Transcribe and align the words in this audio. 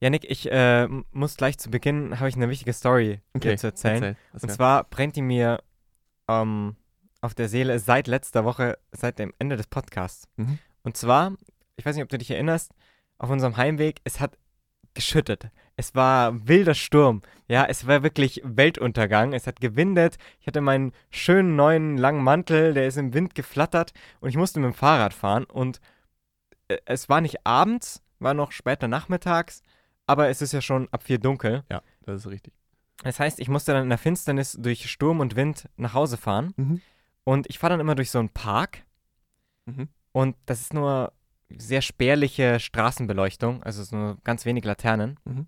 Janik, 0.00 0.24
ich 0.28 0.50
äh, 0.50 0.88
muss 1.12 1.36
gleich 1.36 1.58
zu 1.58 1.70
Beginn, 1.70 2.18
habe 2.18 2.28
ich 2.28 2.36
eine 2.36 2.48
wichtige 2.48 2.72
Story 2.72 3.20
dir 3.34 3.56
zu 3.56 3.66
erzählen. 3.68 4.02
Erzähl. 4.02 4.16
Und 4.32 4.42
wär- 4.42 4.48
zwar 4.48 4.84
brennt 4.84 5.16
die 5.16 5.22
mir 5.22 5.62
ähm, 6.26 6.76
auf 7.20 7.34
der 7.34 7.48
Seele 7.48 7.78
seit 7.78 8.06
letzter 8.06 8.44
Woche, 8.44 8.78
seit 8.92 9.18
dem 9.18 9.34
Ende 9.38 9.56
des 9.56 9.66
Podcasts. 9.66 10.26
Mhm. 10.36 10.58
Und 10.82 10.96
zwar, 10.96 11.34
ich 11.76 11.84
weiß 11.84 11.94
nicht, 11.94 12.02
ob 12.02 12.08
du 12.08 12.16
dich 12.16 12.30
erinnerst, 12.30 12.72
auf 13.18 13.28
unserem 13.28 13.58
Heimweg, 13.58 14.00
es 14.04 14.20
hat 14.20 14.38
geschüttet. 14.94 15.50
Es 15.76 15.94
war 15.94 16.48
wilder 16.48 16.74
Sturm. 16.74 17.20
Ja, 17.46 17.64
es 17.66 17.86
war 17.86 18.02
wirklich 18.02 18.40
Weltuntergang. 18.44 19.34
Es 19.34 19.46
hat 19.46 19.60
gewindet. 19.60 20.16
Ich 20.40 20.46
hatte 20.46 20.60
meinen 20.62 20.92
schönen 21.10 21.56
neuen 21.56 21.96
langen 21.96 22.24
Mantel, 22.24 22.74
der 22.74 22.86
ist 22.86 22.96
im 22.96 23.12
Wind 23.14 23.34
geflattert 23.34 23.92
und 24.20 24.30
ich 24.30 24.36
musste 24.36 24.60
mit 24.60 24.72
dem 24.72 24.74
Fahrrad 24.74 25.12
fahren. 25.14 25.44
Und 25.44 25.80
äh, 26.68 26.78
es 26.86 27.08
war 27.08 27.20
nicht 27.20 27.46
abends, 27.46 28.02
war 28.18 28.34
noch 28.34 28.52
später 28.52 28.88
nachmittags, 28.88 29.62
aber 30.10 30.28
es 30.28 30.42
ist 30.42 30.52
ja 30.52 30.60
schon 30.60 30.88
ab 30.90 31.04
vier 31.04 31.18
dunkel. 31.18 31.62
ja, 31.70 31.82
das 32.02 32.22
ist 32.22 32.30
richtig. 32.30 32.52
Das 33.04 33.20
heißt, 33.20 33.38
ich 33.38 33.48
musste 33.48 33.72
dann 33.72 33.84
in 33.84 33.88
der 33.88 33.96
Finsternis 33.98 34.56
durch 34.60 34.90
Sturm 34.90 35.20
und 35.20 35.36
Wind 35.36 35.68
nach 35.76 35.94
Hause 35.94 36.16
fahren. 36.16 36.52
Mhm. 36.56 36.80
Und 37.24 37.48
ich 37.48 37.58
fahre 37.58 37.74
dann 37.74 37.80
immer 37.80 37.94
durch 37.94 38.10
so 38.10 38.18
einen 38.18 38.28
Park. 38.28 38.84
Mhm. 39.66 39.88
Und 40.12 40.36
das 40.46 40.60
ist 40.60 40.74
nur 40.74 41.12
sehr 41.48 41.80
spärliche 41.80 42.58
Straßenbeleuchtung, 42.58 43.62
also 43.62 43.80
es 43.80 43.88
ist 43.88 43.92
nur 43.92 44.18
ganz 44.24 44.44
wenig 44.44 44.64
Laternen. 44.64 45.18
Mhm. 45.24 45.46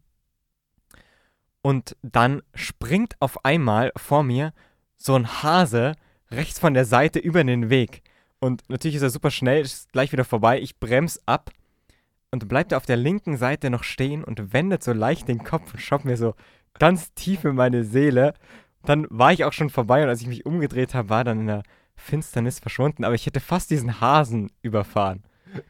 Und 1.61 1.97
dann 2.03 2.43
springt 2.55 3.17
auf 3.21 3.45
einmal 3.45 3.93
vor 3.97 4.23
mir 4.23 4.53
so 4.97 5.15
ein 5.15 5.43
Hase 5.43 5.95
rechts 6.31 6.59
von 6.59 6.75
der 6.75 6.85
Seite 6.85 7.19
über 7.19 7.43
den 7.43 7.69
Weg. 7.69 8.03
Und 8.39 8.63
natürlich 8.69 8.97
ist 8.97 9.03
er 9.03 9.11
super 9.11 9.31
schnell, 9.31 9.63
ist 9.63 9.93
gleich 9.93 10.13
wieder 10.13 10.25
vorbei. 10.25 10.61
Ich 10.61 10.79
bremse 10.79 11.21
ab 11.27 11.51
und 12.33 12.49
bleibt 12.49 12.73
er 12.73 12.79
auf 12.79 12.87
der 12.87 12.97
linken 12.97 13.37
Seite 13.37 13.71
noch 13.71 13.85
stehen 13.85 14.25
und 14.25 14.53
wendet 14.53 14.83
so 14.83 14.93
leicht 14.93 15.29
den 15.29 15.45
Kopf 15.45 15.75
und 15.75 15.81
schaut 15.81 16.05
mir 16.05 16.17
so 16.17 16.35
ganz 16.79 17.13
tief 17.15 17.45
in 17.45 17.55
meine 17.55 17.85
Seele. 17.85 18.35
Dann 18.85 19.07
war 19.11 19.33
ich 19.33 19.45
auch 19.45 19.53
schon 19.53 19.71
vorbei 19.71 20.03
und 20.03 20.09
als 20.09 20.23
ich 20.23 20.27
mich 20.27 20.47
umgedreht 20.47 20.95
habe, 20.95 21.11
war 21.11 21.25
dann 21.25 21.41
in 21.41 21.47
der 21.47 21.63
Finsternis 21.95 22.59
verschwunden. 22.59 23.05
Aber 23.05 23.15
ich 23.15 23.27
hätte 23.27 23.41
fast 23.41 23.71
diesen 23.71 24.01
Hasen 24.01 24.51
überfahren. 24.63 25.23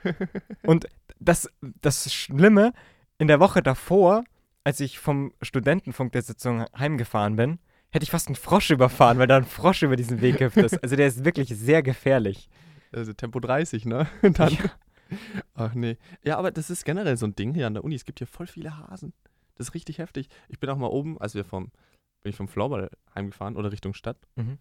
Und 0.62 0.86
das, 1.18 1.50
das 1.60 2.12
Schlimme, 2.14 2.72
in 3.18 3.26
der 3.26 3.40
Woche 3.40 3.62
davor, 3.62 4.24
als 4.64 4.78
ich 4.80 5.00
vom 5.00 5.32
Studentenfunk 5.42 6.12
der 6.12 6.22
Sitzung 6.22 6.64
heimgefahren 6.78 7.36
bin, 7.36 7.58
hätte 7.90 8.04
ich 8.04 8.10
fast 8.10 8.28
einen 8.28 8.36
Frosch 8.36 8.70
überfahren, 8.70 9.18
weil 9.18 9.26
da 9.26 9.36
ein 9.36 9.44
Frosch 9.44 9.82
über 9.82 9.96
diesen 9.96 10.20
Weg 10.20 10.40
hüpft 10.40 10.56
ist. 10.56 10.82
Also 10.82 10.94
der 10.94 11.08
ist 11.08 11.24
wirklich 11.24 11.48
sehr 11.48 11.82
gefährlich. 11.82 12.48
Also 12.92 13.12
Tempo 13.12 13.40
30, 13.40 13.84
ne? 13.84 14.06
Dann. 14.22 14.52
Ja. 14.52 14.70
Ach 15.54 15.74
nee. 15.74 15.96
Ja, 16.24 16.38
aber 16.38 16.50
das 16.50 16.70
ist 16.70 16.84
generell 16.84 17.16
so 17.16 17.26
ein 17.26 17.34
Ding 17.34 17.54
hier 17.54 17.66
an 17.66 17.74
der 17.74 17.84
Uni. 17.84 17.94
Es 17.94 18.04
gibt 18.04 18.18
hier 18.20 18.26
voll 18.26 18.46
viele 18.46 18.76
Hasen. 18.78 19.12
Das 19.56 19.68
ist 19.68 19.74
richtig 19.74 19.98
heftig. 19.98 20.28
Ich 20.48 20.58
bin 20.58 20.70
auch 20.70 20.76
mal 20.76 20.86
oben, 20.88 21.20
als 21.20 21.34
wir 21.34 21.44
vom, 21.44 21.70
bin 22.22 22.30
ich 22.30 22.36
vom 22.36 22.48
Floorball 22.48 22.90
heimgefahren 23.14 23.56
oder 23.56 23.70
Richtung 23.72 23.94
Stadt. 23.94 24.18
Mhm. 24.36 24.58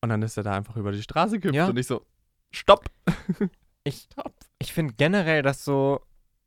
Und 0.00 0.08
dann 0.08 0.22
ist 0.22 0.36
er 0.36 0.42
da 0.42 0.52
einfach 0.56 0.76
über 0.76 0.90
die 0.92 1.02
Straße 1.02 1.38
gehüpft 1.38 1.54
Ja. 1.56 1.68
und 1.68 1.78
ich 1.78 1.86
so, 1.86 2.04
stopp! 2.50 2.86
Ich, 3.84 4.06
ich 4.60 4.72
finde 4.72 4.94
generell, 4.94 5.42
dass 5.42 5.64
so 5.64 6.02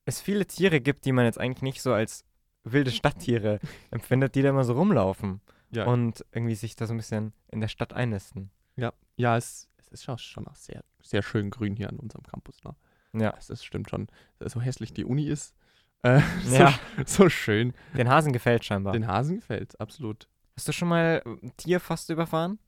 es 0.06 0.22
viele 0.22 0.46
Tiere 0.46 0.80
gibt, 0.80 1.04
die 1.04 1.12
man 1.12 1.26
jetzt 1.26 1.38
eigentlich 1.38 1.64
nicht 1.64 1.82
so 1.82 1.92
als 1.92 2.24
wilde 2.64 2.92
Stadttiere 2.92 3.60
empfindet, 3.92 4.36
die 4.36 4.42
da 4.42 4.52
immer 4.52 4.64
so 4.64 4.72
rumlaufen 4.72 5.42
Ja, 5.70 5.84
und 5.86 6.24
irgendwie 6.32 6.56
sich 6.56 6.78
da 6.78 6.88
so 6.88 6.94
ein 6.94 6.98
bisschen 6.98 7.34
in 7.52 7.60
der 7.60 7.68
Stadt 7.68 7.92
einnisten. 7.92 8.52
ja, 8.78 8.94
ja 9.18 9.36
es, 9.36 9.68
es 9.76 9.90
ist 9.90 10.06
schon, 10.06 10.18
schon 10.18 10.48
auch 10.48 10.56
sehr, 10.56 10.86
sehr 11.04 11.22
schön 11.24 11.50
grün 11.50 11.76
hier 11.76 11.90
an 11.90 11.98
unserem 11.98 12.24
Campus. 12.24 12.64
Ne? 12.64 12.74
Ja, 13.20 13.38
Das, 13.48 13.64
stimmt 13.64 13.90
schon. 13.90 14.08
So 14.40 14.62
hässlich 14.62 14.94
die 14.94 15.06
Uni 15.06 15.28
ist. 15.28 15.56
Äh, 16.04 16.22
so, 16.44 16.56
ja 16.56 16.74
so 17.06 17.30
schön. 17.30 17.74
den 17.98 18.10
Hasen 18.10 18.34
gefällt 18.34 18.64
scheinbar. 18.66 18.94
Den 18.94 19.08
Hasen 19.08 19.38
gefällt 19.38 19.80
absolut. 19.80 20.28
Hast 20.56 20.68
du 20.68 20.72
schon 20.72 20.88
mal 20.88 21.22
ein 21.26 21.52
Tier 21.58 21.80
fast 21.80 22.10
überfahren? 22.10 22.60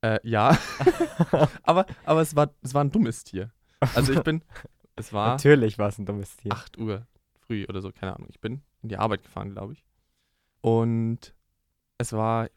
Äh, 0.00 0.20
ja, 0.22 0.56
aber, 1.64 1.86
aber 2.04 2.20
es, 2.20 2.36
war, 2.36 2.54
es 2.62 2.72
war 2.72 2.84
ein 2.84 2.90
dummes 2.90 3.24
Tier. 3.24 3.52
Also 3.94 4.12
ich 4.12 4.22
bin, 4.22 4.42
es 4.96 5.12
war 5.12 5.30
Natürlich 5.30 5.78
war 5.78 5.88
es 5.88 5.98
ein 5.98 6.06
dummes 6.06 6.36
Tier. 6.36 6.52
8 6.52 6.78
Uhr 6.78 7.06
früh 7.46 7.64
oder 7.66 7.80
so, 7.80 7.90
keine 7.90 8.14
Ahnung. 8.14 8.28
Ich 8.30 8.40
bin 8.40 8.62
in 8.82 8.88
die 8.88 8.96
Arbeit 8.96 9.22
gefahren, 9.22 9.50
glaube 9.50 9.72
ich. 9.72 9.84
Und 10.60 11.34
es 11.98 12.12
war, 12.12 12.48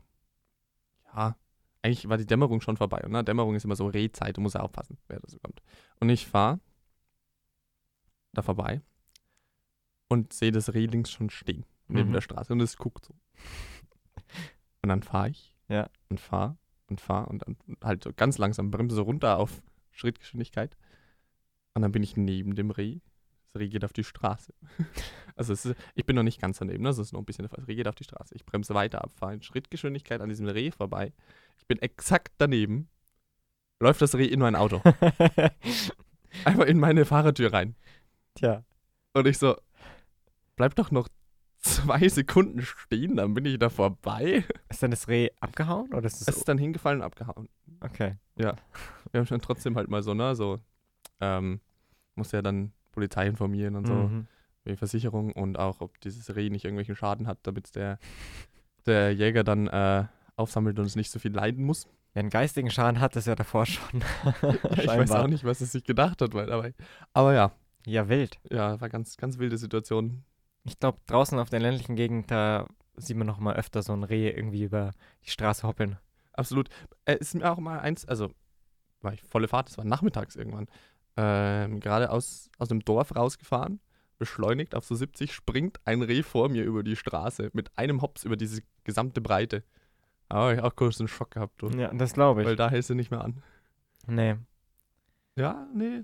ja, 1.13 1.35
eigentlich 1.81 2.07
war 2.09 2.17
die 2.17 2.25
Dämmerung 2.25 2.61
schon 2.61 2.77
vorbei. 2.77 3.01
Und 3.03 3.11
ne? 3.11 3.23
Dämmerung 3.23 3.55
ist 3.55 3.65
immer 3.65 3.75
so 3.75 3.87
Rehzeit, 3.87 4.37
du 4.37 4.41
musst 4.41 4.55
ja 4.55 4.61
aufpassen, 4.61 4.97
wer 5.07 5.19
da 5.19 5.27
so 5.27 5.39
kommt. 5.39 5.61
Und 5.99 6.09
ich 6.09 6.27
fahre 6.27 6.59
da 8.33 8.41
vorbei 8.41 8.81
und 10.09 10.33
sehe 10.33 10.51
das 10.51 10.73
Reh 10.73 10.85
links 10.85 11.11
schon 11.11 11.29
stehen, 11.29 11.65
neben 11.87 12.09
Mhm. 12.09 12.13
der 12.13 12.21
Straße. 12.21 12.53
Und 12.53 12.61
es 12.61 12.77
guckt 12.77 13.05
so. 13.05 13.13
Und 14.81 14.89
dann 14.89 15.03
fahre 15.03 15.29
ich 15.29 15.55
Ja. 15.69 15.89
und 16.09 16.19
fahre 16.19 16.57
und 16.87 16.99
fahre 17.01 17.27
und 17.27 17.41
dann 17.47 17.55
halt 17.83 18.03
so 18.03 18.11
ganz 18.15 18.37
langsam 18.37 18.71
bremse 18.71 19.01
runter 19.01 19.37
auf 19.37 19.61
Schrittgeschwindigkeit. 19.91 20.75
Und 21.73 21.81
dann 21.83 21.91
bin 21.91 22.03
ich 22.03 22.17
neben 22.17 22.55
dem 22.55 22.71
Reh. 22.71 22.99
Das 23.53 23.61
Reh 23.61 23.69
geht 23.69 23.85
auf 23.85 23.93
die 23.93 24.03
Straße. 24.03 24.53
Also 25.37 25.53
es 25.53 25.65
ist, 25.65 25.75
ich 25.95 26.05
bin 26.05 26.17
noch 26.17 26.23
nicht 26.23 26.41
ganz 26.41 26.59
daneben, 26.59 26.83
ne? 26.83 26.89
das 26.89 26.97
ist 26.99 27.13
noch 27.13 27.19
ein 27.21 27.25
bisschen 27.25 27.43
der 27.43 27.49
Fall. 27.49 27.59
Das 27.61 27.67
Reh 27.69 27.75
geht 27.75 27.87
auf 27.87 27.95
die 27.95 28.03
Straße. 28.03 28.35
Ich 28.35 28.45
bremse 28.45 28.73
weiter 28.75 29.01
ab, 29.01 29.11
fahre 29.15 29.33
in 29.33 29.41
Schrittgeschwindigkeit 29.41 30.19
an 30.21 30.27
diesem 30.29 30.45
Reh 30.45 30.71
vorbei. 30.71 31.13
Ich 31.57 31.65
bin 31.65 31.79
exakt 31.79 32.33
daneben. 32.37 32.89
Läuft 33.79 34.01
das 34.01 34.13
Reh 34.13 34.25
in 34.25 34.39
mein 34.41 34.55
Auto. 34.55 34.81
Einfach 36.45 36.65
in 36.65 36.79
meine 36.79 37.05
Fahrertür 37.05 37.53
rein. 37.53 37.75
Tja. 38.35 38.63
Und 39.13 39.27
ich 39.27 39.37
so, 39.37 39.55
bleib 40.55 40.75
doch 40.75 40.91
noch 40.91 41.07
zwei 41.59 42.07
Sekunden 42.09 42.61
stehen, 42.61 43.17
dann 43.17 43.33
bin 43.33 43.45
ich 43.45 43.59
da 43.59 43.69
vorbei. 43.69 44.43
Ist 44.69 44.81
dann 44.81 44.91
das 44.91 45.07
Reh 45.07 45.29
abgehauen 45.39 45.93
oder 45.93 46.05
ist 46.07 46.21
Es 46.21 46.27
es 46.27 46.37
ist 46.37 46.47
dann 46.47 46.57
hingefallen 46.57 46.99
und 47.01 47.05
abgehauen. 47.05 47.49
okay? 47.81 48.17
Wir 48.35 48.55
haben 49.13 49.25
schon 49.27 49.41
trotzdem 49.41 49.75
halt 49.75 49.89
mal 49.89 50.01
so, 50.01 50.13
ne, 50.13 50.35
so, 50.35 50.59
ähm, 51.19 51.59
muss 52.15 52.31
ja 52.31 52.41
dann 52.41 52.71
Polizei 52.91 53.27
informieren 53.27 53.75
und 53.75 53.85
so, 53.87 53.93
Mhm. 53.93 54.27
wegen 54.63 54.77
Versicherung 54.77 55.31
und 55.33 55.59
auch, 55.59 55.81
ob 55.81 55.99
dieses 56.01 56.35
Reh 56.35 56.49
nicht 56.49 56.65
irgendwelchen 56.65 56.95
Schaden 56.95 57.27
hat, 57.27 57.39
damit 57.43 57.75
der, 57.75 57.99
der 58.85 59.13
Jäger 59.13 59.43
dann 59.43 59.67
äh, 59.67 60.05
aufsammelt 60.37 60.79
und 60.79 60.85
es 60.85 60.95
nicht 60.95 61.11
so 61.11 61.19
viel 61.19 61.31
leiden 61.33 61.63
muss. 61.63 61.85
Ja, 62.15 62.19
einen 62.21 62.29
geistigen 62.29 62.69
Schaden 62.71 62.99
hat 62.99 63.15
es 63.15 63.25
ja 63.25 63.35
davor 63.35 63.65
schon. 63.67 64.01
ich 64.71 64.87
weiß 64.87 65.11
auch 65.11 65.27
nicht, 65.27 65.43
was 65.43 65.61
es 65.61 65.71
sich 65.73 65.83
gedacht 65.83 66.21
hat, 66.21 66.33
weil, 66.33 66.51
aber, 66.51 66.71
aber 67.13 67.33
ja, 67.33 67.51
Ja, 67.85 68.09
wild. 68.09 68.39
ja, 68.49 68.79
war 68.79 68.89
ganz, 68.89 69.17
ganz 69.17 69.37
wilde 69.37 69.57
Situation. 69.57 70.23
Ich 70.63 70.79
glaube, 70.79 70.99
draußen 71.07 71.39
auf 71.39 71.49
der 71.49 71.59
ländlichen 71.59 71.95
Gegend, 71.95 72.29
da 72.29 72.67
sieht 72.95 73.17
man 73.17 73.27
noch 73.27 73.39
mal 73.39 73.55
öfter 73.55 73.81
so 73.81 73.93
ein 73.93 74.03
Reh 74.03 74.29
irgendwie 74.29 74.63
über 74.63 74.91
die 75.25 75.29
Straße 75.31 75.67
hoppeln. 75.67 75.97
Absolut. 76.33 76.69
Äh, 77.05 77.17
ist 77.17 77.33
mir 77.35 77.51
auch 77.51 77.57
mal 77.57 77.79
eins, 77.79 78.05
also 78.05 78.31
war 79.01 79.13
ich 79.13 79.21
volle 79.23 79.47
Fahrt, 79.47 79.69
es 79.69 79.77
war 79.77 79.85
nachmittags 79.85 80.35
irgendwann, 80.35 80.67
ähm, 81.17 81.79
gerade 81.79 82.11
aus, 82.11 82.49
aus 82.59 82.67
dem 82.67 82.81
Dorf 82.85 83.15
rausgefahren, 83.15 83.79
beschleunigt 84.19 84.75
auf 84.75 84.85
so 84.85 84.93
70, 84.93 85.33
springt 85.33 85.79
ein 85.85 86.03
Reh 86.03 86.21
vor 86.21 86.49
mir 86.49 86.63
über 86.63 86.83
die 86.83 86.95
Straße 86.95 87.49
mit 87.53 87.75
einem 87.77 88.01
Hops 88.03 88.23
über 88.23 88.37
diese 88.37 88.61
gesamte 88.83 89.19
Breite. 89.21 89.63
Aber 90.29 90.53
ich 90.53 90.61
auch 90.61 90.75
kurz 90.75 90.99
einen 90.99 91.07
Schock 91.07 91.31
gehabt, 91.31 91.61
du. 91.61 91.69
Ja, 91.69 91.91
das 91.93 92.13
glaube 92.13 92.41
ich. 92.41 92.47
weil 92.47 92.55
da 92.55 92.69
hältst 92.69 92.89
du 92.91 92.95
nicht 92.95 93.11
mehr 93.11 93.21
an. 93.23 93.41
nee, 94.07 94.35
Ja, 95.35 95.67
nee. 95.73 96.03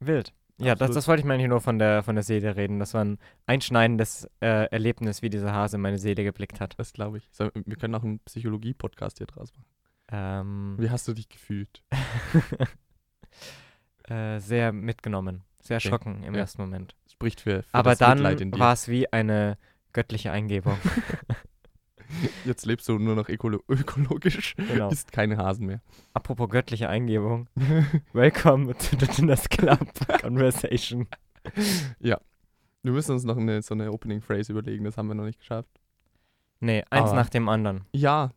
wild. 0.00 0.34
Ja, 0.60 0.74
das, 0.74 0.92
das 0.92 1.08
wollte 1.08 1.20
ich 1.20 1.26
mir 1.26 1.34
eigentlich 1.34 1.48
nur 1.48 1.60
von 1.60 1.78
der, 1.78 2.02
von 2.02 2.14
der 2.14 2.22
Seele 2.22 2.56
reden. 2.56 2.78
Das 2.78 2.94
war 2.94 3.04
ein 3.04 3.18
einschneidendes 3.46 4.28
äh, 4.40 4.66
Erlebnis, 4.70 5.22
wie 5.22 5.30
dieser 5.30 5.52
Hase 5.52 5.76
in 5.76 5.82
meine 5.82 5.98
Seele 5.98 6.22
geblickt 6.24 6.60
hat. 6.60 6.78
Das 6.78 6.92
glaube 6.92 7.18
ich. 7.18 7.28
So, 7.32 7.50
wir 7.54 7.76
können 7.76 7.94
auch 7.94 8.02
einen 8.04 8.20
Psychologie-Podcast 8.20 9.18
hier 9.18 9.26
draus 9.26 9.52
machen. 9.54 9.66
Ähm, 10.12 10.76
Wie 10.78 10.90
hast 10.90 11.06
du 11.08 11.14
dich 11.14 11.28
gefühlt? 11.28 11.82
äh, 14.08 14.38
sehr 14.40 14.72
mitgenommen. 14.72 15.42
Sehr 15.60 15.76
Okay. 15.76 15.86
erschrocken 15.88 16.22
im 16.24 16.34
Ja. 16.34 16.40
ersten 16.40 16.62
Moment. 16.62 16.96
Spricht 17.12 17.40
für, 17.40 17.62
für 17.62 17.74
Aber 17.74 17.90
das 17.90 17.98
dann 17.98 18.18
Mitleid 18.18 18.40
in 18.40 18.50
dir. 18.50 18.58
war 18.58 18.72
es 18.72 18.88
wie 18.88 19.12
eine 19.12 19.56
göttliche 19.92 20.32
Eingebung. 20.32 20.78
Jetzt 22.44 22.66
lebst 22.66 22.88
du 22.88 22.98
nur 22.98 23.14
noch 23.16 23.28
ökolo 23.28 23.60
ökologisch, 23.68 24.54
genau. 24.56 24.90
isst 24.90 25.12
keine 25.12 25.36
Hasen 25.36 25.66
mehr. 25.66 25.80
Apropos 26.14 26.48
göttliche 26.48 26.88
Eingebung. 26.88 27.48
Welcome 28.12 28.74
to 28.74 28.96
the 28.98 29.06
Dinners 29.06 29.48
Club 29.48 29.88
Conversation. 30.20 31.06
Wir 31.98 32.18
müssen 32.92 33.12
uns 33.12 33.24
noch 33.24 33.36
eine, 33.36 33.62
so 33.62 33.74
eine 33.74 33.92
Opening 33.92 34.20
Phrase 34.22 34.52
überlegen, 34.52 34.84
das 34.84 34.96
haben 34.96 35.08
wir 35.08 35.14
noch 35.14 35.24
nicht 35.24 35.38
geschafft. 35.38 35.68
Nee, 36.60 36.82
eins 36.90 37.10
Aber- 37.10 37.16
nach 37.16 37.28
dem 37.30 37.48
anderen. 37.48 37.84
Ja. 37.92 38.30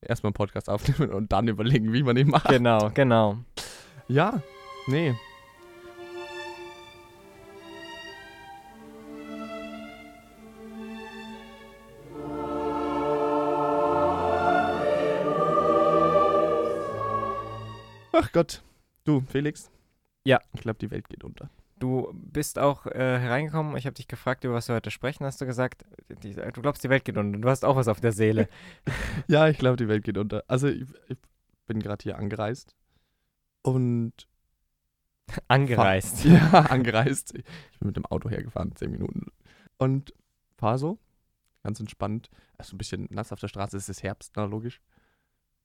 Erstmal 0.00 0.28
einen 0.28 0.34
Podcast 0.34 0.70
aufnehmen 0.70 1.12
und 1.12 1.32
dann 1.32 1.48
überlegen, 1.48 1.92
wie 1.92 2.04
man 2.04 2.16
ihn 2.16 2.28
macht. 2.28 2.48
Genau, 2.48 2.90
genau. 2.94 3.38
Ja, 4.06 4.40
nee. 4.86 5.14
Ach 18.20 18.32
Gott. 18.32 18.64
Du, 19.04 19.20
Felix? 19.20 19.70
Ja. 20.24 20.40
Ich 20.52 20.62
glaube, 20.62 20.78
die 20.80 20.90
Welt 20.90 21.08
geht 21.08 21.22
unter. 21.22 21.50
Du 21.78 22.12
bist 22.12 22.58
auch 22.58 22.86
äh, 22.86 23.20
hereingekommen, 23.20 23.76
ich 23.76 23.86
habe 23.86 23.94
dich 23.94 24.08
gefragt, 24.08 24.42
über 24.42 24.54
was 24.54 24.66
wir 24.66 24.74
heute 24.74 24.90
sprechen, 24.90 25.24
hast 25.24 25.40
du 25.40 25.46
gesagt, 25.46 25.84
die, 26.24 26.34
du 26.34 26.60
glaubst, 26.60 26.82
die 26.82 26.88
Welt 26.88 27.04
geht 27.04 27.16
unter. 27.16 27.38
Du 27.38 27.48
hast 27.48 27.64
auch 27.64 27.76
was 27.76 27.86
auf 27.86 28.00
der 28.00 28.10
Seele. 28.10 28.48
ja, 29.28 29.48
ich 29.48 29.58
glaube, 29.58 29.76
die 29.76 29.86
Welt 29.86 30.02
geht 30.02 30.18
unter. 30.18 30.42
Also 30.48 30.66
ich, 30.66 30.88
ich 31.06 31.18
bin 31.66 31.78
gerade 31.78 32.02
hier 32.02 32.18
angereist 32.18 32.74
und 33.62 34.12
angereist. 35.46 36.24
Ja, 36.24 36.62
angereist. 36.62 37.36
Ich 37.36 37.78
bin 37.78 37.86
mit 37.86 37.96
dem 37.96 38.06
Auto 38.06 38.28
hergefahren, 38.28 38.74
zehn 38.74 38.90
Minuten. 38.90 39.26
Und 39.76 40.12
fahr 40.56 40.78
so, 40.78 40.98
ganz 41.62 41.78
entspannt. 41.78 42.30
Also 42.56 42.74
ein 42.74 42.78
bisschen 42.78 43.06
nass 43.10 43.32
auf 43.32 43.38
der 43.38 43.46
Straße, 43.46 43.76
es 43.76 43.88
ist 43.88 44.02
Herbst, 44.02 44.32
na 44.34 44.44
logisch. 44.44 44.80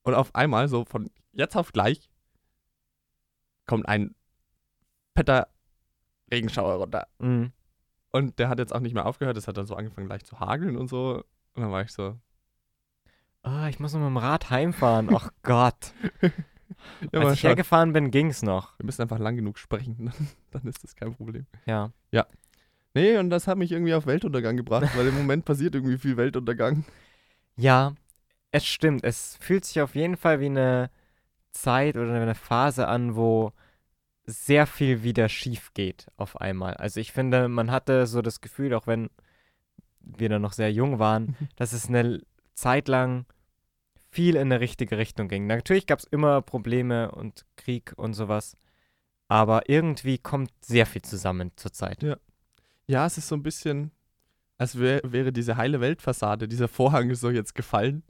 Und 0.04 0.14
auf 0.14 0.32
einmal, 0.36 0.68
so 0.68 0.84
von 0.84 1.10
jetzt 1.32 1.56
auf 1.56 1.72
gleich, 1.72 2.08
kommt 3.66 3.88
ein 3.88 4.14
fetter 5.16 5.48
Regenschauer 6.32 6.74
runter. 6.74 7.06
Mhm. 7.18 7.52
Und 8.10 8.38
der 8.38 8.48
hat 8.48 8.58
jetzt 8.58 8.74
auch 8.74 8.80
nicht 8.80 8.94
mehr 8.94 9.06
aufgehört. 9.06 9.36
Es 9.36 9.48
hat 9.48 9.56
dann 9.56 9.66
so 9.66 9.74
angefangen, 9.74 10.08
leicht 10.08 10.26
zu 10.26 10.38
hageln 10.40 10.76
und 10.76 10.88
so. 10.88 11.24
Und 11.54 11.62
dann 11.62 11.70
war 11.72 11.82
ich 11.82 11.90
so. 11.90 12.16
Ah, 13.42 13.68
ich 13.68 13.78
muss 13.78 13.92
noch 13.92 14.00
mit 14.00 14.08
dem 14.08 14.16
Rad 14.16 14.50
heimfahren. 14.50 15.10
Ach 15.14 15.30
Gott. 15.42 15.92
Ja, 17.12 17.20
Als 17.20 17.34
ich 17.34 17.40
schauen. 17.40 17.48
hergefahren 17.50 17.92
bin, 17.92 18.10
ging's 18.10 18.42
noch. 18.42 18.78
Wir 18.78 18.86
müssen 18.86 19.02
einfach 19.02 19.18
lang 19.18 19.36
genug 19.36 19.58
sprechen, 19.58 20.12
dann, 20.50 20.62
ist 20.64 20.82
das 20.82 20.94
kein 20.96 21.14
Problem. 21.14 21.46
Ja. 21.66 21.92
Nee, 22.94 23.18
und 23.18 23.30
das 23.30 23.48
hat 23.48 23.58
mich 23.58 23.72
irgendwie 23.72 23.94
auf 23.94 24.06
Weltuntergang 24.06 24.56
gebracht, 24.56 24.88
weil 24.96 25.08
im 25.08 25.16
Moment 25.16 25.44
passiert 25.46 25.74
irgendwie 25.74 25.98
viel 25.98 26.16
Weltuntergang. 26.16 26.84
Ja, 27.56 27.94
es 28.52 28.64
stimmt. 28.64 29.02
Es 29.04 29.36
fühlt 29.40 29.64
sich 29.64 29.80
auf 29.80 29.94
jeden 29.96 30.16
Fall 30.16 30.38
wie 30.40 30.46
eine 30.46 30.90
Zeit 31.54 31.96
oder 31.96 32.12
eine 32.12 32.34
Phase 32.34 32.88
an, 32.88 33.16
wo 33.16 33.52
sehr 34.26 34.66
viel 34.66 35.02
wieder 35.02 35.28
schief 35.28 35.72
geht 35.74 36.08
auf 36.16 36.40
einmal. 36.40 36.74
Also 36.74 37.00
ich 37.00 37.12
finde, 37.12 37.48
man 37.48 37.70
hatte 37.70 38.06
so 38.06 38.22
das 38.22 38.40
Gefühl, 38.40 38.74
auch 38.74 38.86
wenn 38.86 39.10
wir 40.00 40.28
da 40.28 40.38
noch 40.38 40.52
sehr 40.52 40.72
jung 40.72 40.98
waren, 40.98 41.36
dass 41.56 41.72
es 41.72 41.88
eine 41.88 42.20
Zeit 42.54 42.88
lang 42.88 43.26
viel 44.10 44.36
in 44.36 44.42
eine 44.42 44.60
richtige 44.60 44.96
Richtung 44.96 45.28
ging. 45.28 45.46
Natürlich 45.46 45.86
gab 45.86 45.98
es 45.98 46.04
immer 46.04 46.40
Probleme 46.40 47.10
und 47.10 47.44
Krieg 47.56 47.92
und 47.96 48.14
sowas, 48.14 48.56
aber 49.28 49.68
irgendwie 49.68 50.18
kommt 50.18 50.52
sehr 50.60 50.86
viel 50.86 51.02
zusammen 51.02 51.50
zurzeit. 51.56 52.02
Ja. 52.02 52.16
Ja, 52.86 53.06
es 53.06 53.16
ist 53.18 53.28
so 53.28 53.34
ein 53.34 53.42
bisschen, 53.42 53.92
als 54.58 54.78
wär, 54.78 55.00
wäre 55.04 55.32
diese 55.32 55.56
heile 55.56 55.80
Weltfassade, 55.80 56.48
dieser 56.48 56.68
Vorhang 56.68 57.10
ist 57.10 57.20
so 57.20 57.30
jetzt 57.30 57.54
gefallen. 57.54 58.02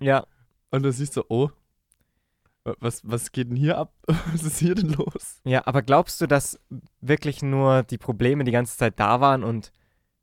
Ja, 0.00 0.26
Und 0.70 0.82
du 0.82 0.90
siehst 0.90 1.12
so, 1.12 1.26
oh, 1.28 1.50
was, 2.64 3.00
was 3.04 3.32
geht 3.32 3.50
denn 3.50 3.56
hier 3.56 3.76
ab? 3.76 3.92
Was 4.32 4.44
ist 4.44 4.58
hier 4.58 4.74
denn 4.74 4.90
los? 4.92 5.40
Ja, 5.44 5.66
aber 5.66 5.82
glaubst 5.82 6.20
du, 6.20 6.26
dass 6.26 6.60
wirklich 7.00 7.42
nur 7.42 7.82
die 7.82 7.98
Probleme 7.98 8.44
die 8.44 8.52
ganze 8.52 8.76
Zeit 8.76 9.00
da 9.00 9.20
waren 9.20 9.42
und 9.42 9.72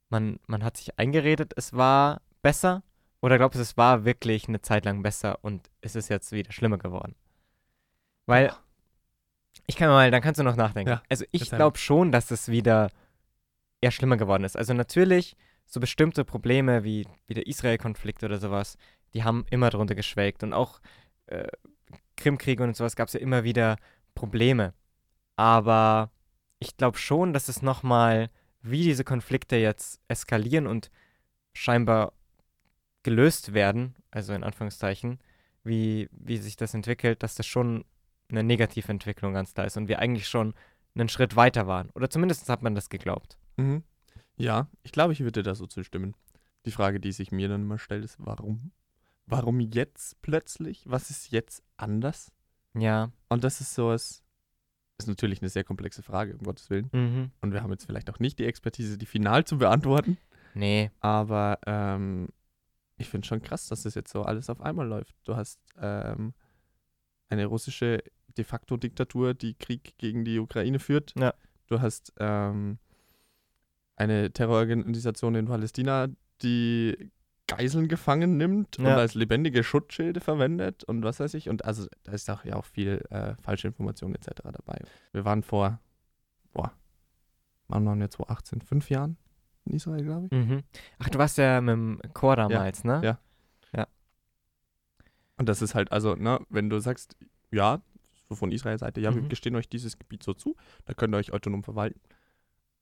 man, 0.10 0.40
man 0.48 0.64
hat 0.64 0.78
sich 0.78 0.98
eingeredet, 0.98 1.54
es 1.58 1.74
war 1.74 2.22
besser? 2.42 2.84
Oder 3.22 3.38
glaubst 3.38 3.58
du, 3.58 3.62
es 3.62 3.76
war 3.76 4.06
wirklich 4.06 4.48
eine 4.48 4.62
Zeit 4.62 4.86
lang 4.86 5.04
besser 5.04 5.40
und 5.42 5.70
es 5.82 5.96
ist 5.96 6.10
jetzt 6.10 6.32
wieder 6.32 6.54
schlimmer 6.54 6.78
geworden? 6.78 7.16
Weil, 8.26 8.54
ich 9.68 9.76
kann 9.76 9.90
mal, 9.90 10.10
dann 10.10 10.22
kannst 10.22 10.40
du 10.40 10.44
noch 10.44 10.56
nachdenken. 10.56 10.92
Ja, 10.92 11.04
also 11.10 11.26
ich 11.32 11.50
glaube 11.50 11.78
schon, 11.78 12.12
dass 12.12 12.32
es 12.32 12.48
wieder 12.48 12.90
eher 13.82 13.92
schlimmer 13.92 14.16
geworden 14.16 14.46
ist. 14.46 14.56
Also 14.56 14.74
natürlich, 14.74 15.36
so 15.66 15.80
bestimmte 15.80 16.24
Probleme 16.24 16.84
wie, 16.84 17.06
wie 17.28 17.34
der 17.34 17.48
Israel-Konflikt 17.48 18.24
oder 18.24 18.38
sowas, 18.38 18.78
die 19.14 19.24
haben 19.24 19.46
immer 19.50 19.70
drunter 19.70 19.96
geschwelgt. 19.96 20.44
Und 20.44 20.54
auch 20.54 20.80
äh, 21.28 21.48
Krimkrieg 22.20 22.60
und 22.60 22.76
sowas 22.76 22.96
gab 22.96 23.08
es 23.08 23.14
ja 23.14 23.20
immer 23.20 23.44
wieder 23.44 23.78
Probleme. 24.16 24.74
Aber 25.36 26.12
ich 26.60 26.78
glaube 26.78 26.98
schon, 26.98 27.34
dass 27.34 27.50
es 27.50 27.62
nochmal, 27.62 28.30
wie 28.62 28.84
diese 28.84 29.04
Konflikte 29.04 29.56
jetzt 29.56 30.02
eskalieren 30.08 30.68
und 30.68 30.92
scheinbar 31.54 32.14
gelöst 33.04 33.54
werden, 33.54 33.96
also 34.12 34.34
in 34.34 34.44
Anführungszeichen, 34.44 35.20
wie, 35.64 36.10
wie 36.12 36.38
sich 36.38 36.58
das 36.58 36.74
entwickelt, 36.74 37.24
dass 37.24 37.36
das 37.36 37.46
schon 37.46 37.86
eine 38.30 38.44
negative 38.44 38.92
Entwicklung 38.92 39.34
ganz 39.34 39.54
klar 39.54 39.66
ist 39.66 39.78
und 39.78 39.88
wir 39.88 40.00
eigentlich 40.00 40.28
schon 40.28 40.54
einen 40.96 41.10
Schritt 41.10 41.36
weiter 41.36 41.68
waren. 41.68 41.90
Oder 41.92 42.10
zumindest 42.10 42.50
hat 42.50 42.62
man 42.62 42.76
das 42.76 42.90
geglaubt. 42.90 43.38
Mhm. 43.58 43.84
Ja, 44.36 44.68
ich 44.84 44.92
glaube, 44.92 45.14
ich 45.14 45.22
würde 45.22 45.44
da 45.44 45.56
so 45.56 45.68
zustimmen. 45.68 46.16
Die 46.66 46.72
Frage, 46.72 47.00
die 47.00 47.12
sich 47.12 47.32
mir 47.32 47.48
dann 47.48 47.62
immer 47.62 47.80
stellt, 47.80 48.04
ist, 48.04 48.18
warum? 48.20 48.72
Warum 49.30 49.60
jetzt 49.60 50.22
plötzlich? 50.22 50.84
Was 50.88 51.10
ist 51.10 51.32
jetzt 51.32 51.64
anders? 51.78 52.32
Ja. 52.74 53.12
Und 53.30 53.44
das 53.44 53.62
ist 53.62 53.76
sowas, 53.76 54.24
ist 54.98 55.08
natürlich 55.08 55.42
eine 55.42 55.50
sehr 55.50 55.64
komplexe 55.64 56.02
Frage, 56.02 56.36
um 56.36 56.44
Gottes 56.44 56.70
Willen. 56.70 56.90
Mhm. 56.92 57.32
Und 57.42 57.54
wir 57.54 57.62
haben 57.62 57.72
jetzt 57.72 57.86
vielleicht 57.86 58.10
auch 58.10 58.20
nicht 58.20 58.40
die 58.40 58.46
Expertise, 58.46 58.98
die 58.98 59.06
final 59.06 59.46
zu 59.46 59.58
beantworten. 59.58 60.18
Nee. 60.56 60.92
Aber 61.00 61.60
ähm, 61.68 62.30
ich 62.98 63.08
finde 63.08 63.28
schon 63.28 63.42
krass, 63.42 63.68
dass 63.68 63.84
das 63.84 63.96
jetzt 63.96 64.12
so 64.12 64.24
alles 64.24 64.50
auf 64.50 64.62
einmal 64.62 64.88
läuft. 64.88 65.16
Du 65.24 65.36
hast 65.36 65.60
ähm, 65.80 66.34
eine 67.30 67.46
russische 67.46 68.04
de 68.38 68.44
facto 68.44 68.78
Diktatur, 68.78 69.34
die 69.34 69.54
Krieg 69.54 69.96
gegen 69.98 70.26
die 70.26 70.40
Ukraine 70.40 70.80
führt. 70.80 71.14
Ja. 71.20 71.34
Du 71.68 71.82
hast 71.82 72.14
ähm, 72.18 72.80
eine 73.96 74.32
Terrororganisation 74.32 75.36
in 75.36 75.46
Palästina, 75.46 76.08
die 76.42 77.12
Geiseln 77.50 77.88
gefangen 77.88 78.38
nimmt 78.38 78.78
und 78.80 78.86
Ja. 78.86 78.96
als 78.98 79.14
lebendige 79.16 79.64
Schutzschilde 79.64 80.20
verwendet 80.22 80.84
und 80.84 81.04
was 81.04 81.20
weiß 81.20 81.34
ich. 81.34 81.50
Und 81.50 81.66
also 81.66 81.88
da 82.04 82.12
ist 82.14 82.30
auch 82.30 82.46
ja 82.46 82.56
auch 82.56 82.66
viel 82.66 83.04
äh, 83.10 83.34
falsche 83.42 83.68
Information 83.68 84.14
etc. 84.16 84.28
dabei. 84.44 84.80
Wir 85.12 85.26
waren 85.26 85.44
vor, 85.44 85.80
boah, 86.54 86.72
wann 87.68 87.86
waren 87.86 88.00
wir 88.00 88.10
2018? 88.10 88.62
Fünf 88.62 88.90
Jahren 88.90 89.18
in 89.66 89.74
Israel, 89.74 90.04
glaube 90.04 90.28
ich. 90.28 90.32
Mhm. 90.32 90.64
Ach, 91.00 91.10
du 91.10 91.18
warst 91.20 91.38
ja 91.38 91.60
mit 91.62 91.74
dem 91.74 92.00
Chor 92.14 92.36
damals, 92.36 92.84
ne? 92.84 93.00
ja. 93.04 93.20
Und 95.38 95.48
das 95.48 95.62
ist 95.62 95.74
halt, 95.74 95.92
also, 95.94 96.16
ne, 96.16 96.40
wenn 96.50 96.70
du 96.70 96.80
sagst, 96.80 97.16
ja, 97.50 97.82
so 98.28 98.36
von 98.36 98.52
Israels 98.52 98.82
Seite, 98.82 99.00
ja, 99.00 99.16
wir 99.16 99.22
Mhm. 99.22 99.30
gestehen 99.30 99.56
euch 99.56 99.70
dieses 99.70 99.98
Gebiet 99.98 100.22
so 100.22 100.34
zu, 100.34 100.58
da 100.84 100.94
könnt 100.94 101.14
ihr 101.16 101.18
euch 101.18 101.32
autonom 101.32 101.64
verwalten. 101.64 102.02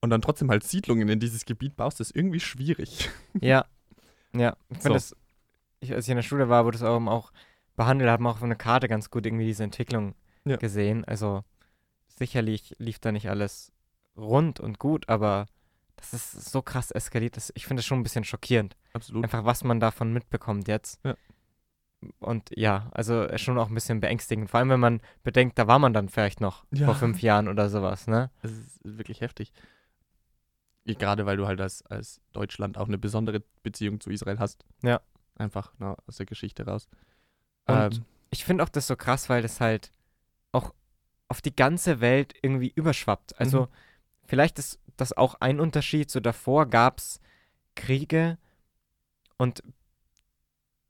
Und 0.01 0.09
dann 0.09 0.21
trotzdem 0.23 0.49
halt 0.49 0.63
Siedlungen 0.63 1.07
in 1.07 1.19
dieses 1.19 1.45
Gebiet 1.45 1.75
baust, 1.75 1.99
ist 2.01 2.15
irgendwie 2.15 2.39
schwierig. 2.39 3.09
Ja. 3.39 3.65
Ja. 4.39 4.55
Ich 4.69 4.77
finde 4.79 4.99
So. 4.99 5.15
das, 5.15 5.15
ich, 5.79 5.93
als 5.93 6.05
ich 6.05 6.09
in 6.11 6.15
der 6.17 6.23
Schule 6.23 6.49
war, 6.49 6.65
wurde 6.65 6.77
das 6.77 6.87
auch, 6.87 6.99
auch 7.07 7.31
behandelt, 7.75 8.09
hat 8.09 8.19
man 8.19 8.31
auch 8.31 8.37
auf 8.37 8.43
einer 8.43 8.55
Karte 8.55 8.87
ganz 8.87 9.09
gut 9.09 9.25
irgendwie 9.25 9.45
diese 9.45 9.63
Entwicklung 9.63 10.15
Ja. 10.45 10.57
gesehen. 10.57 11.05
Also 11.05 11.43
sicherlich 12.07 12.75
lief 12.79 12.99
da 12.99 13.11
nicht 13.11 13.29
alles 13.29 13.71
rund 14.15 14.59
und 14.59 14.79
gut, 14.79 15.07
aber 15.09 15.45
das 15.95 16.13
ist 16.13 16.31
so 16.51 16.61
krass 16.61 16.91
eskaliert. 16.91 17.37
Das, 17.37 17.51
ich 17.55 17.65
finde 17.65 17.79
das 17.81 17.85
schon 17.85 17.99
ein 17.99 18.03
bisschen 18.03 18.23
schockierend. 18.23 18.75
Absolut. 18.93 19.23
Einfach, 19.23 19.45
was 19.45 19.63
man 19.63 19.79
davon 19.79 20.13
mitbekommt 20.13 20.67
jetzt. 20.67 20.99
Ja. 21.03 21.15
Und 22.19 22.51
ja, 22.55 22.89
also 22.93 23.23
äh, 23.23 23.37
schon 23.39 23.57
auch 23.57 23.69
ein 23.69 23.73
bisschen 23.73 23.99
beängstigend. 23.99 24.49
Vor 24.51 24.59
allem, 24.59 24.69
wenn 24.69 24.79
man 24.79 25.01
bedenkt, 25.23 25.57
da 25.57 25.67
war 25.67 25.79
man 25.79 25.93
dann 25.93 26.09
vielleicht 26.09 26.41
noch 26.41 26.65
Ja. 26.71 26.85
vor 26.85 26.95
fünf 26.95 27.21
Jahren 27.21 27.47
oder 27.47 27.69
sowas, 27.69 28.05
ne? 28.07 28.29
Das 28.43 28.51
ist 28.51 28.79
wirklich 28.83 29.21
heftig. 29.21 29.51
Gerade 30.95 31.25
weil 31.25 31.37
du 31.37 31.47
halt 31.47 31.59
als, 31.61 31.85
als 31.87 32.21
Deutschland 32.33 32.77
auch 32.77 32.87
eine 32.87 32.97
besondere 32.97 33.41
Beziehung 33.63 33.99
zu 33.99 34.09
Israel 34.09 34.39
hast. 34.39 34.63
Ja. 34.81 35.01
Einfach 35.35 35.77
ne, 35.79 35.95
aus 36.07 36.17
der 36.17 36.25
Geschichte 36.25 36.65
raus. 36.65 36.87
Und 37.65 37.75
Ähm, 37.75 38.05
ich 38.31 38.45
finde 38.45 38.63
auch 38.63 38.69
das 38.69 38.87
so 38.87 38.95
krass, 38.95 39.29
weil 39.29 39.41
das 39.41 39.59
halt 39.61 39.91
auch 40.51 40.73
auf 41.27 41.41
die 41.41 41.55
ganze 41.55 41.99
Welt 41.99 42.33
irgendwie 42.41 42.71
überschwappt. 42.73 43.39
Also 43.39 43.61
Mhm. 43.63 43.67
vielleicht 44.25 44.59
ist 44.59 44.79
das 44.95 45.13
auch 45.15 45.35
ein 45.41 45.59
Unterschied. 45.59 46.09
So 46.09 46.19
davor 46.19 46.65
gab 46.67 46.99
es 46.99 47.19
Kriege 47.75 48.37
und 49.37 49.61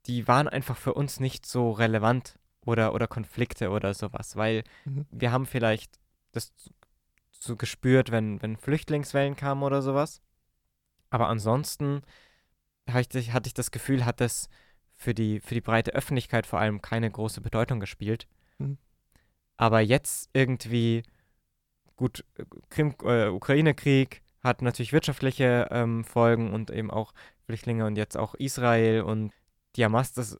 die 0.06 0.26
waren 0.26 0.48
einfach 0.48 0.76
für 0.76 0.94
uns 0.94 1.20
nicht 1.20 1.44
so 1.44 1.70
relevant 1.72 2.38
oder, 2.64 2.94
oder 2.94 3.06
Konflikte 3.06 3.70
oder 3.70 3.92
sowas, 3.94 4.36
weil 4.36 4.64
Mhm. 4.84 5.06
wir 5.10 5.32
haben 5.32 5.46
vielleicht 5.46 5.98
das 6.32 6.52
so 7.38 7.56
gespürt, 7.56 8.10
wenn, 8.10 8.42
wenn 8.42 8.56
Flüchtlingswellen 8.56 9.36
kamen 9.36 9.62
oder 9.62 9.82
sowas. 9.82 10.20
Aber 11.10 11.28
ansonsten 11.28 12.02
hatte 12.88 13.18
ich, 13.18 13.32
hatte 13.32 13.48
ich 13.48 13.54
das 13.54 13.70
Gefühl, 13.70 14.04
hat 14.04 14.20
das 14.20 14.48
für 14.96 15.14
die, 15.14 15.40
für 15.40 15.54
die 15.54 15.60
breite 15.60 15.94
Öffentlichkeit 15.94 16.46
vor 16.46 16.58
allem 16.58 16.82
keine 16.82 17.10
große 17.10 17.40
Bedeutung 17.40 17.80
gespielt. 17.80 18.26
Mhm. 18.58 18.78
Aber 19.56 19.80
jetzt 19.80 20.28
irgendwie, 20.32 21.02
gut, 21.96 22.24
äh, 22.36 22.44
Krim, 22.70 22.94
äh, 23.04 23.28
Ukraine-Krieg 23.28 24.22
hat 24.42 24.62
natürlich 24.62 24.92
wirtschaftliche 24.92 25.68
ähm, 25.70 26.04
Folgen 26.04 26.52
und 26.52 26.70
eben 26.70 26.90
auch 26.90 27.12
Flüchtlinge 27.44 27.86
und 27.86 27.96
jetzt 27.96 28.16
auch 28.16 28.34
Israel 28.34 29.02
und 29.02 29.32
die 29.76 29.84
Hamas, 29.84 30.12
das 30.12 30.38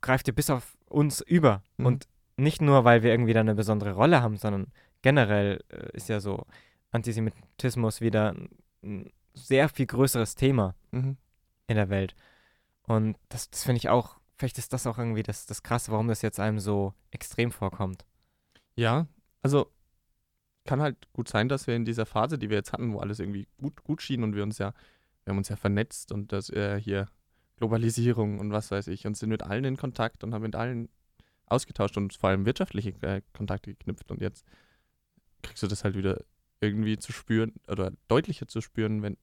greift 0.00 0.26
ja 0.26 0.32
bis 0.34 0.50
auf 0.50 0.76
uns 0.88 1.20
über. 1.20 1.62
Mhm. 1.76 1.86
Und 1.86 2.08
nicht 2.36 2.62
nur, 2.62 2.84
weil 2.84 3.02
wir 3.02 3.10
irgendwie 3.10 3.32
da 3.32 3.40
eine 3.40 3.54
besondere 3.54 3.92
Rolle 3.92 4.22
haben, 4.22 4.36
sondern 4.36 4.72
generell 5.04 5.62
äh, 5.68 5.94
ist 5.94 6.08
ja 6.08 6.18
so 6.18 6.46
Antisemitismus 6.90 8.00
wieder 8.00 8.30
ein, 8.32 8.48
ein 8.82 9.12
sehr 9.34 9.68
viel 9.68 9.86
größeres 9.86 10.34
Thema 10.34 10.74
mhm. 10.92 11.18
in 11.66 11.76
der 11.76 11.90
Welt. 11.90 12.16
Und 12.86 13.18
das, 13.28 13.50
das 13.50 13.64
finde 13.64 13.78
ich 13.78 13.90
auch, 13.90 14.16
vielleicht 14.38 14.56
ist 14.56 14.72
das 14.72 14.86
auch 14.86 14.96
irgendwie 14.96 15.22
das, 15.22 15.44
das 15.44 15.62
Krasse, 15.62 15.92
warum 15.92 16.08
das 16.08 16.22
jetzt 16.22 16.40
einem 16.40 16.58
so 16.58 16.94
extrem 17.10 17.52
vorkommt. 17.52 18.06
Ja, 18.76 19.06
also 19.42 19.70
kann 20.64 20.80
halt 20.80 21.12
gut 21.12 21.28
sein, 21.28 21.50
dass 21.50 21.66
wir 21.66 21.76
in 21.76 21.84
dieser 21.84 22.06
Phase, 22.06 22.38
die 22.38 22.48
wir 22.48 22.56
jetzt 22.56 22.72
hatten, 22.72 22.94
wo 22.94 23.00
alles 23.00 23.20
irgendwie 23.20 23.46
gut, 23.58 23.84
gut 23.84 24.00
schien 24.00 24.22
und 24.22 24.34
wir 24.34 24.42
uns 24.42 24.56
ja, 24.56 24.72
wir 25.24 25.32
haben 25.32 25.38
uns 25.38 25.50
ja 25.50 25.56
vernetzt 25.56 26.12
und 26.12 26.32
das 26.32 26.48
äh, 26.48 26.80
hier 26.80 27.08
Globalisierung 27.56 28.40
und 28.40 28.52
was 28.52 28.70
weiß 28.70 28.88
ich 28.88 29.06
und 29.06 29.18
sind 29.18 29.28
mit 29.28 29.42
allen 29.42 29.64
in 29.64 29.76
Kontakt 29.76 30.24
und 30.24 30.32
haben 30.32 30.42
mit 30.42 30.56
allen 30.56 30.88
ausgetauscht 31.44 31.98
und 31.98 32.14
vor 32.14 32.30
allem 32.30 32.46
wirtschaftliche 32.46 32.94
äh, 33.02 33.20
Kontakte 33.34 33.74
geknüpft 33.74 34.10
und 34.10 34.22
jetzt 34.22 34.46
kriegst 35.44 35.62
du 35.62 35.66
das 35.68 35.84
halt 35.84 35.96
wieder 35.96 36.24
irgendwie 36.60 36.98
zu 36.98 37.12
spüren 37.12 37.52
oder 37.68 37.92
deutlicher 38.08 38.48
zu 38.48 38.60
spüren, 38.60 39.02
wenn 39.02 39.16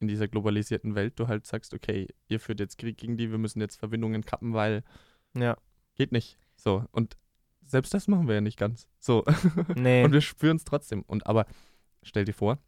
in 0.00 0.08
dieser 0.08 0.28
globalisierten 0.28 0.94
Welt 0.94 1.18
du 1.18 1.26
halt 1.28 1.46
sagst, 1.46 1.72
okay, 1.74 2.06
ihr 2.28 2.38
führt 2.40 2.60
jetzt 2.60 2.78
Krieg 2.78 2.96
gegen 2.98 3.16
die, 3.16 3.30
wir 3.30 3.38
müssen 3.38 3.60
jetzt 3.60 3.76
Verbindungen 3.76 4.24
kappen, 4.24 4.52
weil 4.54 4.82
Ja. 5.36 5.56
geht 5.94 6.12
nicht. 6.12 6.38
So 6.56 6.84
und 6.92 7.16
selbst 7.64 7.92
das 7.94 8.06
machen 8.08 8.28
wir 8.28 8.36
ja 8.36 8.40
nicht 8.40 8.58
ganz. 8.58 8.88
So 8.98 9.24
Nee. 9.76 10.04
und 10.04 10.12
wir 10.12 10.20
spüren 10.20 10.56
es 10.56 10.64
trotzdem. 10.64 11.02
Und 11.02 11.26
aber 11.26 11.46
stell 12.02 12.24
dir 12.24 12.34
vor, 12.34 12.58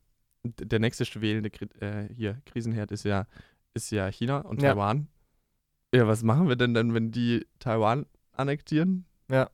der 0.45 0.79
nächste 0.79 1.05
schwelende 1.05 1.51
Kri 1.51 1.67
äh, 1.81 2.09
hier 2.15 2.41
Krisenherd 2.47 2.91
ist 2.93 3.05
ja 3.05 3.27
ist 3.75 3.91
ja 3.91 4.09
China 4.11 4.39
und 4.41 4.63
Ja. 4.63 4.71
Taiwan. 4.73 5.09
Ja, 5.95 6.07
was 6.07 6.23
machen 6.23 6.49
wir 6.49 6.57
denn 6.57 6.75
dann, 6.75 6.93
wenn 6.95 7.11
die 7.13 7.47
Taiwan 7.61 8.07
annektieren? 8.33 9.07
Ja. 9.31 9.51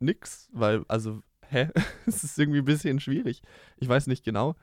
Nix, 0.00 0.48
weil 0.52 0.84
also 0.88 1.22
hä, 1.52 1.68
es 2.06 2.24
ist 2.24 2.38
irgendwie 2.38 2.58
ein 2.60 2.64
bisschen 2.64 2.98
schwierig. 3.00 3.42
Ich 3.76 3.88
weiß 3.88 4.06
nicht 4.08 4.24
genau, 4.24 4.56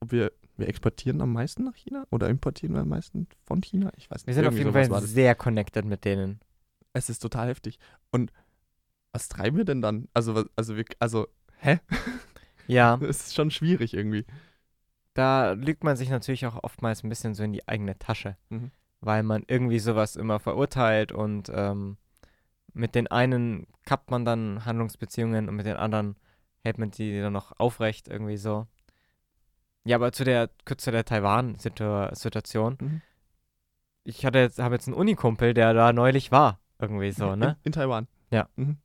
ob 0.00 0.12
wir 0.12 0.32
wir 0.56 0.66
exportieren 0.68 1.20
am 1.20 1.32
meisten 1.32 1.62
nach 1.64 1.76
China 1.76 2.04
oder 2.10 2.28
importieren 2.28 2.74
wir 2.74 2.80
am 2.80 2.88
meisten 2.88 3.28
von 3.44 3.60
China? 3.62 3.92
Ich 3.96 4.10
weiß 4.10 4.22
nicht. 4.22 4.26
wir 4.26 4.34
sind 4.34 4.44
auf 4.46 4.54
Irgendwie 4.54 4.78
jeden 4.78 4.88
sowas 4.90 5.02
Fall 5.02 5.08
sehr 5.08 5.34
connected 5.36 5.84
mit 5.84 6.04
denen. 6.04 6.40
Es 6.92 7.08
ist 7.08 7.20
total 7.20 7.46
heftig. 7.48 7.78
Und 8.10 8.32
was 9.12 9.28
treiben 9.28 9.56
wir 9.56 9.64
denn 9.64 9.80
dann? 9.80 10.08
Also 10.14 10.44
also 10.56 10.76
wir 10.76 10.84
also 10.98 11.28
hä? 11.58 11.78
Ja, 12.66 12.98
Es 13.02 13.28
ist 13.28 13.34
schon 13.36 13.50
schwierig 13.52 13.94
irgendwie. 13.94 14.26
da 15.14 15.52
lügt 15.52 15.84
man 15.84 15.96
sich 15.96 16.10
natürlich 16.10 16.44
auch 16.46 16.62
oftmals 16.64 17.02
ein 17.04 17.08
bisschen 17.08 17.34
so 17.34 17.42
in 17.44 17.52
die 17.52 17.66
eigene 17.68 17.98
Tasche, 17.98 18.36
Mhm. 18.50 18.72
weil 19.00 19.22
man 19.22 19.44
irgendwie 19.46 19.78
sowas 19.78 20.16
immer 20.16 20.38
verurteilt 20.40 21.12
und 21.12 21.50
ähm, 21.54 21.96
mit 22.72 22.94
den 22.94 23.06
einen 23.06 23.66
kappt 23.84 24.10
man 24.10 24.24
dann 24.24 24.64
Handlungsbeziehungen 24.64 25.48
und 25.48 25.56
mit 25.56 25.66
den 25.66 25.76
anderen 25.76 26.16
hält 26.62 26.78
man 26.78 26.90
die 26.90 27.20
dann 27.20 27.32
noch 27.32 27.58
aufrecht 27.58 28.08
irgendwie 28.08 28.36
so. 28.36 28.66
Ja, 29.84 29.96
aber 29.96 30.12
zu 30.12 30.24
der, 30.24 30.50
kurz 30.66 30.84
zu 30.84 30.90
der 30.90 31.04
Taiwan-Situation. 31.04 32.76
Mhm. 32.80 33.02
Ich 34.04 34.24
hatte 34.26 34.38
jetzt, 34.38 34.58
habe 34.58 34.74
jetzt 34.74 34.86
einen 34.86 34.96
Unikumpel, 34.96 35.54
der 35.54 35.72
da 35.72 35.92
neulich 35.92 36.30
war, 36.30 36.60
irgendwie 36.78 37.10
so, 37.10 37.36
ne? 37.36 37.56
In, 37.62 37.68
in 37.68 37.72
Taiwan. 37.72 38.06
Ja. 38.30 38.48
Mhm. 38.56 38.78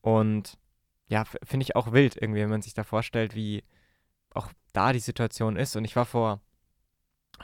Und 0.00 0.58
ja, 1.08 1.24
finde 1.24 1.64
ich 1.64 1.74
auch 1.74 1.92
wild 1.92 2.16
irgendwie, 2.16 2.40
wenn 2.40 2.50
man 2.50 2.62
sich 2.62 2.74
da 2.74 2.84
vorstellt, 2.84 3.34
wie 3.34 3.64
auch 4.30 4.52
da 4.72 4.92
die 4.92 5.00
Situation 5.00 5.56
ist. 5.56 5.74
Und 5.74 5.84
ich 5.84 5.96
war 5.96 6.04
vor, 6.04 6.40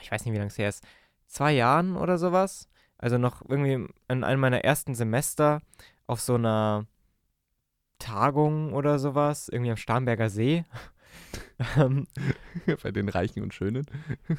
ich 0.01 0.11
weiß 0.11 0.25
nicht, 0.25 0.35
wie 0.35 0.39
lange 0.39 0.49
es 0.49 0.59
her 0.59 0.69
ist, 0.69 0.85
zwei 1.27 1.53
Jahren 1.53 1.97
oder 1.97 2.19
sowas. 2.19 2.69
Also 3.05 3.19
noch 3.19 3.43
irgendwie 3.47 3.87
in 4.09 4.25
einem 4.25 4.41
meiner 4.41 4.65
ersten 4.65 4.95
Semester 4.95 5.61
auf 6.07 6.23
so 6.23 6.37
einer 6.37 6.87
Tagung 7.99 8.73
oder 8.73 8.99
sowas, 8.99 9.51
irgendwie 9.51 9.73
am 9.73 9.77
Starnberger 9.77 10.31
See. 10.31 10.65
Ähm, 11.77 12.09
Bei 12.83 12.91
den 12.91 13.09
Reichen 13.09 13.45
und 13.45 13.55
Schönen. 13.55 13.87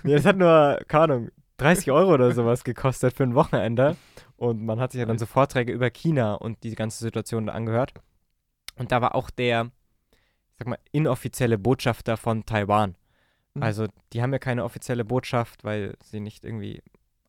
ja, 0.03 0.17
das 0.17 0.25
hat 0.25 0.35
nur, 0.35 0.81
keine 0.89 1.03
Ahnung, 1.03 1.31
30 1.55 1.89
Euro 1.91 2.15
oder 2.15 2.31
sowas 2.33 2.65
gekostet 2.65 3.15
für 3.15 3.23
ein 3.23 3.33
Wochenende. 3.33 3.95
Und 4.35 4.65
man 4.65 4.81
hat 4.81 4.91
sich 4.91 4.99
ja 4.99 5.05
dann 5.05 5.17
so 5.17 5.25
Vorträge 5.25 5.71
über 5.71 5.89
China 5.89 6.33
und 6.33 6.63
die 6.63 6.75
ganze 6.75 7.01
Situation 7.01 7.45
da 7.45 7.53
angehört. 7.53 7.93
Und 8.75 8.91
da 8.91 9.01
war 9.01 9.15
auch 9.15 9.29
der, 9.29 9.71
ich 10.11 10.57
sag 10.57 10.67
mal, 10.67 10.79
inoffizielle 10.91 11.57
Botschafter 11.57 12.17
von 12.17 12.45
Taiwan. 12.45 12.97
Mhm. 13.53 13.63
Also, 13.63 13.87
die 14.11 14.21
haben 14.21 14.33
ja 14.33 14.39
keine 14.39 14.65
offizielle 14.65 15.05
Botschaft, 15.05 15.63
weil 15.63 15.95
sie 16.03 16.19
nicht 16.19 16.43
irgendwie 16.43 16.83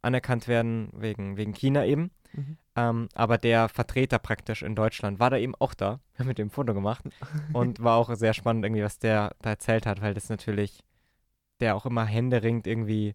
anerkannt 0.07 0.49
werden 0.49 0.89
wegen, 0.95 1.37
wegen 1.37 1.53
China 1.53 1.85
eben. 1.85 2.11
Mhm. 2.33 2.57
Ähm, 2.77 3.09
aber 3.15 3.39
der 3.39 3.69
Vertreter 3.69 4.19
praktisch 4.19 4.63
in 4.63 4.75
Deutschland 4.75 5.19
war 5.19 5.31
da 5.31 5.37
eben 5.39 5.55
auch 5.57 5.75
da. 5.75 6.01
Mit 6.23 6.39
dem 6.39 6.51
Foto 6.51 6.75
gemacht. 6.75 7.05
Und 7.53 7.81
war 7.81 7.97
auch 7.97 8.15
sehr 8.15 8.35
spannend 8.35 8.65
irgendwie, 8.65 8.83
was 8.83 8.99
der 8.99 9.35
da 9.43 9.51
erzählt 9.51 9.87
hat, 9.87 10.01
weil 10.01 10.15
das 10.15 10.29
natürlich, 10.29 10.85
der 11.61 11.75
auch 11.75 11.87
immer 11.87 12.05
händeringend 12.05 12.67
irgendwie 12.67 13.15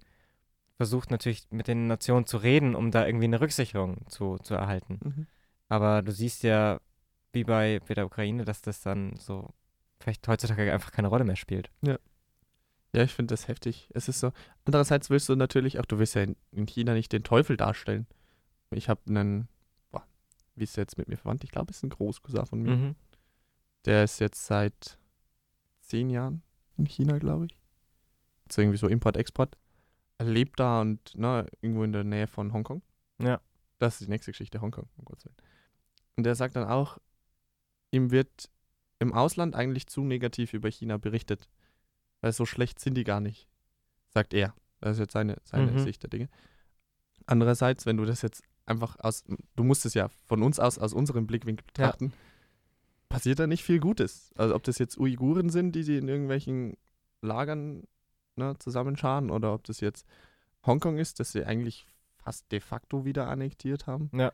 versucht 0.77 1.11
natürlich 1.11 1.45
mit 1.51 1.67
den 1.67 1.87
Nationen 1.87 2.25
zu 2.25 2.37
reden, 2.37 2.73
um 2.75 2.89
da 2.89 3.05
irgendwie 3.05 3.25
eine 3.25 3.39
Rücksicherung 3.39 4.07
zu, 4.07 4.37
zu 4.37 4.55
erhalten. 4.55 4.99
Mhm. 5.03 5.27
Aber 5.69 6.01
du 6.01 6.11
siehst 6.11 6.43
ja, 6.43 6.79
wie 7.33 7.43
bei, 7.43 7.79
bei 7.87 7.93
der 7.93 8.07
Ukraine, 8.07 8.45
dass 8.45 8.61
das 8.61 8.81
dann 8.81 9.15
so 9.15 9.49
vielleicht 9.99 10.27
heutzutage 10.27 10.73
einfach 10.73 10.91
keine 10.91 11.07
Rolle 11.07 11.23
mehr 11.23 11.35
spielt. 11.35 11.69
Ja, 11.81 11.97
ich 12.93 13.13
finde 13.13 13.33
das 13.33 13.47
heftig. 13.47 13.89
Es 13.93 14.09
ist 14.09 14.19
so. 14.19 14.31
Andererseits 14.65 15.09
willst 15.09 15.29
du 15.29 15.35
natürlich 15.35 15.79
auch, 15.79 15.85
du 15.85 15.97
willst 15.99 16.15
ja 16.15 16.23
in, 16.23 16.35
in 16.51 16.65
China 16.65 16.93
nicht 16.93 17.11
den 17.13 17.23
Teufel 17.23 17.57
darstellen. 17.57 18.05
Ich 18.71 18.89
habe 18.89 19.01
einen, 19.07 19.47
boah, 19.91 20.05
wie 20.55 20.63
ist 20.63 20.77
der 20.77 20.83
jetzt 20.83 20.97
mit 20.97 21.07
mir 21.07 21.17
verwandt? 21.17 21.43
Ich 21.43 21.51
glaube, 21.51 21.71
es 21.71 21.77
ist 21.77 21.83
ein 21.83 21.89
Großcousin 21.89 22.45
von 22.45 22.61
mir. 22.61 22.75
Mhm. 22.75 22.95
Der 23.85 24.03
ist 24.03 24.19
jetzt 24.19 24.45
seit 24.45 24.97
zehn 25.79 26.09
Jahren 26.09 26.41
in 26.77 26.85
China, 26.85 27.17
glaube 27.17 27.45
ich. 27.45 27.57
Also 28.47 28.61
irgendwie 28.61 28.77
so 28.77 28.87
Import-Export. 28.87 29.57
Er 30.17 30.25
lebt 30.25 30.59
da 30.59 30.81
und 30.81 31.17
ne, 31.17 31.47
irgendwo 31.61 31.83
in 31.83 31.93
der 31.93 32.03
Nähe 32.03 32.27
von 32.27 32.53
Hongkong. 32.53 32.81
Ja. 33.19 33.39
Das 33.79 33.95
ist 33.95 34.07
die 34.07 34.11
nächste 34.11 34.31
Geschichte, 34.31 34.61
Hongkong, 34.61 34.87
um 34.97 35.05
Gottes 35.05 35.25
Willen. 35.25 35.37
Und 36.17 36.27
er 36.27 36.35
sagt 36.35 36.55
dann 36.55 36.67
auch, 36.67 36.97
ihm 37.91 38.11
wird 38.11 38.49
im 38.99 39.13
Ausland 39.13 39.55
eigentlich 39.55 39.87
zu 39.87 40.03
negativ 40.03 40.53
über 40.53 40.69
China 40.69 40.97
berichtet. 40.97 41.49
Weil 42.21 42.31
so 42.33 42.45
schlecht 42.45 42.79
sind 42.79 42.95
die 42.95 43.03
gar 43.03 43.19
nicht. 43.19 43.47
Sagt 44.09 44.33
er. 44.33 44.53
Das 44.79 44.93
ist 44.93 44.99
jetzt 44.99 45.13
seine, 45.13 45.37
seine 45.43 45.71
Mhm. 45.71 45.79
Sicht 45.79 46.01
der 46.03 46.09
Dinge. 46.09 46.29
Andererseits, 47.25 47.85
wenn 47.85 47.97
du 47.97 48.05
das 48.05 48.21
jetzt 48.21 48.43
einfach 48.65 48.97
aus, 48.99 49.23
du 49.55 49.63
musst 49.63 49.85
es 49.85 49.93
ja 49.93 50.09
von 50.25 50.41
uns 50.43 50.59
aus, 50.59 50.77
aus 50.79 50.93
unserem 50.93 51.27
Blickwinkel 51.27 51.63
Ja. 51.63 51.67
betrachten, 51.67 52.13
passiert 53.09 53.39
da 53.39 53.47
nicht 53.47 53.63
viel 53.63 53.79
Gutes. 53.79 54.31
Also 54.35 54.55
ob 54.55 54.63
das 54.63 54.79
jetzt 54.79 54.97
Uiguren 54.97 55.49
sind, 55.49 55.73
die 55.73 55.83
sie 55.83 55.97
in 55.97 56.07
irgendwelchen 56.07 56.77
Lagern 57.21 57.83
ne, 58.35 58.55
zusammenscharen 58.59 59.29
oder 59.29 59.53
ob 59.53 59.63
das 59.65 59.81
jetzt 59.81 60.05
Hongkong 60.65 60.97
ist, 60.97 61.19
das 61.19 61.31
sie 61.31 61.45
eigentlich 61.45 61.85
fast 62.17 62.51
de 62.51 62.59
facto 62.59 63.03
wieder 63.05 63.27
annektiert 63.27 63.87
haben. 63.87 64.09
Ja. 64.13 64.31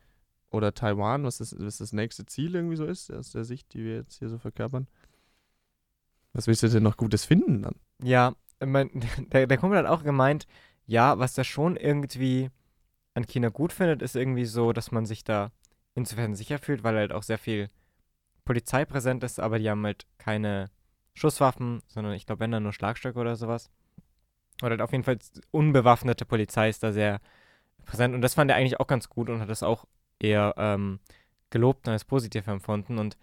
Oder 0.50 0.74
Taiwan, 0.74 1.24
was 1.24 1.38
das, 1.40 1.56
was 1.60 1.78
das 1.78 1.92
nächste 1.94 2.26
Ziel 2.26 2.56
irgendwie 2.56 2.78
so 2.78 2.86
ist, 2.86 3.12
aus 3.12 3.32
der 3.32 3.44
Sicht, 3.44 3.74
die 3.74 3.84
wir 3.84 3.96
jetzt 3.96 4.20
hier 4.20 4.30
so 4.30 4.38
verkörpern. 4.38 4.88
Was 6.38 6.46
willst 6.46 6.62
du 6.62 6.68
denn 6.68 6.84
noch 6.84 6.98
Gutes 6.98 7.26
finden 7.26 7.64
dann? 7.64 7.76
Ja, 8.00 8.36
mein, 8.64 8.92
der, 9.34 9.48
der 9.48 9.58
Kumpel 9.58 9.80
hat 9.80 9.88
auch 9.88 10.04
gemeint, 10.04 10.46
ja, 10.86 11.18
was 11.18 11.36
er 11.36 11.44
schon 11.44 11.76
irgendwie 11.76 12.52
an 13.16 13.26
China 13.26 13.50
gut 13.50 13.74
findet, 13.74 14.04
ist 14.04 14.16
irgendwie 14.16 14.46
so, 14.46 14.72
dass 14.72 14.92
man 14.92 15.08
sich 15.08 15.24
da 15.24 15.52
insofern 15.96 16.36
sicher 16.36 16.60
fühlt, 16.60 16.84
weil 16.84 16.96
halt 16.96 17.12
auch 17.12 17.24
sehr 17.24 17.40
viel 17.40 17.70
Polizei 18.46 18.86
präsent 18.86 19.24
ist, 19.24 19.40
aber 19.40 19.58
die 19.58 19.68
haben 19.68 19.84
halt 19.84 20.06
keine 20.20 20.70
Schusswaffen, 21.16 21.82
sondern 21.88 22.14
ich 22.14 22.28
glaube, 22.28 22.42
wenn 22.42 22.52
dann 22.52 22.62
nur 22.62 22.72
Schlagstöcke 22.72 23.18
oder 23.18 23.36
sowas. 23.36 23.72
Oder 24.62 24.72
halt 24.72 24.82
auf 24.82 24.92
jeden 24.92 25.04
Fall 25.04 25.18
unbewaffnete 25.50 26.26
Polizei 26.26 26.70
ist 26.70 26.84
da 26.84 26.92
sehr 26.92 27.20
präsent 27.86 28.14
und 28.14 28.22
das 28.22 28.36
fand 28.36 28.52
er 28.52 28.58
eigentlich 28.58 28.80
auch 28.80 28.86
ganz 28.86 29.10
gut 29.10 29.32
und 29.32 29.40
hat 29.40 29.50
das 29.50 29.64
auch 29.64 29.86
eher 30.20 30.54
ähm, 30.58 31.00
gelobt 31.50 31.88
und 31.88 31.94
als 31.94 32.06
positiv 32.06 32.46
empfunden 32.46 33.00
und 33.00 33.18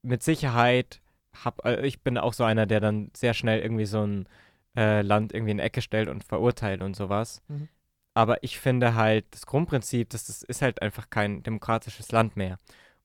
mit 0.00 0.22
Sicherheit 0.22 1.01
hab, 1.44 1.64
äh, 1.64 1.86
ich 1.86 2.02
bin 2.02 2.18
auch 2.18 2.32
so 2.32 2.44
einer, 2.44 2.66
der 2.66 2.80
dann 2.80 3.10
sehr 3.16 3.34
schnell 3.34 3.60
irgendwie 3.60 3.86
so 3.86 4.02
ein 4.06 4.28
äh, 4.76 5.02
Land 5.02 5.32
irgendwie 5.32 5.52
in 5.52 5.60
eine 5.60 5.66
Ecke 5.66 5.82
stellt 5.82 6.08
und 6.08 6.24
verurteilt 6.24 6.82
und 6.82 6.96
sowas. 6.96 7.42
Mhm. 7.48 7.68
Aber 8.14 8.42
ich 8.42 8.58
finde 8.58 8.94
halt, 8.94 9.24
das 9.30 9.46
Grundprinzip, 9.46 10.10
dass 10.10 10.26
das 10.26 10.42
ist 10.42 10.62
halt 10.62 10.82
einfach 10.82 11.08
kein 11.10 11.42
demokratisches 11.42 12.12
Land 12.12 12.36
mehr. 12.36 12.58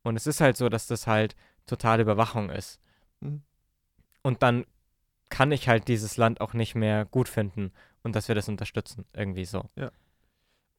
Und 0.04 0.16
es 0.18 0.28
ist 0.28 0.42
halt 0.42 0.58
so, 0.58 0.70
dass 0.70 0.88
das 0.88 1.08
halt 1.08 1.36
totale 1.66 2.02
Überwachung 2.02 2.50
ist. 2.50 2.80
Mhm. 3.22 3.42
Und 4.22 4.44
dann 4.44 4.66
kann 5.30 5.52
ich 5.52 5.68
halt 5.68 5.88
dieses 5.88 6.18
Land 6.18 6.42
auch 6.42 6.54
nicht 6.54 6.76
mehr 6.76 7.06
gut 7.06 7.30
finden 7.30 7.72
und 8.04 8.16
dass 8.16 8.28
wir 8.28 8.36
das 8.36 8.48
unterstützen, 8.48 9.06
irgendwie 9.14 9.46
so. 9.46 9.66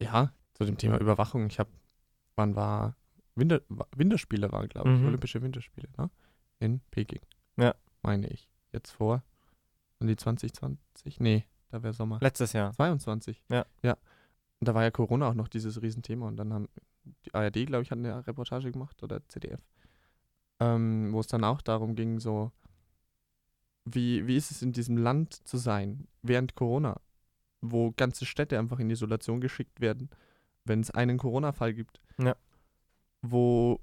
Ja, 0.01 0.33
zu 0.55 0.65
dem 0.65 0.79
Thema 0.79 0.99
Überwachung. 0.99 1.47
Ich 1.47 1.59
habe, 1.59 1.71
wann 2.37 2.57
war, 2.57 2.97
Winter, 3.35 3.61
Winterspiele 3.95 4.51
waren, 4.53 4.69
glaube 4.69 4.91
ich, 4.93 4.99
Mhm. 4.99 5.07
Olympische 5.09 5.43
Winterspiele, 5.43 5.89
ne? 5.97 6.11
In 6.61 6.81
Peking. 6.91 7.21
Ja. 7.59 7.75
Meine 8.03 8.29
ich. 8.29 8.49
Jetzt 8.73 8.91
vor. 8.91 9.23
Und 9.99 10.09
die 10.09 10.17
2020? 10.17 11.21
Nee, 11.21 11.45
da 11.71 11.83
wäre 11.83 11.93
Sommer. 11.93 12.19
Letztes 12.23 12.53
Jahr. 12.53 12.73
22. 12.73 13.43
Ja. 13.51 13.67
Ja. 13.83 13.97
Und 14.61 14.69
da 14.69 14.75
war 14.75 14.83
ja 14.83 14.91
Corona 14.91 15.29
auch 15.29 15.35
noch 15.35 15.49
dieses 15.49 15.83
Riesenthema 15.83 16.27
und 16.27 16.37
dann 16.37 16.53
haben 16.53 16.69
die 17.25 17.35
ARD, 17.35 17.67
glaube 17.67 17.83
ich, 17.83 17.91
hat 17.91 17.99
eine 17.99 18.27
Reportage 18.27 18.73
gemacht 18.73 19.03
oder 19.03 19.27
ZDF, 19.29 19.63
ähm, 20.61 21.13
wo 21.13 21.21
es 21.21 21.27
dann 21.27 21.45
auch 21.45 21.63
darum 21.63 21.95
ging, 21.95 22.19
so, 22.19 22.53
wie, 23.85 24.27
wie 24.27 24.37
ist 24.37 24.51
es 24.51 24.63
in 24.63 24.73
diesem 24.73 24.97
Land 24.97 25.35
zu 25.47 25.57
sein 25.57 26.07
während 26.23 26.55
Corona, 26.55 27.01
wo 27.61 27.93
ganze 27.93 28.27
Städte 28.27 28.59
einfach 28.59 28.79
in 28.79 28.91
Isolation 28.91 29.41
geschickt 29.41 29.81
werden, 29.81 30.11
wenn 30.65 30.81
es 30.81 30.91
einen 30.91 31.19
Corona-Fall 31.19 31.73
gibt. 31.75 32.01
Ja. 32.19 32.37
Wo 33.23 33.81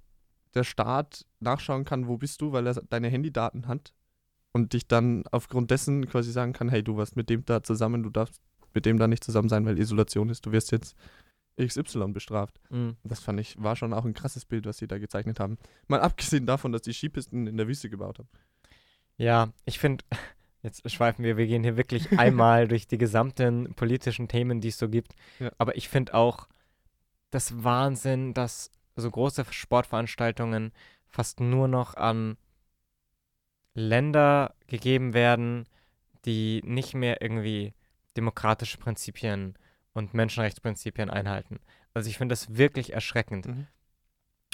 der 0.56 0.64
Staat 0.64 1.26
nachschauen 1.40 1.86
kann, 1.86 2.08
wo 2.08 2.18
bist 2.18 2.42
du, 2.42 2.52
weil 2.52 2.68
er 2.68 2.76
deine 2.90 3.10
Handydaten 3.10 3.68
hat 3.68 3.94
und 4.54 4.74
dich 4.74 4.88
dann 4.88 5.24
aufgrund 5.32 5.72
dessen 5.72 6.08
quasi 6.08 6.32
sagen 6.32 6.54
kann, 6.54 6.70
hey, 6.70 6.84
du 6.84 6.98
warst 6.98 7.16
mit 7.16 7.30
dem 7.30 7.46
da 7.46 7.62
zusammen, 7.62 8.04
du 8.04 8.10
darfst 8.10 8.42
mit 8.74 8.86
dem 8.86 8.98
da 8.98 9.08
nicht 9.08 9.24
zusammen 9.24 9.50
sein, 9.50 9.66
weil 9.66 9.80
Isolation 9.80 10.30
ist, 10.30 10.46
du 10.46 10.52
wirst 10.52 10.72
jetzt 10.72 10.96
XY 11.60 12.12
bestraft. 12.12 12.60
Mhm. 12.70 12.98
Das 13.04 13.20
fand 13.20 13.40
ich, 13.40 13.62
war 13.62 13.76
schon 13.76 13.94
auch 13.94 14.06
ein 14.06 14.14
krasses 14.14 14.46
Bild, 14.46 14.66
was 14.66 14.78
sie 14.78 14.88
da 14.88 14.98
gezeichnet 14.98 15.40
haben. 15.40 15.58
Mal 15.88 16.02
abgesehen 16.02 16.46
davon, 16.46 16.72
dass 16.72 16.82
die 16.82 16.94
Skipisten 16.94 17.48
in 17.48 17.58
der 17.58 17.68
Wüste 17.68 17.90
gebaut 17.90 18.20
haben. 18.20 18.30
Ja, 19.18 19.54
ich 19.66 19.80
finde, 19.80 20.04
jetzt 20.64 20.90
schweifen 20.90 21.24
wir, 21.24 21.38
wir 21.38 21.48
gehen 21.48 21.64
hier 21.64 21.78
wirklich 21.78 22.12
einmal 22.20 22.68
durch 22.68 22.88
die 22.88 22.98
gesamten 22.98 23.74
politischen 23.76 24.28
Themen, 24.28 24.62
die 24.62 24.70
es 24.70 24.78
so 24.78 24.90
gibt. 24.90 25.16
Ja. 25.40 25.52
Aber 25.58 25.78
ich 25.78 25.90
finde 25.90 26.14
auch 26.14 26.48
das 27.32 27.64
Wahnsinn, 27.64 28.34
dass 28.34 28.72
so 28.96 29.10
große 29.10 29.46
Sportveranstaltungen 29.50 30.72
fast 31.08 31.40
nur 31.40 31.68
noch 31.68 31.96
an 31.96 32.38
Länder 33.74 34.56
gegeben 34.68 35.14
werden, 35.14 35.66
die 36.26 36.62
nicht 36.66 36.94
mehr 36.94 37.22
irgendwie 37.22 37.74
demokratische 38.18 38.78
Prinzipien 38.78 39.58
und 39.94 40.14
Menschenrechtsprinzipien 40.14 41.10
einhalten. 41.10 41.60
Also 41.94 42.10
ich 42.10 42.18
finde 42.18 42.34
das 42.34 42.58
wirklich 42.58 42.94
erschreckend. 42.94 43.48
Mhm. 43.48 43.68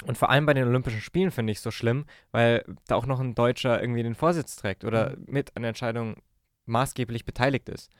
Und 0.04 0.18
vor 0.18 0.30
allem 0.30 0.46
bei 0.46 0.54
den 0.54 0.66
Olympischen 0.66 1.00
Spielen 1.00 1.30
finde 1.30 1.52
ich 1.52 1.58
es 1.58 1.62
so 1.62 1.70
schlimm, 1.70 2.06
weil 2.32 2.64
da 2.88 2.96
auch 2.96 3.06
noch 3.06 3.20
ein 3.20 3.34
Deutscher 3.34 3.80
irgendwie 3.80 4.02
den 4.02 4.16
Vorsitz 4.16 4.56
trägt 4.56 4.84
oder 4.84 5.16
mit 5.26 5.56
an 5.56 5.62
der 5.62 5.70
Entscheidung 5.70 6.16
maßgeblich 6.66 7.24
beteiligt 7.24 7.68
ist. 7.68 7.90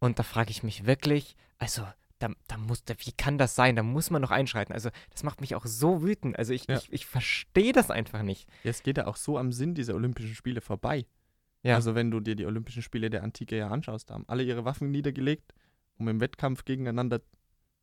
Und 0.00 0.18
da 0.18 0.22
frage 0.24 0.50
ich 0.50 0.62
mich 0.62 0.86
wirklich, 0.86 1.36
also 1.58 1.86
da, 2.28 2.34
da 2.48 2.56
muss, 2.56 2.84
da, 2.84 2.94
wie 2.98 3.12
kann 3.12 3.38
das 3.38 3.54
sein? 3.54 3.76
Da 3.76 3.82
muss 3.82 4.10
man 4.10 4.22
noch 4.22 4.30
einschreiten. 4.30 4.72
Also 4.74 4.90
das 5.10 5.22
macht 5.22 5.40
mich 5.40 5.54
auch 5.54 5.66
so 5.66 6.02
wütend. 6.02 6.38
Also 6.38 6.52
ich, 6.52 6.66
Ja. 6.68 6.76
ich, 6.76 6.92
ich 6.92 7.06
verstehe 7.06 7.72
das 7.72 7.90
einfach 7.90 8.22
nicht. 8.22 8.48
Ja, 8.62 8.70
es 8.70 8.82
geht 8.82 8.98
ja 8.98 9.06
auch 9.06 9.16
so 9.16 9.38
am 9.38 9.52
Sinn 9.52 9.74
dieser 9.74 9.94
Olympischen 9.94 10.34
Spiele 10.34 10.60
vorbei. 10.60 11.06
Ja. 11.62 11.74
Also 11.76 11.94
wenn 11.94 12.10
du 12.10 12.20
dir 12.20 12.34
die 12.36 12.46
Olympischen 12.46 12.82
Spiele 12.82 13.08
der 13.10 13.22
Antike 13.22 13.56
ja 13.56 13.68
anschaust, 13.68 14.10
da 14.10 14.14
haben 14.14 14.24
alle 14.28 14.42
ihre 14.42 14.64
Waffen 14.64 14.90
niedergelegt, 14.90 15.54
um 15.98 16.08
im 16.08 16.20
Wettkampf 16.20 16.64
gegeneinander 16.64 17.20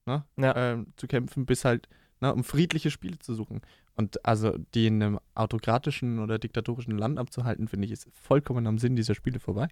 ne, 0.05 0.25
Ja. 0.37 0.55
ähm, 0.55 0.93
zu 0.97 1.07
kämpfen, 1.07 1.45
bis 1.45 1.65
halt, 1.65 1.87
ne, 2.19 2.33
um 2.33 2.43
friedliche 2.43 2.91
Spiele 2.91 3.17
zu 3.19 3.33
suchen. 3.33 3.61
Und 3.95 4.23
also 4.25 4.57
die 4.73 4.87
in 4.87 5.01
einem 5.01 5.19
autokratischen 5.35 6.19
oder 6.19 6.39
diktatorischen 6.39 6.97
Land 6.97 7.19
abzuhalten, 7.19 7.67
finde 7.67 7.85
ich, 7.85 7.91
ist 7.91 8.07
vollkommen 8.13 8.67
am 8.67 8.77
Sinn 8.77 8.95
dieser 8.95 9.15
Spiele 9.15 9.39
vorbei. 9.39 9.67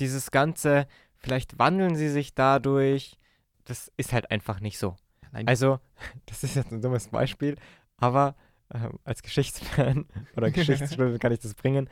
Dieses 0.00 0.32
Ganze, 0.32 0.88
vielleicht 1.24 1.58
wandeln 1.58 1.96
sie 1.96 2.08
sich 2.08 2.34
dadurch, 2.34 3.18
das 3.64 3.90
ist 3.96 4.12
halt 4.12 4.30
einfach 4.30 4.60
nicht 4.60 4.78
so. 4.78 4.96
Nein, 5.32 5.48
Also, 5.48 5.80
das 6.26 6.44
ist 6.44 6.54
jetzt 6.54 6.70
ein 6.72 6.82
dummes 6.82 7.08
Beispiel, 7.08 7.56
aber 7.96 8.36
ähm, 8.72 8.98
als 9.04 9.22
Geschichtsfan 9.22 10.06
oder 10.36 10.50
Geschichtsstudent 10.50 11.20
kann 11.20 11.32
ich 11.32 11.40
das 11.40 11.54
bringen. 11.54 11.88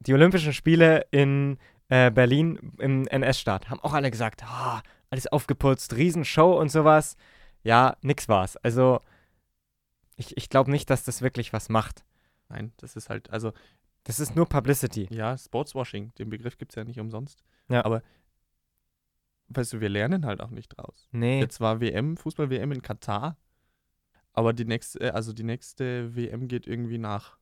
Die 0.00 0.12
Olympischen 0.14 0.52
Spiele 0.52 1.06
in 1.10 1.58
äh, 1.88 2.10
Berlin 2.10 2.72
im 2.78 3.06
NS-Staat 3.06 3.70
haben 3.70 3.80
auch 3.80 3.92
alle 3.94 4.10
gesagt, 4.10 4.42
ah, 4.44 4.82
alles 5.10 5.26
aufgeputzt, 5.28 5.94
Riesenshow 5.96 6.58
und 6.58 6.68
sowas. 6.70 7.16
Ja, 7.62 7.96
nix 8.02 8.28
war's. 8.28 8.56
Also, 8.58 9.00
ich, 10.16 10.36
ich 10.36 10.48
glaube 10.48 10.70
nicht, 10.70 10.90
dass 10.90 11.04
das 11.04 11.22
wirklich 11.22 11.52
was 11.52 11.68
macht. 11.68 12.04
nein, 12.48 12.72
das 12.78 12.96
ist 12.96 13.08
halt, 13.10 13.30
also 13.30 13.52
Das 14.04 14.20
ist 14.20 14.34
nur 14.36 14.46
Publicity. 14.48 15.08
ja, 15.10 15.36
Sportswashing, 15.36 16.12
den 16.18 16.28
Begriff 16.30 16.58
gibt 16.58 16.72
es 16.72 16.76
ja 16.76 16.84
nicht 16.84 17.00
umsonst. 17.00 17.42
Ja. 17.68 17.84
Aber 17.84 18.02
weißt 19.48 19.74
du, 19.74 19.80
wir 19.80 19.88
lernen 19.88 20.26
halt 20.26 20.40
auch 20.40 20.50
nicht 20.50 20.68
draus. 20.68 21.08
Nee. 21.12 21.40
Jetzt 21.40 21.60
war 21.60 21.80
WM, 21.80 22.16
Fußball-WM 22.16 22.72
in 22.72 22.82
Katar, 22.82 23.36
aber 24.32 24.52
die 24.52 24.64
nächste, 24.64 25.00
äh, 25.00 25.10
also 25.10 25.32
die 25.32 25.44
nächste 25.44 26.14
WM 26.14 26.48
geht 26.48 26.66
irgendwie 26.66 26.98
nach. 26.98 27.38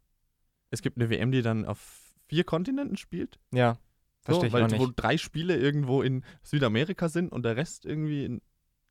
Es 0.71 0.83
gibt 0.83 0.97
eine 0.97 1.11
WM, 1.11 1.31
die 1.33 1.43
dann 1.43 1.65
auf 1.65 2.15
vier 2.27 2.45
Kontinenten 2.45 2.97
spielt. 2.97 3.39
Ja. 3.53 3.79
Verstehe 4.23 4.47
ich 4.47 4.53
weil 4.53 4.67
nicht. 4.67 4.79
wo 4.79 4.87
drei 4.95 5.19
Spiele 5.19 5.57
irgendwo 5.57 6.03
in 6.03 6.25
Südamerika 6.43 7.09
sind 7.09 7.31
und 7.31 7.45
der 7.45 7.57
Rest 7.57 7.85
irgendwie 7.85 8.25
in, 8.25 8.43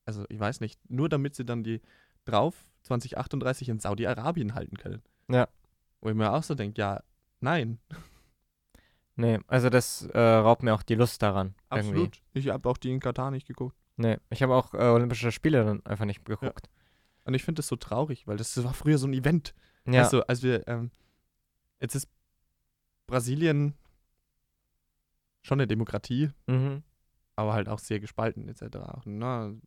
also 0.05 0.25
ich 0.29 0.39
weiß 0.39 0.60
nicht, 0.60 0.79
nur 0.90 1.09
damit 1.09 1.35
sie 1.35 1.44
dann 1.44 1.64
die 1.64 1.81
drauf 2.25 2.55
2038 2.83 3.70
in 3.70 3.79
Saudi-Arabien 3.79 4.53
halten 4.53 4.77
können. 4.77 5.01
Ja. 5.29 5.48
Wo 6.01 6.09
ich 6.09 6.16
mir 6.16 6.31
auch 6.31 6.44
so 6.44 6.53
denke, 6.53 6.79
ja, 6.79 7.01
nein, 7.40 7.79
Nee, 9.16 9.40
also 9.48 9.70
das 9.70 10.04
äh, 10.08 10.20
raubt 10.20 10.64
mir 10.64 10.74
auch 10.74 10.84
die 10.84 10.96
Lust 10.96 11.22
daran. 11.22 11.54
Irgendwie. 11.72 11.90
absolut. 11.90 12.22
Ich 12.34 12.48
habe 12.50 12.68
auch 12.70 12.78
die 12.78 12.92
in 12.92 13.00
Katar 13.00 13.30
nicht 13.32 13.48
geguckt. 13.48 13.78
Nee, 13.96 14.18
ich 14.32 14.42
habe 14.42 14.56
auch 14.56 14.74
äh, 14.74 14.78
Olympische 14.90 15.32
Spiele 15.32 15.64
dann 15.64 15.86
einfach 15.86 16.06
nicht 16.06 16.26
geguckt. 16.26 16.70
Und 17.26 17.36
ich 17.36 17.44
finde 17.44 17.60
das 17.60 17.68
so 17.68 17.76
traurig, 17.76 18.26
weil 18.28 18.38
das 18.38 18.62
war 18.64 18.74
früher 18.74 18.98
so 18.98 19.08
ein 19.08 19.14
Event. 19.14 19.54
Ja. 19.86 20.02
Weißt 20.02 20.14
du, 20.14 20.28
als 20.28 20.42
wir, 20.42 20.68
ähm, 20.68 20.90
jetzt 21.80 21.94
ist 21.96 22.08
Brasilien 23.08 23.76
schon 25.42 25.60
eine 25.60 25.68
Demokratie, 25.68 26.32
Mhm. 26.48 26.84
aber 27.36 27.54
halt 27.54 27.68
auch 27.70 27.80
sehr 27.80 28.00
gespalten 28.00 28.48
etc. 28.48 28.78
Auch, 28.78 29.04
na, 29.06 29.50
wir 29.52 29.60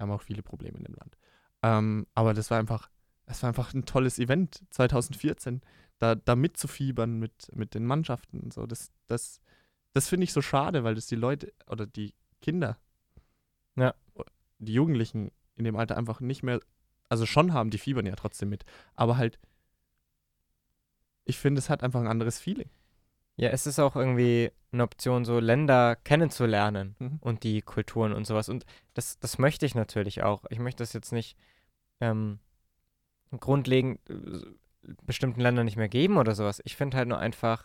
haben 0.00 0.10
auch 0.10 0.22
viele 0.22 0.42
Probleme 0.42 0.78
in 0.78 0.84
dem 0.84 0.94
Land. 0.94 1.16
Ähm, 1.62 2.06
aber 2.14 2.34
das 2.34 2.50
war 2.50 2.58
einfach, 2.58 2.90
das 3.26 3.42
war 3.42 3.48
einfach 3.48 3.72
ein 3.72 3.84
tolles 3.86 4.18
Event 4.18 4.62
2014, 4.70 5.60
da, 6.02 6.16
da 6.16 6.34
mitzufiebern 6.34 7.18
mit, 7.20 7.54
mit 7.54 7.74
den 7.74 7.86
Mannschaften 7.86 8.50
so. 8.50 8.66
Das, 8.66 8.90
das, 9.06 9.40
das 9.92 10.08
finde 10.08 10.24
ich 10.24 10.32
so 10.32 10.42
schade, 10.42 10.82
weil 10.82 10.96
das 10.96 11.06
die 11.06 11.14
Leute 11.16 11.52
oder 11.68 11.86
die 11.86 12.12
Kinder, 12.40 12.76
Ja. 13.76 13.94
die 14.58 14.72
Jugendlichen 14.74 15.30
in 15.54 15.64
dem 15.64 15.76
Alter 15.76 15.96
einfach 15.96 16.20
nicht 16.20 16.42
mehr, 16.42 16.60
also 17.08 17.24
schon 17.24 17.52
haben, 17.52 17.70
die 17.70 17.78
fiebern 17.78 18.06
ja 18.06 18.16
trotzdem 18.16 18.48
mit, 18.48 18.64
aber 18.96 19.16
halt, 19.16 19.38
ich 21.24 21.38
finde, 21.38 21.60
es 21.60 21.70
hat 21.70 21.84
einfach 21.84 22.00
ein 22.00 22.08
anderes 22.08 22.40
Feeling. 22.40 22.68
Ja, 23.36 23.50
es 23.50 23.66
ist 23.66 23.78
auch 23.78 23.94
irgendwie 23.96 24.50
eine 24.72 24.82
Option, 24.82 25.24
so 25.24 25.38
Länder 25.38 25.96
kennenzulernen 25.96 26.96
Mhm. 26.98 27.18
und 27.20 27.44
die 27.44 27.62
Kulturen 27.62 28.12
und 28.12 28.26
sowas. 28.26 28.48
Und 28.48 28.66
das, 28.94 29.18
das 29.20 29.38
möchte 29.38 29.64
ich 29.66 29.74
natürlich 29.76 30.22
auch. 30.24 30.44
Ich 30.50 30.58
möchte 30.58 30.82
das 30.82 30.92
jetzt 30.92 31.12
nicht 31.12 31.36
ähm, 32.00 32.40
grundlegend 33.38 34.00
äh, 34.10 34.40
bestimmten 35.06 35.40
Ländern 35.40 35.64
nicht 35.64 35.76
mehr 35.76 35.88
geben 35.88 36.16
oder 36.16 36.34
sowas. 36.34 36.60
Ich 36.64 36.76
finde 36.76 36.96
halt 36.96 37.08
nur 37.08 37.18
einfach, 37.18 37.64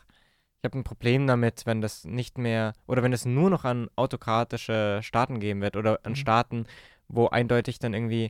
ich 0.62 0.65
habe 0.65 0.77
ein 0.80 0.84
Problem 0.84 1.27
damit, 1.27 1.65
wenn 1.65 1.82
das 1.82 2.06
nicht 2.06 2.38
mehr 2.38 2.73
oder 2.88 3.03
wenn 3.03 3.13
es 3.13 3.25
nur 3.25 3.49
noch 3.49 3.65
an 3.65 3.89
autokratische 3.95 4.99
Staaten 5.03 5.39
geben 5.39 5.62
wird 5.62 5.75
oder 5.75 5.99
an 6.03 6.12
Mhm. 6.13 6.15
Staaten, 6.15 6.65
wo 7.08 7.27
eindeutig 7.27 7.80
dann 7.80 7.93
irgendwie 7.93 8.30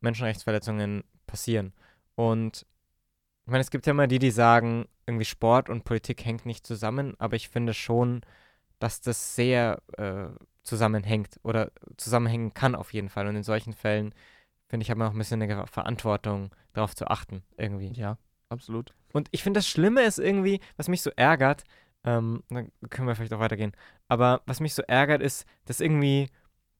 Menschenrechtsverletzungen 0.00 1.04
passieren. 1.26 1.72
Und 2.14 2.66
ich 3.44 3.50
meine, 3.50 3.62
es 3.62 3.70
gibt 3.70 3.86
ja 3.86 3.92
immer 3.92 4.06
die, 4.06 4.18
die 4.18 4.30
sagen, 4.30 4.86
irgendwie 5.06 5.24
Sport 5.24 5.68
und 5.68 5.84
Politik 5.84 6.24
hängt 6.24 6.46
nicht 6.46 6.66
zusammen, 6.66 7.14
aber 7.18 7.36
ich 7.36 7.48
finde 7.48 7.74
schon, 7.74 8.22
dass 8.78 9.00
das 9.00 9.34
sehr 9.34 9.82
äh, 9.96 10.26
zusammenhängt 10.62 11.40
oder 11.42 11.72
zusammenhängen 11.96 12.54
kann 12.54 12.74
auf 12.74 12.92
jeden 12.92 13.08
Fall. 13.08 13.26
Und 13.26 13.36
in 13.36 13.42
solchen 13.42 13.72
Fällen 13.72 14.14
finde 14.72 14.84
ich, 14.84 14.90
hat 14.90 14.96
man 14.96 15.08
auch 15.08 15.12
ein 15.12 15.18
bisschen 15.18 15.42
eine 15.42 15.66
Verantwortung, 15.66 16.48
darauf 16.72 16.96
zu 16.96 17.06
achten, 17.06 17.42
irgendwie. 17.58 17.92
Ja, 17.92 18.16
absolut. 18.48 18.94
Und 19.12 19.28
ich 19.30 19.42
finde, 19.42 19.58
das 19.58 19.68
Schlimme 19.68 20.00
ist 20.00 20.18
irgendwie, 20.18 20.60
was 20.78 20.88
mich 20.88 21.02
so 21.02 21.10
ärgert, 21.14 21.64
ähm, 22.04 22.42
dann 22.48 22.72
können 22.88 23.06
wir 23.06 23.14
vielleicht 23.14 23.34
auch 23.34 23.38
weitergehen, 23.38 23.72
aber 24.08 24.40
was 24.46 24.60
mich 24.60 24.72
so 24.72 24.80
ärgert, 24.84 25.20
ist, 25.20 25.44
dass 25.66 25.80
irgendwie 25.80 26.30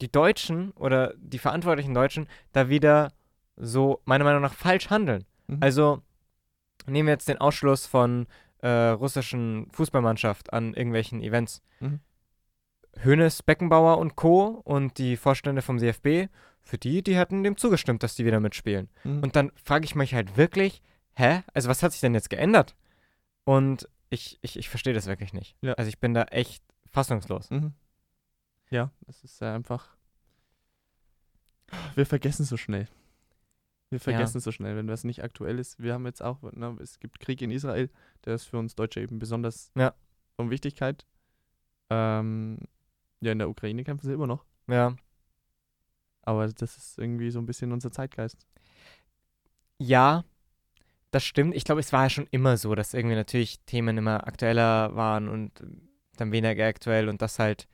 die 0.01 0.11
Deutschen 0.11 0.71
oder 0.71 1.13
die 1.19 1.39
verantwortlichen 1.39 1.93
Deutschen 1.93 2.29
da 2.53 2.71
wieder 2.71 3.13
so, 3.57 4.01
meiner 4.07 4.25
Meinung 4.25 4.41
nach, 4.41 4.55
falsch 4.55 4.89
handeln. 4.89 5.27
Mhm. 5.49 5.59
Also 5.61 6.01
nehmen 6.87 7.09
wir 7.09 7.13
jetzt 7.13 7.29
den 7.29 7.43
Ausschluss 7.43 7.85
von 7.85 8.27
äh, 8.63 8.69
russischen 8.71 9.69
Fußballmannschaft 9.71 10.51
an 10.55 10.73
irgendwelchen 10.73 11.21
Events. 11.21 11.61
Mhm. 11.81 12.01
Hoeneß, 13.05 13.43
Beckenbauer 13.43 13.99
und 13.99 14.17
Co. 14.17 14.63
und 14.65 14.97
die 14.97 15.19
Vorstände 15.19 15.61
vom 15.61 15.77
DFB, 15.77 16.31
für 16.63 16.79
die, 16.79 17.03
die 17.03 17.17
hätten 17.17 17.43
dem 17.43 17.57
zugestimmt, 17.57 18.03
dass 18.03 18.15
die 18.15 18.25
wieder 18.25 18.41
mitspielen. 18.41 18.89
Mhm. 19.05 19.23
Und 19.23 19.37
dann 19.37 19.53
frage 19.57 19.85
ich 19.85 19.95
mich 19.95 20.15
halt 20.15 20.37
wirklich, 20.37 20.83
hä? 21.17 21.43
Also 21.55 21.69
was 21.69 21.83
hat 21.83 21.93
sich 21.93 22.01
denn 22.01 22.15
jetzt 22.15 22.31
geändert? 22.31 22.77
Und 23.45 23.89
ich, 24.11 24.39
ich, 24.43 24.57
ich 24.59 24.69
verstehe 24.69 24.95
das 24.95 25.07
wirklich 25.07 25.33
nicht. 25.33 25.57
Ja. 25.63 25.73
Also 25.75 25.89
ich 25.89 25.99
bin 25.99 26.15
da 26.15 26.23
echt 26.25 26.63
fassungslos. 26.91 27.51
Mhm. 27.51 27.73
Ja, 28.71 28.91
das 29.07 29.23
ist 29.25 29.41
ja 29.41 29.55
einfach. 29.55 29.97
Wir 31.95 32.07
vergessen 32.07 32.45
so 32.45 32.57
schnell. 32.57 32.89
Wir 33.91 34.01
vergessen 34.01 34.41
so 34.41 34.53
schnell, 34.53 34.77
wenn 34.77 34.87
das 34.87 35.05
nicht 35.05 35.23
aktuell 35.23 35.59
ist. 35.59 35.79
Wir 35.79 35.93
haben 35.93 36.07
jetzt 36.07 36.23
auch, 36.23 36.41
ne, 36.53 36.77
es 36.81 36.99
gibt 36.99 37.21
Krieg 37.21 37.43
in 37.43 37.51
Israel, 37.51 37.91
der 38.25 38.35
ist 38.35 38.45
für 38.45 38.57
uns 38.59 38.75
Deutsche 38.75 39.01
eben 39.01 39.19
besonders 39.19 39.71
Ja. 39.77 39.95
von 40.37 40.49
Wichtigkeit. 40.51 41.07
Ähm, 41.91 42.59
ja, 43.21 43.33
in 43.33 43.39
der 43.39 43.51
Ukraine 43.51 43.85
kämpfen 43.85 44.07
sie 44.07 44.15
immer 44.15 44.27
noch. 44.27 44.47
Ja. 44.67 44.97
Aber 46.23 46.49
das 46.49 46.77
ist 46.77 46.99
irgendwie 46.99 47.31
so 47.31 47.39
ein 47.39 47.47
bisschen 47.47 47.73
unser 47.73 47.91
Zeitgeist. 47.91 48.47
Ja, 49.79 50.25
das 51.11 51.25
stimmt. 51.25 51.55
Ich 51.55 51.65
glaube, 51.65 51.81
es 51.81 51.93
war 51.93 52.05
ja 52.05 52.11
schon 52.11 52.29
immer 52.31 52.57
so, 52.57 52.75
dass 52.75 52.95
irgendwie 52.95 53.17
natürlich 53.17 53.61
Themen 53.67 53.99
immer 53.99 54.27
aktueller 54.27 54.95
waren 54.97 55.29
und 55.29 55.53
dann 56.17 56.33
weniger 56.33 56.67
aktuell 56.67 57.09
und 57.09 57.21
dass 57.23 57.39
halt 57.39 57.69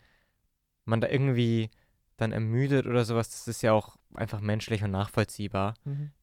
man 0.84 1.00
da 1.00 1.08
irgendwie 1.08 1.70
dann 2.16 2.32
ermüdet 2.32 2.86
oder 2.86 3.04
sowas, 3.04 3.30
das 3.30 3.46
ist 3.46 3.62
ja 3.62 3.72
auch 3.72 3.96
einfach 4.14 4.40
menschlich 4.40 4.82
und 4.82 4.90
nachvollziehbar. 4.90 5.74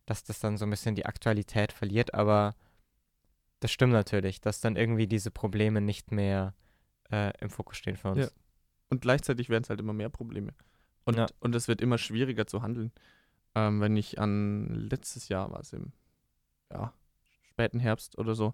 dass 0.05 0.23
das 0.23 0.39
dann 0.39 0.57
so 0.57 0.65
ein 0.65 0.69
bisschen 0.69 0.95
die 0.95 1.05
Aktualität 1.05 1.71
verliert, 1.71 2.13
aber 2.13 2.55
das 3.59 3.71
stimmt 3.71 3.93
natürlich, 3.93 4.41
dass 4.41 4.61
dann 4.61 4.75
irgendwie 4.75 5.07
diese 5.07 5.31
Probleme 5.31 5.81
nicht 5.81 6.11
mehr 6.11 6.53
äh, 7.11 7.31
im 7.39 7.49
Fokus 7.49 7.77
stehen 7.77 7.95
für 7.95 8.09
uns. 8.09 8.25
Ja. 8.25 8.27
Und 8.89 9.01
gleichzeitig 9.01 9.49
werden 9.49 9.63
es 9.63 9.69
halt 9.69 9.79
immer 9.79 9.93
mehr 9.93 10.09
Probleme. 10.09 10.53
Und, 11.05 11.17
Ja. 11.17 11.27
und 11.39 11.55
es 11.55 11.67
wird 11.67 11.81
immer 11.81 11.97
schwieriger 11.97 12.47
zu 12.47 12.61
handeln. 12.61 12.91
Ähm, 13.53 13.79
wenn 13.79 13.95
ich 13.95 14.19
an 14.19 14.67
letztes 14.73 15.29
Jahr 15.29 15.51
war 15.51 15.59
es 15.61 15.71
im 15.73 15.91
ja, 16.71 16.93
späten 17.43 17.79
Herbst 17.79 18.17
oder 18.17 18.35
so, 18.35 18.53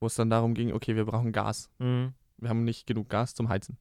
wo 0.00 0.06
es 0.06 0.14
dann 0.16 0.28
darum 0.30 0.54
ging, 0.54 0.72
okay, 0.72 0.96
wir 0.96 1.04
brauchen 1.06 1.32
Gas. 1.32 1.70
Mhm. 1.78 2.12
Wir 2.36 2.48
haben 2.48 2.64
nicht 2.64 2.86
genug 2.86 3.08
Gas 3.08 3.34
zum 3.34 3.48
Heizen. 3.48 3.78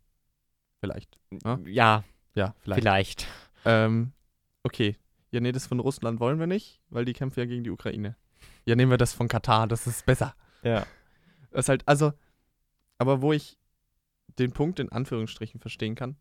Vielleicht. 0.80 1.20
Ja? 1.44 1.60
Ja, 1.66 2.04
Ja, 2.36 2.56
vielleicht. 2.60 2.82
vielleicht. 2.82 3.28
Ähm, 3.66 4.14
okay. 4.64 4.96
Ja, 5.32 5.40
nee, 5.40 5.52
das 5.52 5.66
von 5.68 5.80
Russland 5.80 6.20
wollen 6.20 6.40
wir 6.40 6.48
nicht, 6.48 6.82
weil 6.90 7.06
die 7.06 7.14
kämpfen 7.14 7.40
ja 7.40 7.46
gegen 7.46 7.64
die 7.64 7.70
Ukraine. 7.72 8.16
Ja, 8.66 8.76
nehmen 8.76 8.92
wir 8.92 8.98
das 8.98 9.14
von 9.14 9.28
Katar, 9.28 9.68
das 9.68 9.88
ist 9.88 10.06
besser. 10.06 10.36
Ja. 10.64 10.86
Das 11.52 11.66
ist 11.66 11.70
halt, 11.70 11.88
also, 11.88 12.14
aber 12.98 13.22
wo 13.22 13.34
ich 13.34 13.58
den 14.40 14.52
Punkt 14.52 14.80
in 14.80 14.90
Anführungsstrichen 14.92 15.60
verstehen 15.60 15.96
kann, 15.96 16.16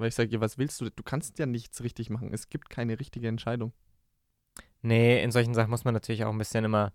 weil 0.00 0.08
ich 0.08 0.14
sage, 0.14 0.30
ja, 0.30 0.40
was 0.40 0.58
willst 0.58 0.80
du? 0.80 0.90
Du 0.90 1.02
kannst 1.02 1.38
ja 1.38 1.46
nichts 1.46 1.82
richtig 1.82 2.10
machen. 2.10 2.32
Es 2.32 2.48
gibt 2.48 2.70
keine 2.70 2.98
richtige 2.98 3.28
Entscheidung. 3.28 3.72
Nee, 4.82 5.22
in 5.22 5.30
solchen 5.30 5.54
Sachen 5.54 5.70
muss 5.70 5.84
man 5.84 5.94
natürlich 5.94 6.24
auch 6.24 6.32
ein 6.32 6.38
bisschen 6.38 6.64
immer 6.64 6.92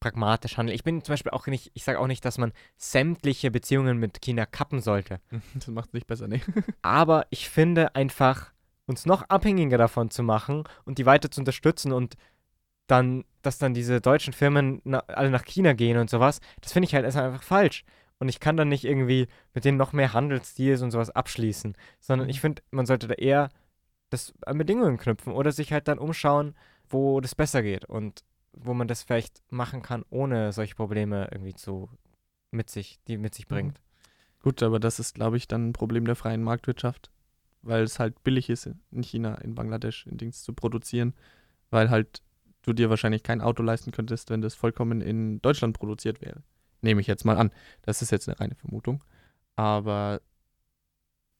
pragmatisch 0.00 0.56
handeln. 0.56 0.74
Ich 0.74 0.84
bin 0.84 1.02
zum 1.02 1.12
Beispiel 1.14 1.32
auch 1.32 1.46
nicht, 1.46 1.70
ich 1.74 1.84
sage 1.84 1.98
auch 1.98 2.06
nicht, 2.06 2.24
dass 2.24 2.38
man 2.38 2.52
sämtliche 2.76 3.50
Beziehungen 3.50 3.98
mit 3.98 4.20
China 4.20 4.46
kappen 4.46 4.80
sollte. 4.80 5.20
Das 5.54 5.68
macht 5.68 5.88
es 5.88 5.92
nicht 5.94 6.06
besser, 6.06 6.28
nee. 6.28 6.42
Aber 6.82 7.26
ich 7.30 7.48
finde 7.48 7.94
einfach, 7.94 8.52
uns 8.86 9.06
noch 9.06 9.22
abhängiger 9.22 9.78
davon 9.78 10.10
zu 10.10 10.22
machen 10.22 10.64
und 10.84 10.98
die 10.98 11.06
weiter 11.06 11.30
zu 11.30 11.40
unterstützen 11.40 11.92
und 11.92 12.14
dann, 12.86 13.24
dass 13.42 13.58
dann 13.58 13.74
diese 13.74 14.00
deutschen 14.00 14.32
Firmen 14.32 14.80
alle 15.08 15.30
nach 15.30 15.44
China 15.44 15.72
gehen 15.72 15.98
und 15.98 16.08
sowas, 16.08 16.40
das 16.60 16.72
finde 16.72 16.86
ich 16.86 16.94
halt 16.94 17.04
einfach 17.04 17.42
falsch. 17.42 17.84
Und 18.18 18.28
ich 18.28 18.40
kann 18.40 18.56
dann 18.56 18.68
nicht 18.68 18.84
irgendwie 18.84 19.28
mit 19.52 19.64
denen 19.64 19.76
noch 19.78 19.92
mehr 19.92 20.12
Handelsdeals 20.12 20.82
und 20.82 20.90
sowas 20.90 21.10
abschließen, 21.10 21.76
sondern 22.00 22.26
Mhm. 22.26 22.30
ich 22.30 22.40
finde, 22.40 22.62
man 22.70 22.86
sollte 22.86 23.08
da 23.08 23.14
eher 23.14 23.50
das 24.10 24.32
an 24.46 24.58
Bedingungen 24.58 24.96
knüpfen 24.98 25.32
oder 25.32 25.52
sich 25.52 25.72
halt 25.72 25.88
dann 25.88 25.98
umschauen, 25.98 26.54
wo 26.88 27.20
das 27.20 27.34
besser 27.34 27.62
geht 27.62 27.84
und 27.84 28.24
wo 28.52 28.72
man 28.72 28.88
das 28.88 29.02
vielleicht 29.02 29.42
machen 29.50 29.82
kann, 29.82 30.04
ohne 30.08 30.52
solche 30.52 30.76
Probleme 30.76 31.28
irgendwie 31.30 31.54
zu 31.54 31.90
mit 32.52 32.70
sich, 32.70 32.98
die 33.06 33.18
mit 33.18 33.34
sich 33.34 33.46
Mhm. 33.48 33.54
bringt. 33.54 33.80
Gut, 34.42 34.62
aber 34.62 34.78
das 34.80 34.98
ist, 34.98 35.14
glaube 35.14 35.36
ich, 35.36 35.48
dann 35.48 35.68
ein 35.68 35.72
Problem 35.72 36.06
der 36.06 36.14
freien 36.14 36.42
Marktwirtschaft, 36.42 37.10
weil 37.62 37.82
es 37.82 37.98
halt 37.98 38.22
billig 38.22 38.48
ist, 38.48 38.70
in 38.92 39.02
China, 39.02 39.34
in 39.36 39.54
Bangladesch, 39.54 40.06
in 40.06 40.16
Dings 40.16 40.42
zu 40.42 40.54
produzieren, 40.54 41.14
weil 41.70 41.90
halt 41.90 42.22
du 42.62 42.72
dir 42.72 42.88
wahrscheinlich 42.88 43.22
kein 43.24 43.40
Auto 43.40 43.62
leisten 43.62 43.90
könntest, 43.90 44.30
wenn 44.30 44.40
das 44.40 44.54
vollkommen 44.54 45.00
in 45.00 45.42
Deutschland 45.42 45.76
produziert 45.76 46.20
wäre. 46.22 46.42
Nehme 46.82 47.00
ich 47.00 47.06
jetzt 47.06 47.24
mal 47.24 47.36
an. 47.36 47.50
Das 47.82 48.02
ist 48.02 48.10
jetzt 48.10 48.28
eine 48.28 48.38
reine 48.38 48.54
Vermutung. 48.54 49.02
Aber, 49.56 50.20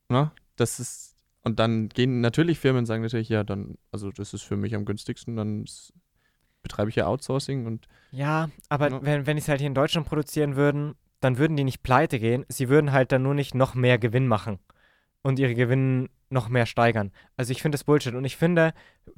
na, 0.08 0.32
das 0.56 0.80
ist, 0.80 1.14
und 1.42 1.58
dann 1.58 1.88
gehen 1.88 2.20
natürlich 2.20 2.58
Firmen 2.58 2.80
und 2.80 2.86
sagen 2.86 3.02
natürlich, 3.02 3.28
ja, 3.28 3.44
dann, 3.44 3.76
also 3.92 4.10
das 4.10 4.34
ist 4.34 4.42
für 4.42 4.56
mich 4.56 4.74
am 4.74 4.84
günstigsten, 4.84 5.36
dann 5.36 5.64
s- 5.64 5.92
betreibe 6.62 6.90
ich 6.90 6.96
ja 6.96 7.06
Outsourcing 7.06 7.66
und 7.66 7.86
Ja, 8.10 8.50
aber 8.68 8.90
Ja. 8.90 9.02
wenn, 9.04 9.26
wenn 9.26 9.36
die 9.36 9.42
es 9.42 9.48
halt 9.48 9.60
hier 9.60 9.66
in 9.68 9.74
Deutschland 9.74 10.06
produzieren 10.06 10.56
würden, 10.56 10.94
dann 11.20 11.38
würden 11.38 11.56
die 11.56 11.64
nicht 11.64 11.82
pleite 11.82 12.18
gehen. 12.18 12.44
Sie 12.48 12.68
würden 12.68 12.92
halt 12.92 13.12
dann 13.12 13.22
nur 13.22 13.34
nicht 13.34 13.54
noch 13.54 13.74
mehr 13.74 13.98
Gewinn 13.98 14.26
machen 14.26 14.58
und 15.22 15.38
ihre 15.38 15.54
Gewinne 15.54 16.08
noch 16.30 16.48
mehr 16.48 16.66
steigern. 16.66 17.12
Also 17.36 17.52
ich 17.52 17.62
finde 17.62 17.76
das 17.76 17.84
Bullshit. 17.84 18.14
Und 18.14 18.24
ich 18.24 18.36
finde, 18.36 18.74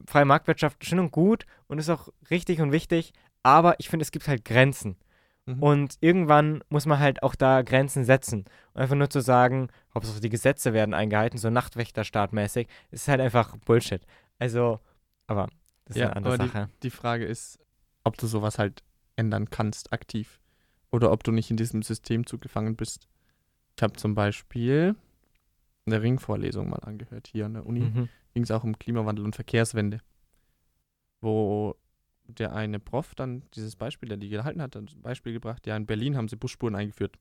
freie 0.07 0.25
Marktwirtschaft 0.25 0.85
schön 0.85 0.99
und 0.99 1.11
gut 1.11 1.47
und 1.67 1.79
ist 1.79 1.89
auch 1.89 2.09
richtig 2.31 2.61
und 2.61 2.73
wichtig, 2.73 3.13
aber 3.43 3.79
ich 3.81 3.89
finde, 3.89 4.03
es 4.03 4.11
gibt 4.11 4.29
halt 4.29 4.45
Grenzen. 4.45 4.97
Mhm. 5.49 5.63
Und 5.63 5.99
irgendwann 6.01 6.63
muss 6.69 6.85
man 6.85 6.99
halt 6.99 7.23
auch 7.23 7.35
da 7.35 7.63
Grenzen 7.63 8.05
setzen. 8.05 8.45
Und 8.75 8.83
einfach 8.83 8.97
nur 8.97 9.09
zu 9.09 9.21
sagen, 9.21 9.69
Hauptsache 9.95 10.21
die 10.21 10.29
Gesetze 10.29 10.75
werden 10.75 10.93
eingehalten, 10.93 11.39
so 11.39 11.49
Nachtwächterstaatmäßig, 11.49 12.69
ist 12.91 13.09
halt 13.09 13.21
einfach 13.21 13.57
Bullshit. 13.57 14.03
Also, 14.39 14.81
aber 15.27 15.49
das 15.87 15.97
ist 15.97 16.01
Ja, 16.01 16.09
eine 16.09 16.17
andere 16.17 16.35
aber 16.35 16.47
Sache. 16.47 16.69
Die 16.83 16.91
Frage 16.91 17.25
ist, 17.25 17.59
ob 18.05 18.19
du 18.19 18.27
sowas 18.27 18.59
halt 18.59 18.83
ändern 19.17 19.49
kannst, 19.49 19.93
aktiv. 19.93 20.39
Oder 20.91 21.11
ob 21.13 21.25
du 21.25 21.33
nicht 21.33 21.51
in 21.51 21.57
diesem 21.57 21.83
Systemzug 21.83 22.43
gefangen 22.43 22.77
bist. 22.77 23.09
Ich 23.77 23.83
habe 23.83 23.95
zum 23.95 24.15
Beispiel 24.15 24.97
eine 25.87 26.03
Ringvorlesung 26.03 26.69
mal 26.69 26.81
angehört 26.81 27.29
hier 27.29 27.47
an 27.47 27.55
der 27.55 27.65
Uni. 27.65 27.81
Mhm. 27.81 28.09
Ging 28.35 28.43
es 28.43 28.51
auch 28.51 28.65
um 28.65 28.79
Klimawandel 28.79 29.25
und 29.25 29.35
Verkehrswende. 29.35 30.01
Wo 31.23 31.75
der 32.29 32.55
eine 32.55 32.79
Prof 32.79 33.15
dann 33.15 33.43
dieses 33.55 33.75
Beispiel, 33.75 34.09
der 34.09 34.19
die 34.19 34.29
gehalten 34.29 34.61
hat, 34.61 34.77
ein 34.77 34.87
Beispiel 35.03 35.33
gebracht, 35.33 35.67
ja, 35.67 35.77
in 35.77 35.87
Berlin 35.87 36.17
haben 36.17 36.29
sie 36.29 36.37
Busspuren 36.37 36.75
eingeführt, 36.75 37.19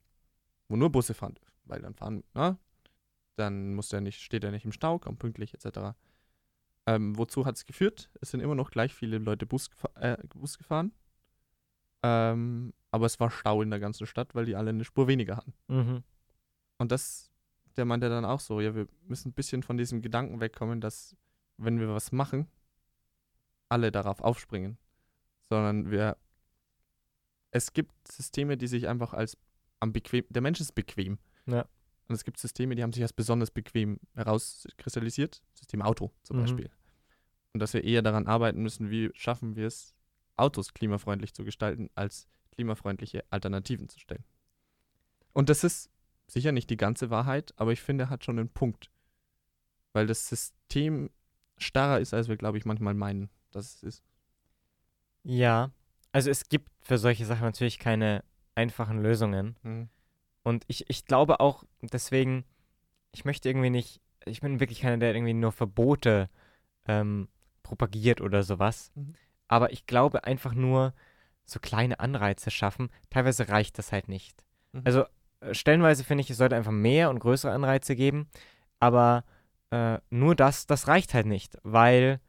wo 0.68 0.76
nur 0.76 0.92
Busse 0.92 1.14
fahren. 1.14 1.36
Weil 1.66 1.82
dann 1.82 1.96
fahren, 1.96 2.24
na, 2.34 2.58
dann 3.36 3.74
muss 3.74 3.90
der 3.90 4.02
nicht, 4.02 4.22
steht 4.22 4.44
er 4.44 4.52
nicht 4.52 4.66
im 4.66 4.72
Stau, 4.72 5.00
kommt 5.00 5.20
pünktlich, 5.20 5.54
etc. 5.54 5.96
Ähm, 6.86 7.18
wozu 7.18 7.46
hat 7.46 7.56
es 7.56 7.66
geführt? 7.66 8.10
Es 8.22 8.32
sind 8.32 8.42
immer 8.42 8.56
noch 8.56 8.72
gleich 8.72 8.94
viele 8.94 9.18
Leute 9.18 9.46
Bus, 9.46 9.70
äh, 9.96 10.18
Bus 10.30 10.58
gefahren. 10.58 10.92
Ähm, 12.04 12.74
aber 12.92 13.06
es 13.06 13.20
war 13.20 13.32
Stau 13.32 13.62
in 13.62 13.70
der 13.70 13.80
ganzen 13.80 14.06
Stadt, 14.06 14.36
weil 14.36 14.46
die 14.46 14.56
alle 14.56 14.70
eine 14.70 14.84
Spur 14.84 15.08
weniger 15.08 15.38
hatten. 15.38 15.54
Mhm. 15.68 16.04
Und 16.78 16.92
das, 16.92 17.32
der 17.76 17.86
meinte 17.86 18.10
dann 18.10 18.26
auch 18.26 18.40
so, 18.40 18.62
ja, 18.62 18.76
wir 18.76 18.88
müssen 19.04 19.30
ein 19.30 19.34
bisschen 19.34 19.64
von 19.64 19.78
diesem 19.78 20.02
Gedanken 20.02 20.40
wegkommen, 20.40 20.82
dass 20.82 21.16
wenn 21.58 21.80
wir 21.80 21.90
was 21.90 22.12
machen, 22.12 22.48
alle 23.70 23.92
darauf 23.92 24.22
aufspringen. 24.22 24.78
Sondern 25.50 25.92
wir, 25.92 26.18
es 27.52 27.74
gibt 27.74 27.92
Systeme, 28.08 28.58
die 28.58 28.68
sich 28.68 28.88
einfach 28.88 29.14
als 29.14 29.38
am 29.80 29.94
bequem, 29.94 30.26
der 30.30 30.42
Mensch 30.42 30.60
ist 30.60 30.74
bequem. 30.74 31.20
Ja. 31.46 31.68
Und 32.08 32.16
es 32.16 32.24
gibt 32.24 32.40
Systeme, 32.40 32.76
die 32.76 32.84
haben 32.84 32.94
sich 32.94 33.04
als 33.04 33.14
besonders 33.14 33.52
bequem 33.52 34.00
herauskristallisiert. 34.16 35.42
System 35.54 35.82
Auto 35.82 36.12
zum 36.24 36.38
Mhm. 36.38 36.42
Beispiel. 36.42 36.70
Und 37.54 37.60
dass 37.60 37.74
wir 37.74 37.84
eher 37.84 38.02
daran 38.02 38.28
arbeiten 38.28 38.62
müssen, 38.62 38.90
wie 38.90 39.12
schaffen 39.14 39.56
wir 39.56 39.68
es, 39.68 39.96
Autos 40.36 40.74
klimafreundlich 40.74 41.34
zu 41.34 41.44
gestalten, 41.44 41.90
als 41.96 42.28
klimafreundliche 42.52 43.24
Alternativen 43.30 43.90
zu 43.90 44.00
stellen. 44.00 44.24
Und 45.34 45.50
das 45.50 45.64
ist 45.64 45.90
sicher 46.28 46.52
nicht 46.52 46.70
die 46.70 46.78
ganze 46.78 47.10
Wahrheit, 47.10 47.54
aber 47.58 47.72
ich 47.72 47.82
finde, 47.82 48.06
er 48.06 48.10
hat 48.10 48.24
schon 48.24 48.40
einen 48.40 48.50
Punkt. 48.50 48.92
Weil 49.94 50.08
das 50.08 50.28
System 50.28 51.10
starrer 51.58 52.00
ist, 52.00 52.14
als 52.14 52.28
wir, 52.28 52.38
glaube 52.38 52.58
ich, 52.58 52.66
manchmal 52.66 52.94
meinen, 52.94 53.30
dass 53.52 53.76
es 53.76 53.84
ist. 53.84 54.04
Ja, 55.28 55.72
also 56.14 56.30
es 56.32 56.48
gibt 56.48 56.72
für 56.82 56.98
solche 56.98 57.26
Sachen 57.26 57.44
natürlich 57.44 57.80
keine 57.80 58.24
einfachen 58.56 59.02
Lösungen. 59.02 59.58
Mhm. 59.62 59.90
Und 60.44 60.64
ich, 60.68 60.90
ich 60.90 61.06
glaube 61.06 61.42
auch, 61.42 61.66
deswegen, 61.82 62.46
ich 63.12 63.26
möchte 63.26 63.50
irgendwie 63.50 63.70
nicht, 63.70 64.00
ich 64.26 64.40
bin 64.40 64.60
wirklich 64.62 64.82
keiner, 64.82 64.98
der 64.98 65.14
irgendwie 65.14 65.34
nur 65.34 65.52
Verbote 65.52 66.30
ähm, 66.88 67.28
propagiert 67.62 68.22
oder 68.22 68.44
sowas. 68.44 68.92
Mhm. 68.96 69.16
Aber 69.50 69.74
ich 69.74 69.86
glaube 69.86 70.24
einfach 70.24 70.54
nur, 70.54 70.94
so 71.48 71.60
kleine 71.60 72.00
Anreize 72.00 72.52
schaffen, 72.52 72.90
teilweise 73.10 73.50
reicht 73.50 73.78
das 73.78 73.92
halt 73.92 74.10
nicht. 74.10 74.44
Mhm. 74.74 74.82
Also 74.84 75.06
äh, 75.40 75.54
stellenweise 75.54 76.04
finde 76.04 76.22
ich, 76.22 76.30
es 76.30 76.38
sollte 76.38 76.56
einfach 76.56 76.72
mehr 76.72 77.10
und 77.10 77.20
größere 77.20 77.52
Anreize 77.52 77.96
geben, 77.96 78.28
aber 78.80 79.24
äh, 79.72 79.98
nur 80.10 80.36
das, 80.36 80.68
das 80.68 80.88
reicht 80.88 81.14
halt 81.14 81.26
nicht, 81.26 81.58
weil 81.64 82.20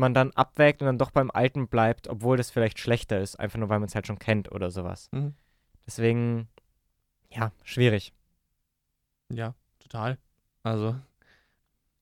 man 0.00 0.14
dann 0.14 0.32
abwägt 0.32 0.82
und 0.82 0.86
dann 0.86 0.98
doch 0.98 1.10
beim 1.10 1.30
Alten 1.30 1.68
bleibt, 1.68 2.08
obwohl 2.08 2.36
das 2.36 2.50
vielleicht 2.50 2.78
schlechter 2.78 3.20
ist, 3.20 3.36
einfach 3.38 3.58
nur 3.58 3.68
weil 3.68 3.78
man 3.78 3.88
es 3.88 3.94
halt 3.94 4.06
schon 4.06 4.18
kennt 4.18 4.50
oder 4.50 4.70
sowas. 4.70 5.08
Mhm. 5.12 5.34
Deswegen, 5.86 6.48
ja, 7.30 7.52
schwierig. 7.64 8.12
Ja, 9.32 9.54
total. 9.78 10.18
Also, 10.62 10.96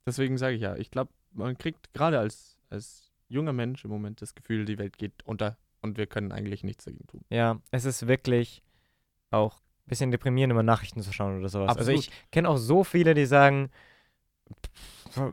deswegen 0.07 0.39
sage 0.39 0.57
ich 0.57 0.63
ja, 0.63 0.77
ich 0.77 0.91
glaube, 0.91 1.13
man 1.33 1.59
kriegt 1.59 1.93
gerade 1.93 2.19
als, 2.19 2.57
als 2.71 3.13
junger 3.29 3.53
Mensch 3.53 3.85
im 3.85 3.91
Moment 3.91 4.23
das 4.23 4.35
Gefühl, 4.35 4.65
die 4.65 4.79
Welt 4.79 4.99
geht 4.99 5.25
unter 5.25 5.57
und 5.81 5.99
wir 5.99 6.07
können 6.07 6.33
eigentlich 6.33 6.65
nichts 6.65 6.85
dagegen 6.85 7.07
tun. 7.07 7.25
Ja, 7.31 7.61
es 7.71 7.85
ist 7.85 8.07
wirklich 8.09 8.63
auch 9.31 9.57
ein 9.57 9.89
bisschen 9.89 10.11
deprimierend, 10.11 10.51
immer 10.51 10.63
Nachrichten 10.63 11.03
zu 11.03 11.13
schauen 11.13 11.39
oder 11.39 11.49
sowas. 11.49 11.77
Also 11.77 11.93
ich 11.93 12.11
kenne 12.33 12.49
auch 12.49 12.57
so 12.57 12.85
viele, 12.85 13.15
die 13.15 13.27
sagen, 13.27 13.71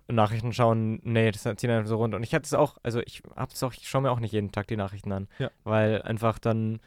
Nachrichten 0.08 0.54
schauen, 0.54 1.00
nee, 1.04 1.32
das 1.32 1.44
zieht 1.44 1.70
einfach 1.70 1.88
so 1.88 1.98
runter. 1.98 2.18
Und 2.18 2.24
ich 2.24 2.34
hatte 2.34 2.46
es 2.46 2.54
auch, 2.54 2.78
also 2.84 3.02
ich 3.02 3.22
hab's 3.36 3.62
auch, 3.64 3.74
ich 3.74 3.88
schaue 3.88 4.02
mir 4.02 4.12
auch 4.12 4.20
nicht 4.20 4.32
jeden 4.32 4.52
Tag 4.52 4.68
die 4.68 4.78
Nachrichten 4.78 5.12
an. 5.12 5.28
Ja. 5.38 5.52
Weil 5.64 6.02
einfach 6.02 6.40
dann 6.40 6.80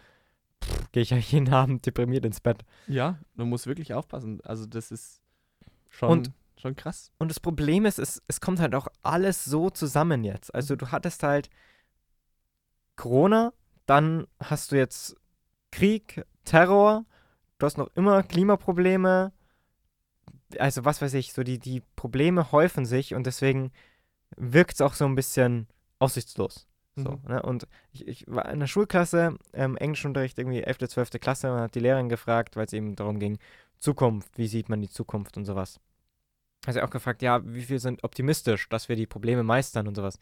gehe 0.93 1.03
ich 1.03 1.11
ja 1.11 1.17
jeden 1.19 1.49
Abend 1.53 1.87
deprimiert 1.87 2.25
ins 2.25 2.41
Bett. 2.41 2.65
Ja, 2.87 3.19
man 3.35 3.49
muss 3.49 3.67
wirklich 3.67 3.95
aufpassen. 3.95 4.41
Also, 4.43 4.67
das 4.67 4.91
ist 4.91 5.21
schon, 5.91 6.11
Und- 6.11 6.33
schon 6.57 6.75
krass. 6.77 7.13
Und 7.19 7.31
das 7.31 7.39
Problem 7.41 7.85
ist, 7.87 7.99
es, 7.99 8.21
es 8.27 8.41
kommt 8.41 8.59
halt 8.59 8.75
auch 8.75 8.89
alles 9.03 9.45
so 9.45 9.71
zusammen 9.71 10.25
jetzt. 10.25 10.53
Also 10.55 10.75
du 10.75 10.89
hattest 10.91 11.23
halt 11.23 11.51
Corona, 12.97 13.53
dann 13.87 14.27
hast 14.43 14.73
du 14.73 14.77
jetzt 14.77 15.17
Krieg, 15.71 16.25
Terror, 16.45 17.05
du 17.59 17.67
hast 17.67 17.79
noch 17.79 17.91
immer 17.95 18.23
Klimaprobleme. 18.23 19.33
Also 20.59 20.85
was 20.85 21.03
weiß 21.03 21.15
ich, 21.15 21.33
so 21.33 21.43
die, 21.43 21.59
die 21.59 21.83
Probleme 21.97 22.53
häufen 22.53 22.87
sich 22.87 23.15
und 23.15 23.27
deswegen 23.27 23.71
wirkt 24.37 24.75
es 24.75 24.81
auch 24.81 24.95
so 24.95 25.05
ein 25.05 25.15
bisschen 25.15 25.67
aussichtslos. 25.99 26.67
So, 26.97 27.13
Mhm. 27.13 27.21
ne? 27.29 27.43
Und 27.43 27.67
ich, 27.93 28.07
ich 28.09 28.25
war 28.27 28.49
in 28.51 28.61
der 28.61 28.67
Schulklasse, 28.67 29.37
ähm, 29.53 29.77
Englischunterricht, 29.77 30.39
irgendwie 30.39 30.63
11., 30.63 30.89
12. 30.89 31.11
Klasse, 31.21 31.53
und 31.53 31.61
hat 31.61 31.75
die 31.75 31.81
Lehrerin 31.81 32.09
gefragt, 32.09 32.57
weil 32.57 32.67
es 32.67 32.73
eben 32.73 32.97
darum 32.97 33.19
ging, 33.19 33.39
Zukunft, 33.79 34.37
wie 34.37 34.49
sieht 34.49 34.69
man 34.69 34.81
die 34.83 34.89
Zukunft 34.91 35.37
und 35.37 35.45
sowas. 35.45 35.79
Sie 36.69 36.83
auch 36.83 36.91
gefragt, 36.91 37.23
ja, 37.23 37.41
wie 37.45 37.63
viel 37.63 37.79
sind 37.79 38.03
optimistisch, 38.03 38.69
dass 38.69 38.89
wir 38.89 38.97
die 38.97 39.07
Probleme 39.07 39.43
meistern 39.45 39.87
und 39.87 39.95
sowas. 39.95 40.19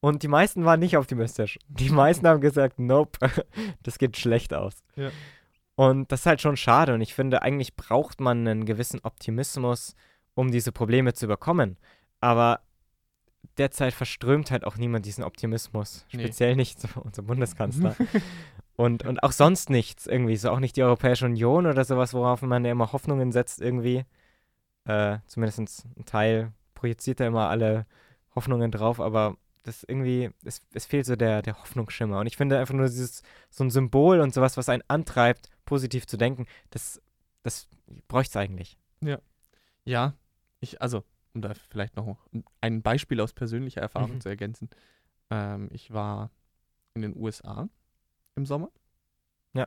Und 0.00 0.22
die 0.22 0.28
meisten 0.28 0.64
waren 0.64 0.78
nicht 0.80 0.96
optimistisch. 0.96 1.58
Die 1.68 1.90
meisten 1.90 2.28
haben 2.28 2.40
gesagt, 2.40 2.78
nope, 2.78 3.18
das 3.82 3.98
geht 3.98 4.16
schlecht 4.16 4.52
aus. 4.54 4.76
Ja. 4.96 5.10
Und 5.78 6.10
das 6.10 6.20
ist 6.22 6.26
halt 6.26 6.40
schon 6.40 6.56
schade. 6.56 6.92
Und 6.92 7.02
ich 7.02 7.14
finde, 7.14 7.42
eigentlich 7.42 7.76
braucht 7.76 8.20
man 8.20 8.48
einen 8.48 8.64
gewissen 8.64 8.98
Optimismus, 9.04 9.94
um 10.34 10.50
diese 10.50 10.72
Probleme 10.72 11.14
zu 11.14 11.26
überkommen. 11.26 11.76
Aber 12.20 12.62
derzeit 13.58 13.94
verströmt 13.94 14.50
halt 14.50 14.64
auch 14.64 14.76
niemand 14.76 15.06
diesen 15.06 15.22
Optimismus. 15.22 16.04
Nee. 16.10 16.24
Speziell 16.24 16.56
nicht 16.56 16.80
so 16.80 16.88
unser 17.00 17.22
Bundeskanzler. 17.22 17.94
und, 18.76 19.04
und 19.04 19.22
auch 19.22 19.30
sonst 19.30 19.70
nichts 19.70 20.08
irgendwie. 20.08 20.34
So 20.34 20.50
auch 20.50 20.58
nicht 20.58 20.74
die 20.74 20.82
Europäische 20.82 21.26
Union 21.26 21.64
oder 21.64 21.84
sowas, 21.84 22.12
worauf 22.12 22.42
man 22.42 22.64
ja 22.64 22.72
immer 22.72 22.92
Hoffnungen 22.92 23.30
setzt 23.30 23.62
irgendwie. 23.62 24.04
Äh, 24.84 25.18
zumindest 25.28 25.86
ein 25.96 26.04
Teil 26.06 26.50
projiziert 26.74 27.20
da 27.20 27.26
immer 27.28 27.50
alle 27.50 27.86
Hoffnungen 28.34 28.72
drauf, 28.72 28.98
aber 28.98 29.36
das 29.68 29.84
irgendwie, 29.84 30.30
es, 30.44 30.60
es 30.72 30.86
fehlt 30.86 31.06
so 31.06 31.14
der, 31.16 31.42
der 31.42 31.58
Hoffnungsschimmer. 31.60 32.18
Und 32.18 32.26
ich 32.26 32.36
finde 32.36 32.58
einfach 32.58 32.74
nur 32.74 32.86
dieses, 32.86 33.22
so 33.50 33.64
ein 33.64 33.70
Symbol 33.70 34.20
und 34.20 34.32
sowas, 34.34 34.56
was 34.56 34.68
einen 34.68 34.82
antreibt, 34.88 35.50
positiv 35.64 36.06
zu 36.06 36.16
denken, 36.16 36.46
das, 36.70 37.00
das 37.42 37.68
bräuchte 38.08 38.32
es 38.32 38.36
eigentlich. 38.42 38.78
Ja, 39.84 40.14
ich, 40.60 40.82
also, 40.82 41.04
um 41.34 41.40
da 41.42 41.54
vielleicht 41.54 41.96
noch 41.96 42.18
ein 42.60 42.82
Beispiel 42.82 43.20
aus 43.20 43.32
persönlicher 43.32 43.80
Erfahrung 43.80 44.14
Mhm. 44.16 44.20
zu 44.20 44.28
ergänzen. 44.28 44.68
Ähm, 45.30 45.68
ich 45.72 45.92
war 45.92 46.30
in 46.94 47.02
den 47.02 47.16
USA 47.16 47.68
im 48.34 48.44
Sommer. 48.44 48.70
Ja. 49.54 49.66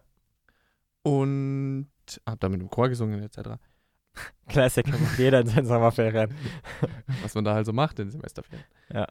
Und 1.03 1.87
habe 2.27 2.37
da 2.39 2.49
mit 2.49 2.61
dem 2.61 2.69
Chor 2.69 2.89
gesungen 2.89 3.21
etc. 3.23 3.57
Klassiker, 4.47 4.97
macht 4.97 5.17
jeder 5.17 5.39
in 5.41 5.47
seinen 5.47 5.65
Sommerferien. 5.65 6.33
was 7.23 7.33
man 7.35 7.45
da 7.45 7.53
halt 7.53 7.65
so 7.65 7.73
macht 7.73 7.97
in 7.99 8.11
Semesterferien. 8.11 8.65
Ja. 8.93 9.07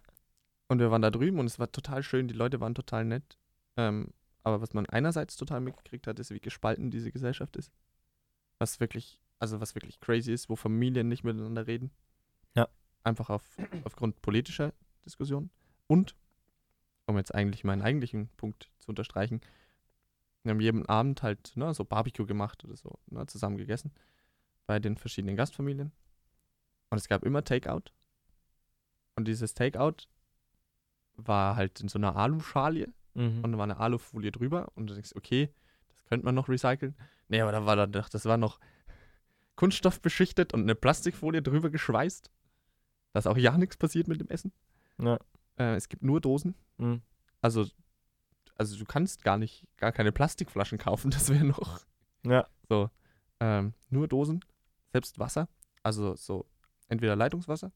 Und 0.71 0.79
wir 0.79 0.93
waren 0.93 1.03
da 1.03 1.11
drüben 1.11 1.41
und 1.41 1.47
es 1.47 1.59
war 1.59 1.73
total 1.73 2.05
schön, 2.05 2.29
die 2.29 2.35
Leute 2.35 2.61
waren 2.61 2.77
total 2.77 3.05
nett. 3.05 3.37
Ähm, 3.77 4.15
aber 4.45 4.61
was 4.61 4.73
man 4.73 4.87
einerseits 4.87 5.37
total 5.37 5.61
mitgekriegt 5.61 6.07
hat, 6.07 6.21
ist, 6.21 6.31
wie 6.31 6.39
gespalten 6.39 6.93
diese 6.93 7.11
Gesellschaft 7.11 7.57
ist. 7.57 7.73
Was 8.61 8.79
wirklich, 8.79 9.21
also 9.41 9.61
was 9.61 9.75
wirklich 9.75 9.99
crazy 9.99 10.33
ist, 10.33 10.49
wo 10.49 10.55
Familien 10.55 11.09
nicht 11.09 11.25
miteinander 11.25 11.67
reden. 11.67 11.91
Ja. 12.55 12.69
Einfach 13.03 13.31
auf, 13.31 13.43
aufgrund 13.83 14.23
politischer 14.23 14.73
Diskussionen. 15.05 15.51
Und, 15.89 16.15
um 17.07 17.17
jetzt 17.17 17.35
eigentlich 17.35 17.65
meinen 17.65 17.83
eigentlichen 17.83 18.29
Punkt 18.37 18.71
zu 18.79 18.91
unterstreichen, 18.91 19.41
wir 20.45 20.51
haben 20.51 20.61
jeden 20.61 20.87
Abend 20.87 21.25
halt 21.25 21.51
ne, 21.57 21.75
so 21.75 21.85
Barbecue 21.85 22.27
gemacht 22.27 22.65
oder 22.65 22.77
so, 22.77 22.97
ne, 23.07 23.27
zusammen 23.27 23.57
gegessen 23.59 23.91
bei 24.69 24.79
den 24.79 24.97
verschiedenen 24.97 25.35
Gastfamilien. 25.35 25.91
Und 26.91 26.99
es 26.99 27.09
gab 27.09 27.25
immer 27.25 27.43
Takeout. 27.43 27.91
Und 29.17 29.27
dieses 29.27 29.55
Takeout 29.55 30.07
war 31.16 31.57
halt 31.57 31.81
in 31.81 31.88
so 31.88 31.99
einer 31.99 32.16
Aluschalie 32.16 32.88
Mhm. 33.14 33.42
und 33.42 33.53
da 33.53 33.59
war 33.59 33.64
eine 33.64 33.79
Alufolie 33.79 34.31
drüber. 34.31 34.68
Und 34.77 34.87
du 34.87 34.94
denkst, 34.94 35.12
okay, 35.16 35.53
das 35.96 36.05
könnte 36.07 36.25
man 36.25 36.35
noch 36.35 36.49
recyceln. 36.49 36.94
Nee, 37.29 37.40
aber 37.40 37.51
da 37.53 37.66
war 37.66 37.75
dann, 37.77 37.90
das 37.92 38.25
war 38.25 38.37
noch 38.37 38.61
Kunststoff 39.57 40.01
beschichtet 40.01 40.55
und 40.55 40.62
eine 40.62 40.75
Plastikfolie 40.75 41.42
drüber 41.42 41.70
geschweißt. 41.70 42.31
Da 43.12 43.18
ist 43.18 43.27
auch 43.27 43.37
ja 43.37 43.59
nichts 43.59 43.77
passiert 43.77 44.07
mit 44.09 44.20
dem 44.20 44.29
Essen. 44.29 44.53
Ja. 44.99 45.18
Äh, 45.59 45.75
es 45.75 45.88
gibt 45.88 46.03
nur 46.03 46.20
Dosen. 46.20 46.55
Mhm. 46.79 47.03
Also, 47.42 47.66
also 48.57 48.79
du 48.79 48.85
kannst 48.85 49.25
gar 49.25 49.37
nicht, 49.38 49.66
gar 49.77 49.90
keine 49.92 50.12
Plastikflaschen 50.12 50.79
kaufen, 50.79 51.11
das 51.11 51.29
wäre 51.31 51.44
noch. 51.44 51.81
Ja. 52.25 52.46
So, 52.68 52.90
ähm, 53.40 53.75
nur 53.88 54.07
Dosen, 54.07 54.44
selbst 54.92 55.18
Wasser, 55.18 55.49
also 55.83 56.14
so 56.14 56.46
entweder 56.88 57.16
Leitungswasser 57.16 57.73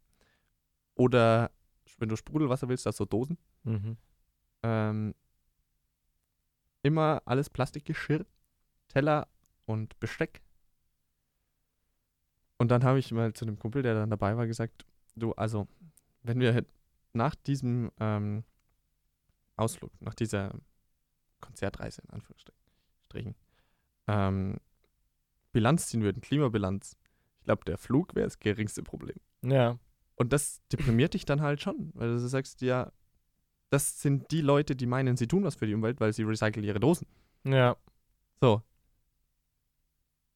oder 0.94 1.51
wenn 1.99 2.09
du 2.09 2.16
Sprudelwasser 2.16 2.68
willst, 2.68 2.87
das 2.87 2.97
so 2.97 3.05
Dosen. 3.05 3.38
Mhm. 3.64 3.97
Ähm, 4.62 5.14
immer 6.83 7.23
alles 7.25 7.51
Plastikgeschirr, 7.51 8.25
Teller 8.88 9.29
und 9.66 9.99
Besteck. 10.01 10.42
Und 12.59 12.70
dann 12.70 12.85
habe 12.85 12.99
ich 12.99 13.11
mal 13.12 13.33
zu 13.33 13.44
dem 13.44 13.59
Kumpel, 13.59 13.83
der 13.83 13.94
dann 13.94 14.11
dabei 14.11 14.37
war, 14.37 14.47
gesagt, 14.47 14.87
du, 15.16 15.33
also, 15.33 15.66
wenn 16.23 16.40
wir 16.40 16.64
nach 17.12 17.35
diesem 17.35 17.90
ähm, 17.99 18.44
Ausflug, 19.57 19.90
nach 20.01 20.14
dieser 20.14 20.55
Konzertreise 21.40 22.03
in 22.03 22.11
Anführungsstrichen, 22.11 23.35
ähm, 24.07 24.59
Bilanz 25.53 25.87
ziehen 25.87 26.03
würden, 26.03 26.20
Klimabilanz, 26.20 26.97
ich 27.38 27.44
glaube, 27.44 27.64
der 27.64 27.79
Flug 27.79 28.14
wäre 28.14 28.27
das 28.27 28.38
geringste 28.38 28.83
Problem. 28.83 29.16
Ja. 29.42 29.79
Und 30.16 30.33
das 30.33 30.62
deprimiert 30.70 31.14
dich 31.14 31.24
dann 31.24 31.40
halt 31.42 31.61
schon, 31.61 31.90
weil 31.94 32.09
du 32.09 32.18
sagst, 32.18 32.62
ja, 32.62 32.92
das 33.70 34.00
sind 34.00 34.31
die 34.31 34.40
Leute, 34.40 34.77
die 34.77 34.87
meinen, 34.87 35.16
sie 35.16 35.27
tun 35.27 35.44
was 35.44 35.57
für 35.57 35.66
die 35.66 35.74
Umwelt, 35.74 36.00
weil 36.00 36.12
sie 36.12 36.22
recyceln 36.22 36.64
ihre 36.64 36.79
Dosen. 36.81 37.07
Ja. 37.44 37.77
So. 38.40 38.62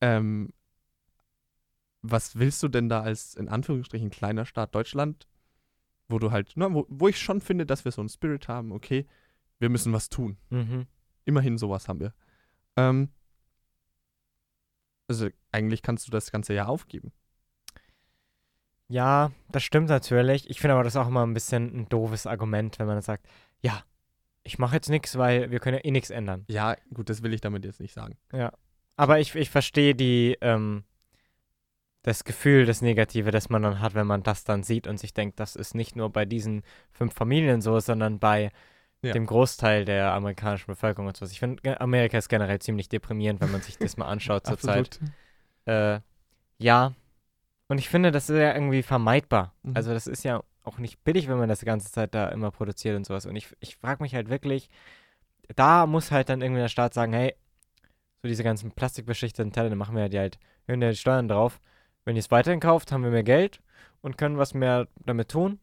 Ähm, 0.00 0.52
was 2.02 2.38
willst 2.38 2.62
du 2.62 2.68
denn 2.68 2.88
da 2.88 3.02
als 3.02 3.34
in 3.34 3.48
Anführungsstrichen 3.48 4.10
kleiner 4.10 4.46
Staat 4.46 4.74
Deutschland, 4.74 5.26
wo 6.08 6.18
du 6.18 6.32
halt, 6.32 6.52
na, 6.56 6.72
wo, 6.72 6.86
wo 6.88 7.08
ich 7.08 7.20
schon 7.20 7.40
finde, 7.40 7.66
dass 7.66 7.84
wir 7.84 7.92
so 7.92 8.00
einen 8.00 8.08
Spirit 8.08 8.48
haben, 8.48 8.72
okay, 8.72 9.06
wir 9.58 9.68
müssen 9.68 9.92
was 9.92 10.08
tun. 10.08 10.38
Mhm. 10.50 10.86
Immerhin 11.24 11.58
sowas 11.58 11.88
haben 11.88 12.00
wir. 12.00 12.14
Ähm, 12.76 13.10
also 15.08 15.28
eigentlich 15.52 15.82
kannst 15.82 16.06
du 16.06 16.10
das 16.10 16.30
ganze 16.30 16.54
Jahr 16.54 16.68
aufgeben. 16.68 17.12
Ja, 18.88 19.31
das 19.51 19.62
stimmt 19.62 19.88
natürlich. 19.88 20.48
Ich 20.48 20.61
finde 20.61 20.74
aber 20.74 20.85
das 20.85 20.96
auch 20.96 21.07
immer 21.09 21.24
ein 21.27 21.35
bisschen 21.35 21.66
ein 21.83 21.88
doofes 21.88 22.27
Argument, 22.27 22.79
wenn 22.79 22.87
man 22.87 23.01
sagt, 23.03 23.27
ja, 23.61 23.83
ich 24.44 24.59
mache 24.59 24.74
jetzt 24.77 24.88
nichts, 24.88 25.18
weil 25.18 25.51
wir 25.51 25.61
können 25.61 25.77
ja 25.77 25.85
eh 25.85 25.90
nichts 25.90 26.11
ändern. 26.11 26.44
Ja, 26.48 26.74
gut, 26.94 27.11
das 27.11 27.22
will 27.22 27.35
ich 27.35 27.40
damit 27.42 27.64
jetzt 27.64 27.81
nicht 27.81 27.92
sagen. 27.92 28.16
Aber 28.96 29.20
ich, 29.20 29.35
ich 29.35 29.51
verstehe 29.51 29.94
die, 29.94 30.38
ähm, 30.40 30.85
das 32.03 32.24
Gefühl, 32.24 32.64
das 32.64 32.81
Negative, 32.81 33.31
das 33.31 33.51
man 33.51 33.62
dann 33.62 33.81
hat, 33.81 33.94
wenn 33.94 34.07
man 34.07 34.22
das 34.22 34.44
dann 34.44 34.62
sieht 34.62 34.87
und 34.87 34.98
sich 34.98 35.12
denkt, 35.12 35.38
das 35.38 35.55
ist 35.57 35.74
nicht 35.74 35.94
nur 35.94 36.11
bei 36.11 36.24
diesen 36.24 36.62
fünf 36.90 37.12
Familien 37.12 37.61
so, 37.61 37.79
sondern 37.81 38.18
bei 38.18 38.51
Ja. 39.03 39.12
dem 39.12 39.27
Großteil 39.27 39.85
der 39.85 40.12
amerikanischen 40.14 40.66
Bevölkerung 40.68 41.09
und 41.09 41.16
so. 41.16 41.27
Ich 41.27 41.38
finde, 41.38 41.81
Amerika 41.81 42.16
ist 42.18 42.29
generell 42.29 42.59
ziemlich 42.61 42.88
deprimierend, 42.88 43.40
wenn 43.40 43.53
man 43.53 43.61
sich 43.61 43.77
das 43.77 43.96
mal 43.96 44.07
anschaut 44.07 44.46
zurzeit. 44.46 44.98
Äh, 45.66 46.01
ja. 46.57 46.94
Und 47.68 47.78
ich 47.78 47.88
finde, 47.88 48.11
das 48.11 48.31
ist 48.31 48.37
ja 48.37 48.54
irgendwie 48.54 48.83
vermeidbar. 48.83 49.54
Mhm. 49.62 49.76
Also 49.76 49.92
das 49.92 50.07
ist 50.07 50.24
ja 50.24 50.42
auch 50.64 50.78
nicht 50.78 51.02
billig, 51.04 51.28
wenn 51.28 51.38
man 51.38 51.48
das 51.48 51.61
die 51.61 51.66
ganze 51.66 51.90
Zeit 51.92 52.14
da 52.14 52.28
immer 52.28 52.50
produziert 52.50 52.96
und 52.96 53.07
sowas. 53.07 53.26
Und 53.26 53.37
ich, 53.37 53.54
ich 53.61 53.76
frage 53.76 54.02
mich 54.02 54.14
halt 54.14 54.28
wirklich, 54.28 54.70
da 55.57 55.87
muss 55.87 56.11
halt 56.11 56.28
dann 56.28 56.40
irgendwie 56.42 56.61
der 56.61 56.68
Staat 56.68 56.94
sagen, 56.94 57.12
hey, 57.12 57.35
so 58.22 58.28
diese 58.28 58.42
ganzen 58.42 58.72
plastikbeschichteten 58.72 59.52
Teile, 59.52 59.68
dann 59.70 59.78
machen 59.78 59.96
wir 59.96 60.09
die 60.09 60.18
halt, 60.18 60.38
hören 60.66 60.83
ja 60.83 60.90
die 60.90 60.96
Steuern 60.96 61.28
drauf. 61.28 61.61
Wenn 62.04 62.16
ihr 62.16 62.20
es 62.20 62.31
weiterhin 62.31 62.61
kauft, 62.61 62.90
haben 62.90 63.04
wir 63.04 63.11
mehr 63.11 63.22
Geld 63.22 63.61
und 64.00 64.18
können 64.18 64.38
was 64.38 64.54
mehr 64.54 64.88
damit 65.04 65.31
tun. 65.31 65.59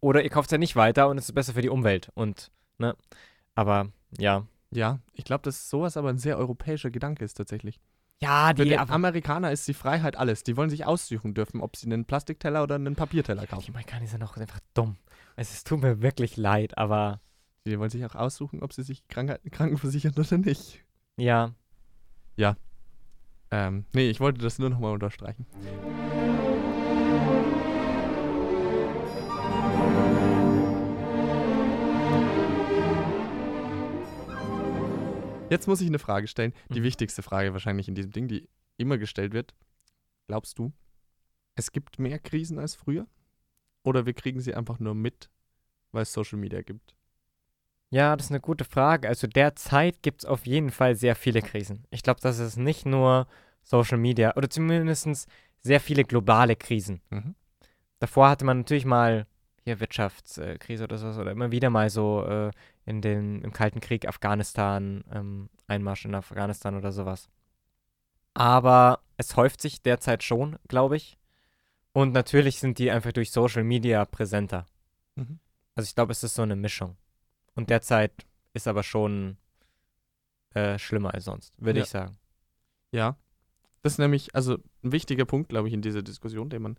Oder 0.00 0.22
ihr 0.22 0.30
kauft 0.30 0.48
es 0.48 0.52
ja 0.52 0.58
nicht 0.58 0.76
weiter 0.76 1.08
und 1.08 1.18
es 1.18 1.26
ist 1.26 1.34
besser 1.34 1.54
für 1.54 1.62
die 1.62 1.68
Umwelt. 1.68 2.10
Und, 2.14 2.50
ne? 2.78 2.96
Aber 3.54 3.88
ja. 4.18 4.46
Ja, 4.72 5.00
ich 5.12 5.24
glaube, 5.24 5.42
dass 5.42 5.68
sowas 5.68 5.96
aber 5.96 6.10
ein 6.10 6.18
sehr 6.18 6.38
europäischer 6.38 6.90
Gedanke 6.90 7.24
ist 7.24 7.34
tatsächlich. 7.34 7.80
Ja, 8.22 8.52
Für 8.54 8.64
die 8.64 8.76
Amerikaner 8.76 9.50
ist 9.50 9.66
die 9.66 9.72
Freiheit 9.74 10.16
alles. 10.16 10.44
Die 10.44 10.56
wollen 10.56 10.68
sich 10.68 10.84
aussuchen 10.84 11.32
dürfen, 11.32 11.62
ob 11.62 11.76
sie 11.76 11.86
einen 11.86 12.04
Plastikteller 12.04 12.62
oder 12.62 12.74
einen 12.74 12.94
Papierteller 12.94 13.42
die 13.42 13.46
kaufen. 13.46 13.70
Amerikaner 13.70 14.06
sind 14.06 14.22
auch 14.22 14.36
einfach 14.36 14.60
dumm. 14.74 14.96
Es 15.36 15.64
tut 15.64 15.80
mir 15.80 16.02
wirklich 16.02 16.36
leid, 16.36 16.76
aber 16.76 17.20
Die 17.66 17.78
wollen 17.78 17.90
sich 17.90 18.04
auch 18.04 18.14
aussuchen, 18.14 18.62
ob 18.62 18.72
sie 18.72 18.82
sich 18.82 19.06
krank 19.08 19.38
krankenversichern 19.50 20.12
oder 20.16 20.38
nicht. 20.38 20.84
ja. 21.16 21.54
Ähm, 23.52 23.84
nee, 23.92 24.08
ich 24.10 24.20
wollte 24.20 24.40
das 24.40 24.58
nur 24.58 24.70
nochmal 24.70 24.92
unterstreichen. 24.92 25.44
Jetzt 35.50 35.66
muss 35.66 35.80
ich 35.80 35.88
eine 35.88 35.98
Frage 35.98 36.26
stellen. 36.26 36.52
Die 36.70 36.80
Mhm. 36.80 36.84
wichtigste 36.84 37.22
Frage 37.22 37.52
wahrscheinlich 37.52 37.88
in 37.88 37.94
diesem 37.94 38.12
Ding, 38.12 38.28
die 38.28 38.48
immer 38.76 38.98
gestellt 38.98 39.32
wird. 39.32 39.54
Glaubst 40.28 40.58
du, 40.58 40.72
es 41.56 41.72
gibt 41.72 41.98
mehr 41.98 42.18
Krisen 42.18 42.58
als 42.58 42.74
früher? 42.74 43.06
Oder 43.82 44.06
wir 44.06 44.14
kriegen 44.14 44.40
sie 44.40 44.54
einfach 44.54 44.78
nur 44.78 44.94
mit, 44.94 45.30
weil 45.92 46.02
es 46.02 46.12
Social 46.12 46.38
Media 46.38 46.62
gibt? 46.62 46.94
Ja, 47.90 48.14
das 48.16 48.26
ist 48.26 48.30
eine 48.30 48.40
gute 48.40 48.64
Frage. 48.64 49.08
Also 49.08 49.26
derzeit 49.26 50.02
gibt 50.02 50.22
es 50.22 50.24
auf 50.28 50.46
jeden 50.46 50.70
Fall 50.70 50.94
sehr 50.94 51.16
viele 51.16 51.42
Krisen. 51.42 51.84
Ich 51.90 52.02
glaube, 52.02 52.20
das 52.20 52.38
ist 52.38 52.56
nicht 52.56 52.86
nur 52.86 53.26
Social 53.62 53.98
Media 53.98 54.36
oder 54.36 54.48
zumindest 54.48 55.28
sehr 55.60 55.80
viele 55.80 56.04
globale 56.04 56.54
Krisen. 56.54 57.00
Mhm. 57.10 57.34
Davor 57.98 58.28
hatte 58.30 58.44
man 58.44 58.58
natürlich 58.58 58.84
mal 58.84 59.26
hier 59.64 59.80
Wirtschaftskrise 59.80 60.84
oder 60.84 60.98
sowas 60.98 61.18
oder 61.18 61.32
immer 61.32 61.50
wieder 61.50 61.68
mal 61.68 61.90
so 61.90 62.24
äh, 62.24 62.50
in 62.90 63.00
den, 63.00 63.40
im 63.42 63.52
Kalten 63.52 63.80
Krieg 63.80 64.06
Afghanistan, 64.06 65.04
ähm, 65.12 65.48
Einmarsch 65.68 66.04
in 66.04 66.14
Afghanistan 66.14 66.74
oder 66.76 66.90
sowas. 66.90 67.28
Aber 68.34 69.00
es 69.16 69.36
häuft 69.36 69.62
sich 69.62 69.80
derzeit 69.80 70.24
schon, 70.24 70.58
glaube 70.68 70.96
ich. 70.96 71.16
Und 71.92 72.12
natürlich 72.12 72.58
sind 72.58 72.78
die 72.78 72.90
einfach 72.90 73.12
durch 73.12 73.30
Social 73.30 73.62
Media 73.62 74.04
präsenter. 74.04 74.66
Mhm. 75.14 75.38
Also 75.76 75.86
ich 75.88 75.94
glaube, 75.94 76.10
es 76.12 76.24
ist 76.24 76.34
so 76.34 76.42
eine 76.42 76.56
Mischung. 76.56 76.96
Und 77.54 77.70
derzeit 77.70 78.12
ist 78.54 78.66
aber 78.66 78.82
schon 78.82 79.36
äh, 80.54 80.76
schlimmer 80.78 81.14
als 81.14 81.24
sonst, 81.26 81.54
würde 81.58 81.78
Ja. 81.78 81.84
ich 81.84 81.90
sagen. 81.90 82.18
Ja. 82.90 83.16
Das 83.82 83.92
ist 83.92 83.98
nämlich, 83.98 84.34
also 84.34 84.58
ein 84.82 84.92
wichtiger 84.92 85.24
Punkt, 85.26 85.48
glaube 85.48 85.68
ich, 85.68 85.74
in 85.74 85.82
dieser 85.82 86.02
Diskussion, 86.02 86.50
den 86.50 86.62
man 86.62 86.76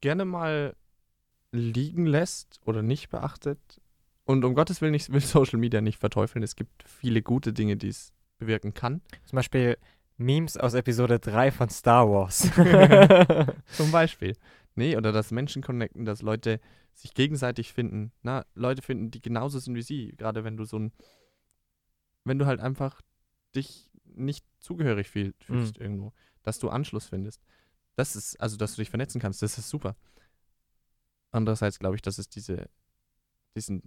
gerne 0.00 0.24
mal 0.24 0.76
liegen 1.50 2.06
lässt 2.06 2.60
oder 2.64 2.82
nicht 2.82 3.08
beachtet. 3.10 3.80
Und 4.28 4.44
um 4.44 4.54
Gottes 4.54 4.82
Willen, 4.82 4.92
ich 4.92 5.10
will 5.10 5.20
Social 5.22 5.58
Media 5.58 5.80
nicht 5.80 5.98
verteufeln. 5.98 6.42
Es 6.42 6.54
gibt 6.54 6.82
viele 6.86 7.22
gute 7.22 7.54
Dinge, 7.54 7.78
die 7.78 7.88
es 7.88 8.12
bewirken 8.36 8.74
kann. 8.74 9.00
Zum 9.24 9.36
Beispiel 9.36 9.78
Memes 10.18 10.58
aus 10.58 10.74
Episode 10.74 11.18
3 11.18 11.50
von 11.50 11.70
Star 11.70 12.06
Wars. 12.10 12.50
Zum 13.72 13.90
Beispiel. 13.90 14.36
Nee, 14.74 14.98
oder 14.98 15.12
dass 15.12 15.30
Menschen 15.30 15.62
connecten, 15.62 16.04
dass 16.04 16.20
Leute 16.20 16.60
sich 16.92 17.14
gegenseitig 17.14 17.72
finden. 17.72 18.12
Na, 18.20 18.44
Leute 18.54 18.82
finden, 18.82 19.10
die 19.10 19.22
genauso 19.22 19.60
sind 19.60 19.74
wie 19.76 19.82
sie. 19.82 20.12
Gerade 20.18 20.44
wenn 20.44 20.58
du 20.58 20.64
so 20.64 20.78
ein, 20.78 20.92
wenn 22.24 22.38
du 22.38 22.44
halt 22.44 22.60
einfach 22.60 23.00
dich 23.56 23.88
nicht 24.04 24.44
zugehörig 24.58 25.08
fühl, 25.08 25.32
fühlst 25.40 25.78
irgendwo, 25.78 26.12
dass 26.42 26.58
du 26.58 26.68
Anschluss 26.68 27.06
findest. 27.06 27.42
Das 27.96 28.14
ist, 28.14 28.38
also 28.38 28.58
dass 28.58 28.74
du 28.74 28.82
dich 28.82 28.90
vernetzen 28.90 29.22
kannst, 29.22 29.40
das 29.40 29.56
ist 29.56 29.70
super. 29.70 29.96
Andererseits 31.30 31.78
glaube 31.78 31.96
ich, 31.96 32.02
dass 32.02 32.18
es 32.18 32.28
diese, 32.28 32.68
diesen, 33.56 33.82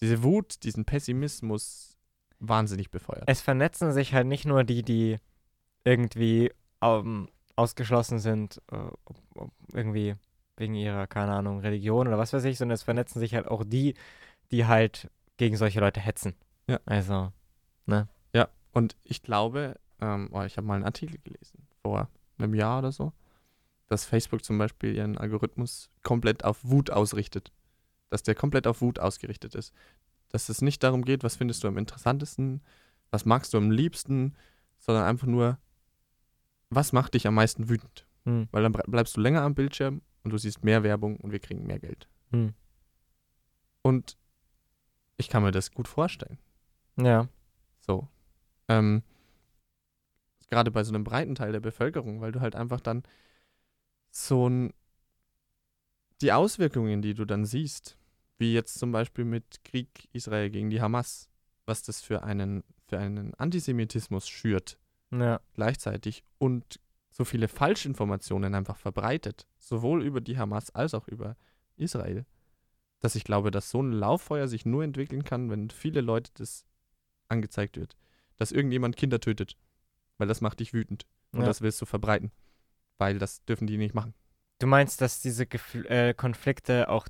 diese 0.00 0.22
Wut, 0.22 0.62
diesen 0.64 0.84
Pessimismus 0.84 1.96
wahnsinnig 2.38 2.90
befeuert. 2.90 3.24
es 3.26 3.40
vernetzen 3.40 3.92
sich 3.92 4.12
halt 4.12 4.26
nicht 4.26 4.44
nur 4.44 4.62
die, 4.64 4.82
die 4.82 5.18
irgendwie 5.84 6.52
ähm, 6.82 7.28
ausgeschlossen 7.54 8.18
sind, 8.18 8.60
ob 8.68 9.52
irgendwie 9.72 10.16
wegen 10.56 10.74
ihrer, 10.74 11.06
keine 11.06 11.32
Ahnung, 11.32 11.60
Religion 11.60 12.08
oder 12.08 12.18
was 12.18 12.32
weiß 12.32 12.44
ich, 12.44 12.58
sondern 12.58 12.74
es 12.74 12.82
vernetzen 12.82 13.20
sich 13.20 13.34
halt 13.34 13.46
auch 13.46 13.64
die, 13.64 13.94
die 14.50 14.66
halt 14.66 15.10
gegen 15.36 15.56
solche 15.56 15.80
Leute 15.80 16.00
hetzen. 16.00 16.34
Ja. 16.66 16.80
Also, 16.86 17.32
Ja, 18.34 18.48
und 18.72 18.96
ich 19.04 19.22
glaube, 19.22 19.78
ähm, 20.00 20.28
oh, 20.32 20.42
ich 20.42 20.56
habe 20.56 20.66
mal 20.66 20.74
einen 20.74 20.84
Artikel 20.84 21.18
gelesen, 21.24 21.66
vor 21.82 22.08
einem 22.38 22.54
Jahr 22.54 22.80
oder 22.80 22.92
so, 22.92 23.12
dass 23.88 24.04
Facebook 24.04 24.44
zum 24.44 24.58
Beispiel 24.58 24.94
ihren 24.94 25.16
Algorithmus 25.18 25.90
komplett 26.02 26.44
auf 26.44 26.58
Wut 26.62 26.90
ausrichtet. 26.90 27.52
Dass 28.08 28.22
der 28.22 28.34
komplett 28.34 28.66
auf 28.66 28.80
Wut 28.80 28.98
ausgerichtet 28.98 29.54
ist. 29.54 29.72
Dass 30.28 30.48
es 30.48 30.62
nicht 30.62 30.82
darum 30.82 31.04
geht, 31.04 31.22
was 31.24 31.36
findest 31.36 31.62
du 31.64 31.68
am 31.68 31.78
interessantesten, 31.78 32.62
was 33.10 33.24
magst 33.24 33.52
du 33.54 33.58
am 33.58 33.70
liebsten, 33.70 34.34
sondern 34.78 35.04
einfach 35.04 35.26
nur, 35.26 35.58
was 36.70 36.92
macht 36.92 37.14
dich 37.14 37.26
am 37.26 37.34
meisten 37.34 37.68
wütend? 37.68 38.06
hm, 38.24 38.48
Weil 38.50 38.62
dann 38.62 38.72
bleibst 38.72 39.16
du 39.16 39.20
länger 39.20 39.42
am 39.42 39.54
Bildschirm 39.54 40.02
und 40.24 40.32
du 40.32 40.38
siehst 40.38 40.64
mehr 40.64 40.82
Werbung 40.82 41.16
und 41.18 41.30
wir 41.32 41.38
kriegen 41.38 41.66
mehr 41.66 41.78
Geld. 41.78 42.08
hm. 42.30 42.54
Und 43.82 44.16
ich 45.16 45.28
kann 45.28 45.44
mir 45.44 45.52
das 45.52 45.70
gut 45.70 45.86
vorstellen. 45.88 46.38
ja, 46.96 47.28
So. 47.78 48.08
Ähm, 48.68 49.02
gerade 50.50 50.70
bei 50.72 50.82
so 50.82 50.92
einem 50.92 51.04
breiten 51.04 51.36
Teil 51.36 51.52
der 51.52 51.60
Bevölkerung, 51.60 52.20
weil 52.20 52.32
du 52.32 52.40
halt 52.40 52.56
einfach 52.56 52.80
dann 52.80 53.04
so 54.10 54.48
ein 54.48 54.72
die 56.20 56.32
Auswirkungen, 56.32 57.02
die 57.02 57.14
du 57.14 57.24
dann 57.24 57.44
siehst, 57.44 57.96
wie 58.38 58.52
jetzt 58.52 58.78
zum 58.78 58.92
Beispiel 58.92 59.24
mit 59.24 59.64
Krieg 59.64 60.08
Israel 60.12 60.50
gegen 60.50 60.70
die 60.70 60.80
Hamas, 60.80 61.28
was 61.64 61.82
das 61.82 62.00
für 62.00 62.22
einen, 62.22 62.64
für 62.86 62.98
einen 62.98 63.34
Antisemitismus 63.34 64.28
schürt 64.28 64.78
ja, 65.10 65.40
gleichzeitig 65.54 66.24
und 66.38 66.80
so 67.10 67.24
viele 67.24 67.48
Falschinformationen 67.48 68.54
einfach 68.54 68.76
verbreitet, 68.76 69.46
sowohl 69.58 70.02
über 70.02 70.20
die 70.20 70.36
Hamas 70.36 70.74
als 70.74 70.94
auch 70.94 71.08
über 71.08 71.36
Israel, 71.76 72.26
dass 73.00 73.14
ich 73.14 73.24
glaube, 73.24 73.50
dass 73.50 73.70
so 73.70 73.82
ein 73.82 73.92
Lauffeuer 73.92 74.48
sich 74.48 74.66
nur 74.66 74.84
entwickeln 74.84 75.24
kann, 75.24 75.50
wenn 75.50 75.70
viele 75.70 76.00
Leute 76.00 76.30
das 76.34 76.66
angezeigt 77.28 77.76
wird. 77.76 77.96
Dass 78.36 78.52
irgendjemand 78.52 78.96
Kinder 78.96 79.18
tötet, 79.18 79.56
weil 80.18 80.28
das 80.28 80.42
macht 80.42 80.60
dich 80.60 80.74
wütend 80.74 81.06
und 81.32 81.40
ja. 81.40 81.46
das 81.46 81.62
willst 81.62 81.80
du 81.80 81.86
verbreiten, 81.86 82.32
weil 82.98 83.18
das 83.18 83.42
dürfen 83.46 83.66
die 83.66 83.78
nicht 83.78 83.94
machen. 83.94 84.14
Du 84.58 84.66
meinst, 84.66 85.00
dass 85.00 85.20
diese 85.20 85.46
Gefl 85.46 85.86
äh, 85.86 86.14
Konflikte 86.14 86.88
auch 86.88 87.06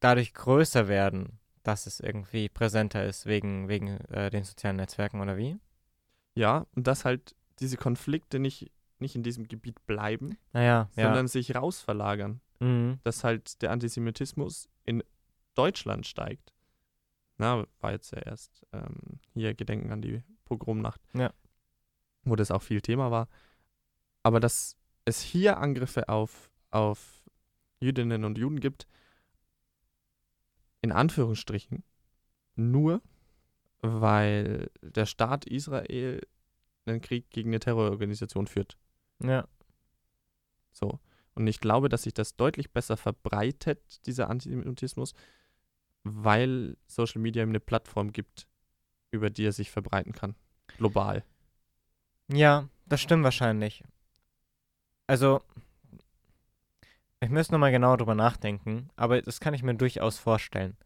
dadurch 0.00 0.34
größer 0.34 0.88
werden, 0.88 1.38
dass 1.62 1.86
es 1.86 1.98
irgendwie 2.00 2.48
präsenter 2.48 3.04
ist 3.06 3.26
wegen, 3.26 3.68
wegen 3.68 3.98
äh, 4.08 4.30
den 4.30 4.44
sozialen 4.44 4.76
Netzwerken 4.76 5.20
oder 5.20 5.36
wie? 5.36 5.58
Ja, 6.34 6.66
und 6.76 6.86
dass 6.86 7.04
halt 7.04 7.34
diese 7.58 7.76
Konflikte 7.76 8.38
nicht, 8.38 8.70
nicht 8.98 9.16
in 9.16 9.22
diesem 9.22 9.48
Gebiet 9.48 9.84
bleiben, 9.86 10.36
Naja, 10.52 10.88
ja. 10.94 11.04
sondern 11.04 11.26
sich 11.28 11.54
rausverlagern. 11.54 12.40
Mhm. 12.58 13.00
dass 13.04 13.22
halt 13.22 13.60
der 13.60 13.70
Antisemitismus 13.70 14.70
in 14.84 15.02
Deutschland 15.54 16.06
steigt. 16.06 16.54
Na, 17.36 17.66
war 17.80 17.92
jetzt 17.92 18.12
ja 18.12 18.18
erst 18.20 18.64
ähm, 18.72 19.20
hier 19.34 19.52
Gedenken 19.52 19.92
an 19.92 20.00
die 20.00 20.22
Pogromnacht, 20.46 21.02
Ja. 21.12 21.34
wo 22.24 22.34
das 22.34 22.50
auch 22.50 22.62
viel 22.62 22.80
Thema 22.80 23.10
war. 23.10 23.28
Aber 24.22 24.40
dass 24.40 24.74
es 25.04 25.20
hier 25.20 25.58
Angriffe 25.58 26.08
auf, 26.08 26.50
auf 26.76 27.24
Jüdinnen 27.80 28.24
und 28.24 28.38
Juden 28.38 28.60
gibt, 28.60 28.86
in 30.82 30.92
Anführungsstrichen, 30.92 31.82
nur 32.54 33.02
weil 33.80 34.70
der 34.82 35.06
Staat 35.06 35.46
Israel 35.46 36.20
einen 36.84 37.00
Krieg 37.00 37.30
gegen 37.30 37.50
eine 37.50 37.60
Terrororganisation 37.60 38.46
führt. 38.46 38.76
Ja. 39.22 39.48
So. 40.72 41.00
Und 41.34 41.46
ich 41.46 41.60
glaube, 41.60 41.88
dass 41.88 42.02
sich 42.02 42.14
das 42.14 42.36
deutlich 42.36 42.70
besser 42.72 42.96
verbreitet, 42.96 44.06
dieser 44.06 44.30
Antisemitismus, 44.30 45.14
weil 46.04 46.76
Social 46.86 47.20
Media 47.20 47.42
ihm 47.42 47.50
eine 47.50 47.60
Plattform 47.60 48.12
gibt, 48.12 48.46
über 49.10 49.28
die 49.30 49.44
er 49.44 49.52
sich 49.52 49.70
verbreiten 49.70 50.12
kann. 50.12 50.34
Global. 50.78 51.24
Ja, 52.28 52.68
das 52.86 53.00
stimmt 53.00 53.24
wahrscheinlich. 53.24 53.84
Also, 55.06 55.42
ich 57.26 57.32
müsste 57.32 57.54
nochmal 57.54 57.72
genau 57.72 57.96
drüber 57.96 58.14
nachdenken, 58.14 58.88
aber 58.94 59.20
das 59.20 59.40
kann 59.40 59.52
ich 59.52 59.64
mir 59.64 59.74
durchaus 59.74 60.16
vorstellen. 60.16 60.76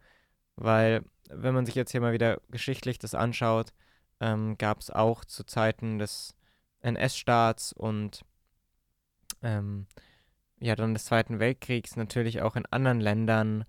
Weil, 0.56 1.04
wenn 1.28 1.52
man 1.52 1.66
sich 1.66 1.74
jetzt 1.74 1.90
hier 1.90 2.00
mal 2.00 2.14
wieder 2.14 2.40
geschichtlich 2.48 2.98
das 2.98 3.14
anschaut, 3.14 3.74
ähm, 4.20 4.56
gab 4.56 4.80
es 4.80 4.90
auch 4.90 5.26
zu 5.26 5.44
Zeiten 5.44 5.98
des 5.98 6.34
NS-Staats 6.80 7.74
und 7.74 8.24
ähm, 9.42 9.86
ja, 10.60 10.74
dann 10.76 10.94
des 10.94 11.04
Zweiten 11.04 11.40
Weltkriegs 11.40 11.96
natürlich 11.96 12.40
auch 12.40 12.56
in 12.56 12.64
anderen 12.64 13.00
Ländern 13.00 13.66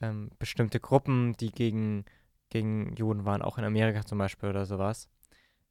ähm, 0.00 0.30
bestimmte 0.40 0.80
Gruppen, 0.80 1.36
die 1.36 1.52
gegen, 1.52 2.06
gegen 2.50 2.96
Juden 2.96 3.24
waren, 3.24 3.40
auch 3.40 3.56
in 3.56 3.64
Amerika 3.64 4.04
zum 4.04 4.18
Beispiel 4.18 4.48
oder 4.48 4.66
sowas. 4.66 5.08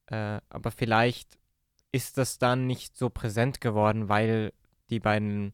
Äh, 0.06 0.40
aber 0.50 0.72
vielleicht 0.72 1.38
ist 1.92 2.18
das 2.18 2.38
dann 2.38 2.66
nicht 2.66 2.96
so 2.96 3.10
präsent 3.10 3.60
geworden, 3.60 4.08
weil 4.08 4.54
die 4.90 5.02
beiden 5.02 5.54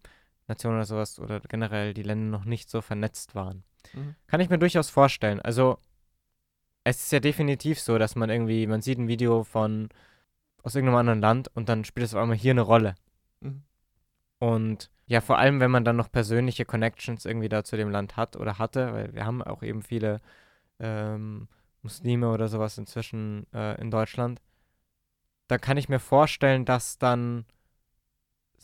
Nationen 0.49 0.77
oder 0.77 0.85
sowas 0.85 1.19
oder 1.19 1.39
generell 1.39 1.93
die 1.93 2.03
Länder 2.03 2.38
noch 2.38 2.45
nicht 2.45 2.69
so 2.69 2.81
vernetzt 2.81 3.35
waren. 3.35 3.63
Mhm. 3.93 4.15
Kann 4.27 4.41
ich 4.41 4.49
mir 4.49 4.59
durchaus 4.59 4.89
vorstellen. 4.89 5.39
Also, 5.39 5.77
es 6.83 7.03
ist 7.03 7.12
ja 7.12 7.19
definitiv 7.19 7.79
so, 7.79 7.97
dass 7.97 8.15
man 8.15 8.29
irgendwie, 8.29 8.67
man 8.67 8.81
sieht 8.81 8.97
ein 8.97 9.07
Video 9.07 9.43
von 9.43 9.89
aus 10.63 10.75
irgendeinem 10.75 10.99
anderen 10.99 11.21
Land 11.21 11.49
und 11.55 11.69
dann 11.69 11.85
spielt 11.85 12.05
es 12.05 12.13
auf 12.13 12.21
einmal 12.21 12.38
hier 12.38 12.51
eine 12.51 12.62
Rolle. 12.62 12.95
Mhm. 13.39 13.63
Und 14.39 14.89
ja, 15.05 15.21
vor 15.21 15.38
allem, 15.38 15.59
wenn 15.59 15.71
man 15.71 15.85
dann 15.85 15.95
noch 15.95 16.12
persönliche 16.12 16.65
Connections 16.65 17.25
irgendwie 17.25 17.49
da 17.49 17.63
zu 17.63 17.77
dem 17.77 17.89
Land 17.89 18.17
hat 18.17 18.35
oder 18.35 18.57
hatte, 18.57 18.93
weil 18.93 19.13
wir 19.13 19.25
haben 19.25 19.41
auch 19.41 19.63
eben 19.63 19.81
viele 19.81 20.21
ähm, 20.79 21.47
Muslime 21.81 22.31
oder 22.31 22.47
sowas 22.47 22.77
inzwischen 22.77 23.45
äh, 23.54 23.79
in 23.81 23.91
Deutschland, 23.91 24.41
da 25.47 25.58
kann 25.58 25.77
ich 25.77 25.89
mir 25.89 26.00
vorstellen, 26.00 26.63
dass 26.63 26.97
dann 27.00 27.45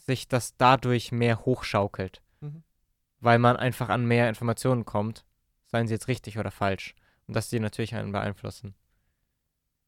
sich 0.05 0.27
das 0.27 0.55
dadurch 0.57 1.11
mehr 1.11 1.45
hochschaukelt, 1.45 2.21
Mhm. 2.41 2.63
weil 3.19 3.39
man 3.39 3.57
einfach 3.57 3.89
an 3.89 4.05
mehr 4.05 4.29
Informationen 4.29 4.85
kommt, 4.85 5.25
seien 5.65 5.87
sie 5.87 5.93
jetzt 5.93 6.07
richtig 6.07 6.37
oder 6.37 6.51
falsch, 6.51 6.95
und 7.27 7.35
dass 7.35 7.49
die 7.49 7.59
natürlich 7.59 7.95
einen 7.95 8.11
beeinflussen. 8.11 8.75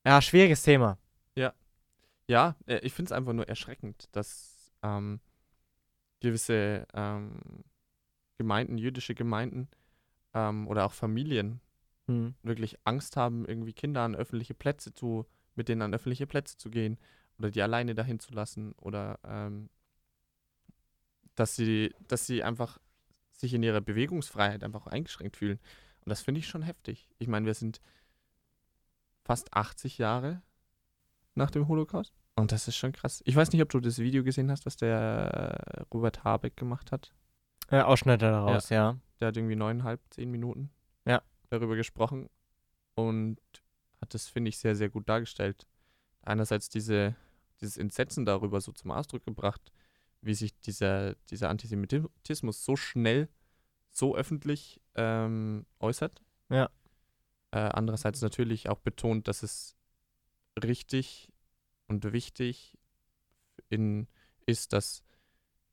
Ja, 0.05 0.21
schwieriges 0.21 0.63
Thema. 0.63 0.97
Ja, 2.29 2.55
äh, 2.65 2.79
ich 2.79 2.93
finde 2.93 3.09
es 3.09 3.11
einfach 3.13 3.33
nur 3.33 3.47
erschreckend, 3.47 4.09
dass 4.11 4.71
ähm, 4.83 5.21
gewisse 6.19 6.85
ähm, 6.93 7.39
Gemeinden, 8.37 8.77
jüdische 8.77 9.15
Gemeinden 9.15 9.69
ähm, 10.33 10.67
oder 10.67 10.85
auch 10.85 10.93
Familien 10.93 11.61
Hm. 12.07 12.35
wirklich 12.43 12.77
Angst 12.85 13.17
haben, 13.17 13.45
irgendwie 13.45 13.73
Kinder 13.73 14.01
an 14.01 14.15
öffentliche 14.15 14.53
Plätze 14.53 14.93
zu, 14.93 15.25
mit 15.55 15.67
denen 15.67 15.81
an 15.81 15.93
öffentliche 15.93 16.27
Plätze 16.27 16.57
zu 16.57 16.69
gehen 16.69 16.97
oder 17.37 17.51
die 17.51 17.61
alleine 17.61 17.95
dahin 17.95 18.19
zu 18.19 18.33
lassen 18.33 18.73
oder 18.73 19.19
ähm, 19.25 19.69
dass 21.37 21.55
sie, 21.55 21.93
dass 22.07 22.25
sie 22.25 22.43
einfach 22.43 22.77
sich 23.31 23.53
in 23.53 23.63
ihrer 23.63 23.81
Bewegungsfreiheit 23.81 24.63
einfach 24.63 24.87
eingeschränkt 24.87 25.37
fühlen. 25.37 25.59
Und 26.03 26.09
das 26.09 26.21
finde 26.21 26.39
ich 26.39 26.47
schon 26.47 26.63
heftig. 26.63 27.07
Ich 27.19 27.27
meine, 27.27 27.45
wir 27.45 27.53
sind 27.53 27.79
fast 29.23 29.53
80 29.53 29.97
Jahre 29.97 30.41
nach 31.35 31.51
dem 31.51 31.67
Holocaust. 31.67 32.13
Und 32.35 32.51
das 32.51 32.67
ist 32.67 32.75
schon 32.75 32.91
krass. 32.91 33.21
Ich 33.25 33.35
weiß 33.35 33.51
nicht, 33.51 33.61
ob 33.61 33.69
du 33.69 33.79
das 33.79 33.99
Video 33.99 34.23
gesehen 34.23 34.51
hast, 34.51 34.65
was 34.65 34.75
der 34.77 34.97
äh, 34.97 35.81
Robert 35.93 36.23
Habeck 36.23 36.55
gemacht 36.57 36.91
hat. 36.91 37.13
Äh, 37.69 37.81
Ausschnitte 37.81 38.25
daraus, 38.25 38.69
ja. 38.69 38.97
Der 39.19 39.29
hat 39.29 39.37
irgendwie 39.37 39.55
neuneinhalb, 39.55 39.99
zehn 40.11 40.29
Minuten 40.31 40.69
Ja. 41.05 41.21
darüber 41.49 41.75
gesprochen 41.75 42.29
und 42.95 43.37
hat 44.01 44.13
das, 44.13 44.27
finde 44.27 44.49
ich, 44.49 44.57
sehr, 44.57 44.75
sehr 44.75 44.89
gut 44.89 45.09
dargestellt. 45.09 45.67
Einerseits 46.21 46.69
diese, 46.69 47.15
dieses 47.59 47.77
Entsetzen 47.77 48.25
darüber 48.25 48.61
so 48.61 48.71
zum 48.71 48.91
Ausdruck 48.91 49.23
gebracht, 49.25 49.71
wie 50.21 50.33
sich 50.33 50.59
dieser, 50.59 51.15
dieser 51.29 51.49
Antisemitismus 51.49 52.63
so 52.63 52.75
schnell, 52.75 53.29
so 53.89 54.15
öffentlich 54.15 54.81
ähm, 54.95 55.65
äußert. 55.79 56.21
Ja. 56.49 56.69
Äh, 57.51 57.59
andererseits 57.59 58.21
natürlich 58.21 58.69
auch 58.69 58.79
betont, 58.79 59.27
dass 59.27 59.43
es 59.43 59.75
richtig 60.61 61.31
und 61.87 62.11
wichtig 62.11 62.77
in, 63.69 64.07
ist, 64.45 64.73
dass 64.73 65.03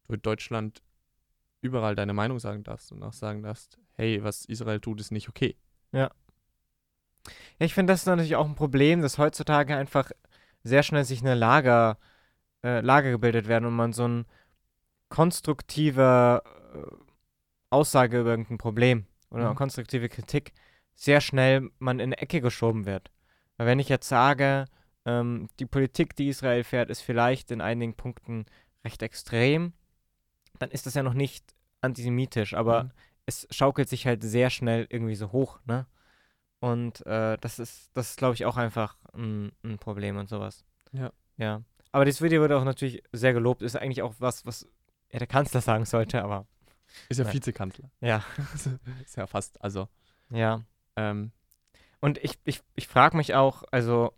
du 0.07 0.15
in 0.15 0.23
Deutschland 0.23 0.83
überall 1.61 1.95
deine 1.95 2.13
Meinung 2.13 2.39
sagen 2.39 2.63
darfst 2.63 2.93
und 2.93 3.03
auch 3.03 3.13
sagen 3.13 3.43
darfst, 3.43 3.79
hey, 3.93 4.23
was 4.23 4.45
Israel 4.45 4.81
tut, 4.81 5.01
ist 5.01 5.11
nicht 5.11 5.29
okay. 5.29 5.57
Ja, 5.93 6.11
ich 7.59 7.75
finde, 7.75 7.93
das 7.93 8.01
ist 8.01 8.07
natürlich 8.07 8.37
auch 8.37 8.47
ein 8.47 8.55
Problem, 8.55 9.03
dass 9.03 9.19
heutzutage 9.19 9.77
einfach 9.77 10.11
sehr 10.63 10.83
schnell 10.83 11.05
sich 11.05 11.21
eine 11.21 11.35
Lager, 11.35 11.99
äh, 12.65 12.81
Lager 12.81 13.11
gebildet 13.13 13.47
werden 13.47 13.67
und 13.67 13.75
man 13.75 13.93
so 13.93 14.09
ein 14.09 14.25
konstruktive 15.11 16.43
äh, 16.75 17.05
Aussage 17.71 18.21
über 18.21 18.31
irgendein 18.31 18.59
Problem 18.59 19.07
oder 19.31 19.51
Mhm. 19.51 19.57
konstruktive 19.57 20.09
Kritik 20.09 20.53
sehr 20.95 21.21
schnell 21.21 21.71
man 21.79 21.99
in 21.99 22.07
eine 22.13 22.19
Ecke 22.19 22.41
geschoben 22.41 22.87
wird. 22.87 23.11
Weil 23.57 23.67
wenn 23.67 23.79
ich 23.79 23.89
jetzt 23.89 24.09
sage, 24.09 24.67
ähm, 25.05 25.49
die 25.59 25.67
Politik, 25.67 26.17
die 26.17 26.29
Israel 26.29 26.65
fährt, 26.65 26.91
ist 26.91 27.01
vielleicht 27.03 27.51
in 27.51 27.61
einigen 27.61 27.95
Punkten 27.95 28.47
recht 28.85 29.03
extrem, 29.03 29.73
dann 30.59 30.71
ist 30.71 30.87
das 30.87 30.95
ja 30.95 31.03
noch 31.03 31.15
nicht 31.15 31.45
antisemitisch, 31.81 32.55
aber 32.55 32.85
Mhm. 32.85 32.91
es 33.27 33.47
schaukelt 33.51 33.89
sich 33.89 34.07
halt 34.07 34.23
sehr 34.23 34.51
schnell 34.51 34.87
irgendwie 34.89 35.17
so 35.17 35.33
hoch, 35.33 35.61
ne? 35.65 35.87
Und 36.61 37.05
äh, 37.07 37.37
das 37.41 37.59
ist, 37.59 37.91
das 37.95 38.11
ist, 38.11 38.17
glaube 38.19 38.35
ich, 38.35 38.47
auch 38.47 38.57
einfach 38.57 38.97
ein, 39.13 39.53
ein 39.63 39.79
Problem 39.79 40.17
und 40.17 40.29
sowas. 40.29 40.65
Ja. 40.93 41.13
Ja. 41.37 41.63
Aber 41.95 42.05
das 42.05 42.21
Video 42.21 42.43
wurde 42.43 42.59
auch 42.59 42.65
natürlich 42.65 43.05
sehr 43.13 43.33
gelobt. 43.33 43.63
Ist 43.63 43.77
eigentlich 43.77 44.03
auch 44.03 44.17
was, 44.19 44.45
was 44.45 44.67
ja, 45.13 45.21
der 45.21 45.29
Kanzler 45.29 45.61
sagen 45.61 45.85
sollte, 45.85 46.25
aber 46.25 46.45
Ist 47.09 47.19
ja 47.19 47.25
Nein. 47.25 47.35
Vizekanzler. 47.35 47.89
ja, 48.01 48.25
ist 49.05 49.17
ja 49.17 49.29
fast, 49.29 49.63
also, 49.63 49.87
ja. 50.29 50.63
ähm, 50.97 51.31
Und 52.01 52.19
ich, 52.19 52.37
ich, 52.43 52.63
ich 52.75 52.89
frage 52.89 53.17
mich 53.17 53.37
auch, 53.37 53.63
also, 53.71 54.13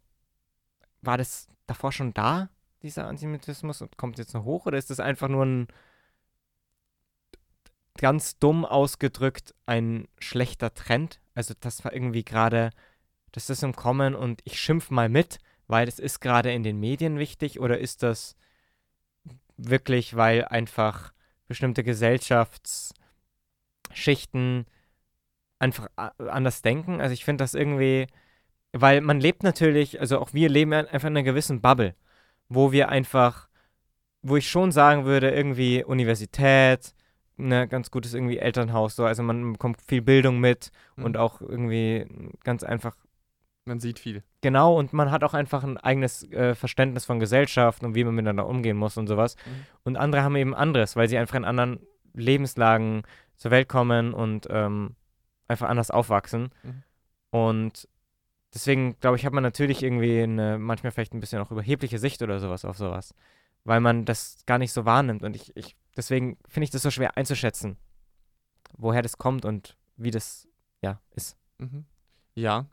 war 1.02 1.18
das 1.18 1.48
davor 1.66 1.92
schon 1.92 2.14
da, 2.14 2.48
dieser 2.80 3.08
Antisemitismus, 3.08 3.82
und 3.82 3.98
kommt 3.98 4.16
jetzt 4.16 4.32
noch 4.32 4.44
hoch, 4.44 4.64
oder 4.64 4.78
ist 4.78 4.88
das 4.88 4.98
einfach 4.98 5.28
nur 5.28 5.44
ein 5.44 5.68
ganz 7.98 8.38
dumm 8.38 8.64
ausgedrückt 8.64 9.54
ein 9.66 10.08
schlechter 10.18 10.72
Trend? 10.72 11.20
Also, 11.34 11.52
das 11.60 11.84
war 11.84 11.92
irgendwie 11.92 12.24
gerade, 12.24 12.70
das 13.32 13.50
ist 13.50 13.62
im 13.62 13.76
Kommen 13.76 14.14
und 14.14 14.40
ich 14.44 14.58
schimpf 14.58 14.88
mal 14.88 15.10
mit, 15.10 15.40
weil 15.68 15.86
das 15.86 15.98
ist 15.98 16.20
gerade 16.20 16.52
in 16.52 16.62
den 16.62 16.78
Medien 16.78 17.18
wichtig, 17.18 17.60
oder 17.60 17.78
ist 17.78 18.02
das 18.02 18.36
wirklich, 19.56 20.16
weil 20.16 20.44
einfach 20.44 21.12
bestimmte 21.48 21.84
Gesellschaftsschichten 21.84 24.66
einfach 25.58 25.88
anders 26.18 26.62
denken. 26.62 27.00
Also 27.00 27.14
ich 27.14 27.24
finde 27.24 27.44
das 27.44 27.54
irgendwie, 27.54 28.06
weil 28.72 29.00
man 29.00 29.20
lebt 29.20 29.42
natürlich, 29.42 30.00
also 30.00 30.18
auch 30.18 30.34
wir 30.34 30.48
leben 30.48 30.72
einfach 30.72 31.08
in 31.08 31.16
einer 31.16 31.22
gewissen 31.22 31.60
Bubble, 31.60 31.94
wo 32.48 32.72
wir 32.72 32.90
einfach, 32.90 33.48
wo 34.22 34.36
ich 34.36 34.50
schon 34.50 34.72
sagen 34.72 35.04
würde, 35.04 35.30
irgendwie 35.30 35.84
Universität, 35.84 36.94
ne, 37.36 37.68
ganz 37.68 37.90
gutes 37.90 38.14
irgendwie 38.14 38.38
Elternhaus, 38.38 38.96
so, 38.96 39.04
also 39.04 39.22
man 39.22 39.52
bekommt 39.52 39.80
viel 39.82 40.02
Bildung 40.02 40.40
mit 40.40 40.70
und 40.96 41.12
Mhm. 41.12 41.16
auch 41.16 41.40
irgendwie 41.40 42.06
ganz 42.44 42.62
einfach 42.62 42.96
man 43.66 43.80
sieht 43.80 43.98
viel. 43.98 44.22
Genau, 44.40 44.78
und 44.78 44.92
man 44.92 45.10
hat 45.10 45.24
auch 45.24 45.34
einfach 45.34 45.64
ein 45.64 45.76
eigenes 45.76 46.22
äh, 46.30 46.54
Verständnis 46.54 47.04
von 47.04 47.18
Gesellschaft 47.18 47.82
und 47.82 47.94
wie 47.94 48.04
man 48.04 48.14
miteinander 48.14 48.46
umgehen 48.46 48.76
muss 48.76 48.96
und 48.96 49.06
sowas. 49.06 49.36
Mhm. 49.44 49.66
Und 49.84 49.96
andere 49.96 50.22
haben 50.22 50.36
eben 50.36 50.54
anderes, 50.54 50.96
weil 50.96 51.08
sie 51.08 51.18
einfach 51.18 51.34
in 51.34 51.44
anderen 51.44 51.80
Lebenslagen 52.14 53.02
zur 53.36 53.50
Welt 53.50 53.68
kommen 53.68 54.14
und 54.14 54.46
ähm, 54.50 54.96
einfach 55.48 55.68
anders 55.68 55.90
aufwachsen. 55.90 56.50
Mhm. 56.62 56.82
Und 57.30 57.88
deswegen, 58.54 58.98
glaube 59.00 59.16
ich, 59.16 59.26
hat 59.26 59.32
man 59.32 59.42
natürlich 59.42 59.82
irgendwie 59.82 60.22
eine, 60.22 60.58
manchmal 60.58 60.92
vielleicht 60.92 61.14
ein 61.14 61.20
bisschen 61.20 61.40
auch 61.40 61.50
überhebliche 61.50 61.98
Sicht 61.98 62.22
oder 62.22 62.38
sowas 62.40 62.64
auf 62.64 62.78
sowas. 62.78 63.14
Weil 63.64 63.80
man 63.80 64.04
das 64.04 64.38
gar 64.46 64.58
nicht 64.58 64.72
so 64.72 64.84
wahrnimmt. 64.84 65.22
Und 65.22 65.34
ich, 65.34 65.56
ich 65.56 65.76
deswegen 65.96 66.38
finde 66.48 66.64
ich 66.64 66.70
das 66.70 66.82
so 66.82 66.90
schwer 66.90 67.16
einzuschätzen, 67.16 67.76
woher 68.76 69.02
das 69.02 69.18
kommt 69.18 69.44
und 69.44 69.76
wie 69.96 70.10
das 70.10 70.48
ja 70.82 71.00
ist. 71.10 71.36
Mhm. 71.58 71.84
Ja, 72.34 72.66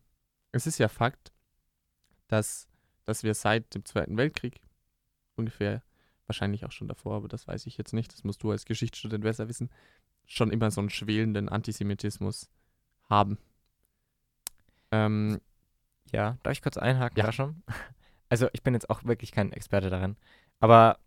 es 0.53 0.65
ist 0.67 0.77
ja 0.77 0.87
Fakt, 0.87 1.33
dass, 2.27 2.67
dass 3.05 3.23
wir 3.23 3.33
seit 3.33 3.75
dem 3.75 3.83
Zweiten 3.85 4.15
Weltkrieg 4.17 4.61
ungefähr, 5.35 5.83
wahrscheinlich 6.27 6.65
auch 6.65 6.71
schon 6.71 6.87
davor, 6.87 7.17
aber 7.17 7.27
das 7.27 7.47
weiß 7.47 7.65
ich 7.65 7.77
jetzt 7.77 7.93
nicht, 7.93 8.13
das 8.13 8.23
musst 8.23 8.43
du 8.43 8.51
als 8.51 8.65
Geschichtsstudent 8.65 9.23
besser 9.23 9.49
wissen, 9.49 9.69
schon 10.25 10.51
immer 10.51 10.71
so 10.71 10.79
einen 10.79 10.89
schwelenden 10.89 11.49
Antisemitismus 11.49 12.49
haben. 13.09 13.37
Ähm, 14.91 15.41
Ja, 16.11 16.37
darf 16.43 16.53
ich 16.53 16.61
kurz 16.61 16.77
einhaken 16.77 17.19
Ja. 17.19 17.31
schon? 17.31 17.63
Also 18.29 18.47
ich 18.53 18.63
bin 18.63 18.73
jetzt 18.73 18.89
auch 18.89 19.03
wirklich 19.03 19.31
kein 19.31 19.51
Experte 19.51 19.91
darin, 19.91 20.17
aber 20.59 20.97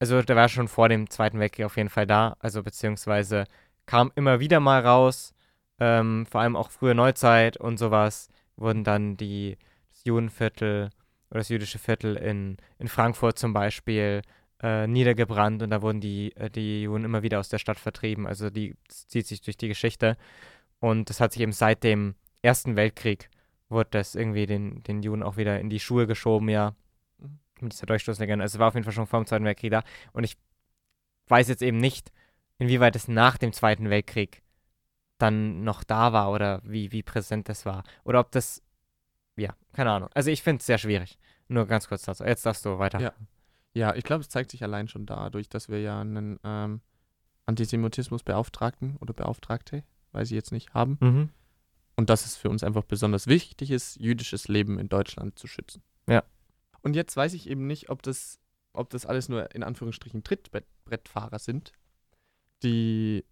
also 0.00 0.22
der 0.22 0.34
war 0.34 0.48
schon 0.48 0.66
vor 0.66 0.88
dem 0.88 1.08
Zweiten 1.08 1.38
Weltkrieg 1.38 1.66
auf 1.66 1.76
jeden 1.76 1.88
Fall 1.90 2.06
da, 2.06 2.36
also 2.40 2.64
beziehungsweise 2.64 3.44
kam 3.86 4.10
immer 4.16 4.40
wieder 4.40 4.58
mal 4.58 4.80
raus, 4.84 5.32
ähm, 5.80 6.26
vor 6.26 6.40
allem 6.40 6.56
auch 6.56 6.70
frühe 6.70 6.94
Neuzeit 6.94 7.56
und 7.56 7.78
sowas, 7.78 8.28
wurden 8.56 8.84
dann 8.84 9.16
die 9.16 9.56
das 9.90 10.04
Judenviertel 10.04 10.90
oder 11.30 11.40
das 11.40 11.48
jüdische 11.48 11.78
Viertel 11.78 12.16
in, 12.16 12.58
in 12.78 12.88
Frankfurt 12.88 13.38
zum 13.38 13.52
Beispiel 13.52 14.22
äh, 14.62 14.86
niedergebrannt 14.86 15.62
und 15.62 15.70
da 15.70 15.82
wurden 15.82 16.00
die, 16.00 16.36
äh, 16.36 16.50
die 16.50 16.82
Juden 16.82 17.04
immer 17.04 17.22
wieder 17.22 17.40
aus 17.40 17.48
der 17.48 17.58
Stadt 17.58 17.78
vertrieben, 17.78 18.26
also 18.26 18.50
die 18.50 18.76
zieht 18.88 19.26
sich 19.26 19.40
durch 19.40 19.56
die 19.56 19.68
Geschichte 19.68 20.16
und 20.80 21.10
das 21.10 21.20
hat 21.20 21.32
sich 21.32 21.42
eben 21.42 21.52
seit 21.52 21.82
dem 21.82 22.14
Ersten 22.42 22.76
Weltkrieg 22.76 23.28
wurde 23.70 23.90
das 23.92 24.14
irgendwie 24.14 24.46
den, 24.46 24.82
den 24.82 25.02
Juden 25.02 25.22
auch 25.22 25.36
wieder 25.36 25.58
in 25.60 25.70
die 25.70 25.80
Schuhe 25.80 26.06
geschoben, 26.06 26.48
ja. 26.48 26.74
Mhm. 27.18 27.38
Mit 27.60 27.72
dieser 27.72 27.86
Durchstoßlegende. 27.86 28.42
Also 28.42 28.56
es 28.56 28.58
war 28.58 28.68
auf 28.68 28.74
jeden 28.74 28.84
Fall 28.84 28.92
schon 28.92 29.06
vor 29.06 29.20
dem 29.20 29.26
Zweiten 29.26 29.44
Weltkrieg 29.44 29.70
da. 29.70 29.82
Und 30.12 30.24
ich 30.24 30.36
weiß 31.28 31.48
jetzt 31.48 31.62
eben 31.62 31.78
nicht, 31.78 32.12
inwieweit 32.58 32.96
es 32.96 33.08
nach 33.08 33.38
dem 33.38 33.52
Zweiten 33.52 33.88
Weltkrieg 33.88 34.42
dann 35.22 35.64
noch 35.64 35.84
da 35.84 36.12
war 36.12 36.30
oder 36.30 36.60
wie, 36.64 36.92
wie 36.92 37.02
präsent 37.02 37.48
das 37.48 37.66
war. 37.66 37.84
Oder 38.04 38.20
ob 38.20 38.30
das, 38.32 38.62
ja, 39.36 39.54
keine 39.72 39.90
Ahnung. 39.90 40.08
Also 40.14 40.30
ich 40.30 40.42
finde 40.42 40.60
es 40.60 40.66
sehr 40.66 40.78
schwierig. 40.78 41.18
Nur 41.48 41.66
ganz 41.66 41.88
kurz 41.88 42.02
dazu. 42.02 42.24
Jetzt 42.24 42.46
darfst 42.46 42.64
du 42.64 42.78
weiter. 42.78 43.00
Ja. 43.00 43.12
ja, 43.74 43.94
ich 43.94 44.04
glaube, 44.04 44.22
es 44.22 44.28
zeigt 44.28 44.50
sich 44.50 44.62
allein 44.62 44.88
schon 44.88 45.06
dadurch, 45.06 45.48
dass 45.48 45.68
wir 45.68 45.80
ja 45.80 46.00
einen 46.00 46.38
ähm, 46.44 46.80
Antisemitismusbeauftragten 47.46 48.96
oder 48.98 49.12
Beauftragte, 49.12 49.82
weiß 50.12 50.30
ich 50.30 50.34
jetzt 50.34 50.52
nicht, 50.52 50.74
haben. 50.74 50.98
Mhm. 51.00 51.28
Und 51.96 52.08
dass 52.08 52.24
es 52.24 52.36
für 52.36 52.48
uns 52.48 52.62
einfach 52.62 52.84
besonders 52.84 53.26
wichtig 53.26 53.70
ist, 53.70 53.96
jüdisches 53.96 54.48
Leben 54.48 54.78
in 54.78 54.88
Deutschland 54.88 55.38
zu 55.38 55.46
schützen. 55.46 55.82
Ja. 56.08 56.22
Und 56.82 56.96
jetzt 56.96 57.16
weiß 57.16 57.34
ich 57.34 57.48
eben 57.48 57.66
nicht, 57.66 57.90
ob 57.90 58.02
das, 58.02 58.38
ob 58.72 58.88
das 58.90 59.04
alles 59.04 59.28
nur 59.28 59.54
in 59.54 59.62
Anführungsstrichen 59.62 60.24
Trittbrettfahrer 60.24 61.38
sind, 61.38 61.72
die 62.62 63.24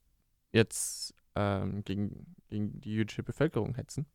jetzt 0.53 1.15
ähm, 1.39 1.85
gegen, 1.85 2.35
gegen 2.49 2.81
die 2.81 2.93
jüdische 2.93 3.23
Bevölkerung 3.23 3.77
hetzen. 3.77 4.07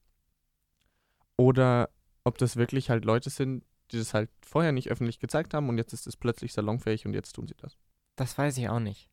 Oder 1.38 1.90
ob 2.26 2.38
das 2.38 2.58
wirklich 2.58 2.90
halt 2.90 3.06
Leute 3.06 3.30
sind, 3.30 3.64
die 3.92 3.98
das 3.98 4.14
halt 4.14 4.30
vorher 4.46 4.74
nicht 4.74 4.92
öffentlich 4.92 5.20
gezeigt 5.20 5.54
haben 5.54 5.70
und 5.70 5.78
jetzt 5.78 5.94
ist 5.94 6.06
es 6.06 6.18
plötzlich 6.18 6.52
salonfähig 6.54 7.06
und 7.06 7.14
jetzt 7.14 7.34
tun 7.34 7.48
sie 7.48 7.56
das. 7.56 7.78
Das 8.18 8.38
weiß 8.38 8.58
ich 8.58 8.68
auch 8.68 8.80
nicht. 8.80 9.10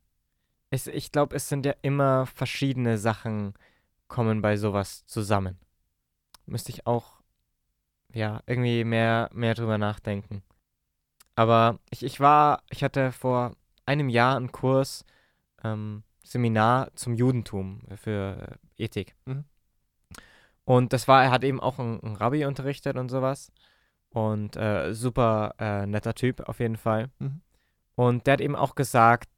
Es, 0.71 0.87
ich 0.89 1.13
glaube, 1.13 1.37
es 1.37 1.49
sind 1.49 1.65
ja 1.65 1.75
immer 1.83 2.27
verschiedene 2.27 2.99
Sachen 2.99 3.55
kommen 4.09 4.43
bei 4.43 4.57
sowas 4.57 5.07
zusammen. 5.07 5.59
Müsste 6.47 6.73
ich 6.73 6.87
auch, 6.87 7.21
ja, 8.13 8.43
irgendwie 8.47 8.83
mehr, 8.85 9.31
mehr 9.33 9.55
drüber 9.55 9.79
nachdenken. 9.79 10.43
Aber 11.37 11.79
ich, 11.91 12.03
ich 12.03 12.19
war, 12.19 12.63
ich 12.71 12.83
hatte 12.83 13.13
vor 13.13 13.57
einem 13.87 14.09
Jahr 14.09 14.37
einen 14.37 14.53
Kurs, 14.53 15.05
ähm, 15.63 16.03
Seminar 16.31 16.91
zum 16.95 17.15
Judentum 17.15 17.81
für 17.97 18.59
äh, 18.79 18.85
Ethik. 18.85 19.15
Mhm. 19.25 19.45
Und 20.65 20.93
das 20.93 21.09
war, 21.09 21.25
er 21.25 21.31
hat 21.31 21.43
eben 21.43 21.61
auch 21.61 21.79
einen, 21.79 22.17
Rabbi 22.17 22.45
unterrichtet 22.45 22.97
und 22.97 23.09
sowas. 23.09 23.53
Und 24.11 24.57
äh, 24.57 24.93
super 24.93 25.55
äh, 25.59 25.87
netter 25.87 26.15
Typ 26.15 26.49
auf 26.49 26.61
jeden 26.61 26.77
Fall. 26.77 27.11
Mhm. 27.19 27.41
Und 27.95 28.27
der 28.27 28.35
hat 28.35 28.41
eben 28.41 28.57
auch 28.57 28.75
gesagt, 28.75 29.29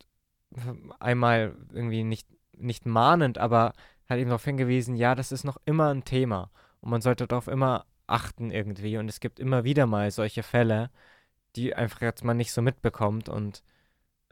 einmal 1.01 1.55
irgendwie 1.73 2.05
nicht 2.05 2.29
nicht 2.63 2.87
mahnend, 2.87 3.39
aber 3.39 3.73
hat 4.09 4.19
eben 4.19 4.29
darauf 4.31 4.45
hingewiesen, 4.45 4.97
ja, 4.97 5.15
das 5.15 5.33
ist 5.33 5.45
noch 5.45 5.57
immer 5.65 5.93
ein 5.93 6.05
Thema 6.05 6.51
und 6.81 6.91
man 6.91 7.01
sollte 7.01 7.27
darauf 7.27 7.49
immer 7.49 7.87
achten 8.07 8.51
irgendwie 8.51 8.99
und 8.99 9.09
es 9.09 9.21
gibt 9.21 9.41
immer 9.41 9.65
wieder 9.65 9.87
mal 9.87 10.11
solche 10.11 10.43
Fälle, 10.43 10.91
die 11.57 11.75
einfach 11.75 12.03
jetzt 12.03 12.25
mal 12.25 12.35
nicht 12.35 12.53
so 12.53 12.63
mitbekommt 12.63 13.29
und 13.29 13.63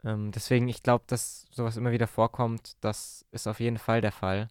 ähm, 0.03 0.31
deswegen, 0.31 0.67
ich 0.67 0.83
glaube, 0.83 1.03
dass 1.07 1.47
sowas 1.51 1.77
immer 1.77 1.91
wieder 1.91 2.07
vorkommt, 2.07 2.73
das 2.81 3.25
ist 3.31 3.47
auf 3.47 3.59
jeden 3.59 3.77
Fall 3.77 4.01
der 4.01 4.11
Fall. 4.11 4.47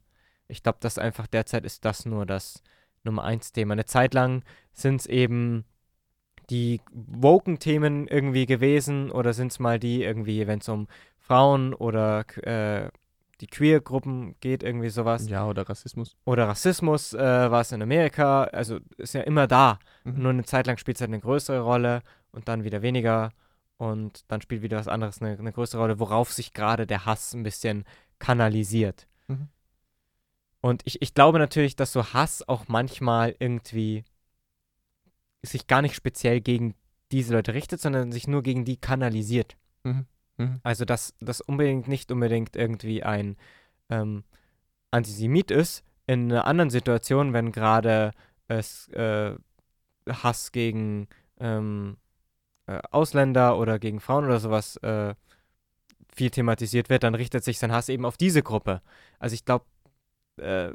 Ich 0.48 0.62
glaube, 0.62 0.78
dass 0.80 0.98
einfach 0.98 1.26
derzeit 1.26 1.64
ist 1.64 1.84
das 1.84 2.06
nur 2.06 2.26
das 2.26 2.62
Nummer 3.04 3.24
eins 3.24 3.52
Thema. 3.52 3.72
Eine 3.72 3.86
Zeit 3.86 4.14
lang 4.14 4.42
sind 4.72 5.00
es 5.00 5.06
eben 5.06 5.64
die 6.50 6.80
woken-Themen 6.92 8.08
irgendwie 8.08 8.46
gewesen 8.46 9.10
oder 9.10 9.32
sind 9.32 9.52
es 9.52 9.58
mal 9.60 9.78
die 9.78 10.02
irgendwie, 10.02 10.46
wenn 10.46 10.58
es 10.58 10.68
um 10.68 10.88
Frauen 11.18 11.74
oder 11.74 12.24
äh, 12.44 12.90
die 13.40 13.46
Queer-Gruppen 13.46 14.34
geht, 14.40 14.62
irgendwie 14.62 14.90
sowas. 14.90 15.28
Ja, 15.28 15.46
oder 15.46 15.68
Rassismus. 15.68 16.16
Oder 16.24 16.48
Rassismus 16.48 17.14
äh, 17.14 17.18
war 17.18 17.60
es 17.62 17.72
in 17.72 17.82
Amerika. 17.82 18.44
Also 18.44 18.78
ist 18.98 19.14
ja 19.14 19.22
immer 19.22 19.46
da. 19.46 19.78
Mhm. 20.04 20.22
Nur 20.22 20.30
eine 20.30 20.44
Zeit 20.44 20.66
lang 20.66 20.76
spielt 20.76 20.96
es 20.96 21.00
halt 21.00 21.10
eine 21.10 21.20
größere 21.20 21.60
Rolle 21.60 22.02
und 22.32 22.48
dann 22.48 22.64
wieder 22.64 22.82
weniger. 22.82 23.30
Und 23.80 24.30
dann 24.30 24.42
spielt 24.42 24.60
wieder 24.60 24.76
was 24.76 24.88
anderes 24.88 25.22
eine, 25.22 25.38
eine 25.38 25.52
größere 25.52 25.80
Rolle, 25.80 25.98
worauf 25.98 26.30
sich 26.34 26.52
gerade 26.52 26.86
der 26.86 27.06
Hass 27.06 27.32
ein 27.32 27.42
bisschen 27.42 27.84
kanalisiert. 28.18 29.08
Mhm. 29.26 29.48
Und 30.60 30.82
ich, 30.84 31.00
ich 31.00 31.14
glaube 31.14 31.38
natürlich, 31.38 31.76
dass 31.76 31.90
so 31.90 32.12
Hass 32.12 32.46
auch 32.46 32.68
manchmal 32.68 33.34
irgendwie 33.38 34.04
sich 35.42 35.66
gar 35.66 35.80
nicht 35.80 35.94
speziell 35.94 36.42
gegen 36.42 36.74
diese 37.10 37.32
Leute 37.32 37.54
richtet, 37.54 37.80
sondern 37.80 38.12
sich 38.12 38.28
nur 38.28 38.42
gegen 38.42 38.66
die 38.66 38.76
kanalisiert. 38.76 39.56
Mhm. 39.84 40.04
Mhm. 40.36 40.60
Also, 40.62 40.84
dass 40.84 41.14
das 41.20 41.40
unbedingt 41.40 41.88
nicht 41.88 42.12
unbedingt 42.12 42.56
irgendwie 42.56 43.02
ein 43.02 43.38
ähm, 43.88 44.24
Antisemit 44.90 45.50
ist, 45.50 45.84
in 46.06 46.30
einer 46.30 46.44
anderen 46.44 46.68
Situation, 46.68 47.32
wenn 47.32 47.50
gerade 47.50 48.10
es 48.46 48.88
äh, 48.88 49.36
Hass 50.06 50.52
gegen 50.52 51.08
ähm, 51.38 51.96
äh, 52.70 52.80
Ausländer 52.90 53.58
oder 53.58 53.78
gegen 53.78 54.00
Frauen 54.00 54.24
oder 54.24 54.40
sowas 54.40 54.76
äh, 54.78 55.14
viel 56.14 56.30
thematisiert 56.30 56.88
wird, 56.88 57.02
dann 57.02 57.14
richtet 57.14 57.44
sich 57.44 57.58
sein 57.58 57.72
Hass 57.72 57.88
eben 57.88 58.04
auf 58.04 58.16
diese 58.16 58.42
Gruppe. 58.42 58.82
Also 59.18 59.34
ich 59.34 59.44
glaube, 59.44 59.64
äh, 60.36 60.72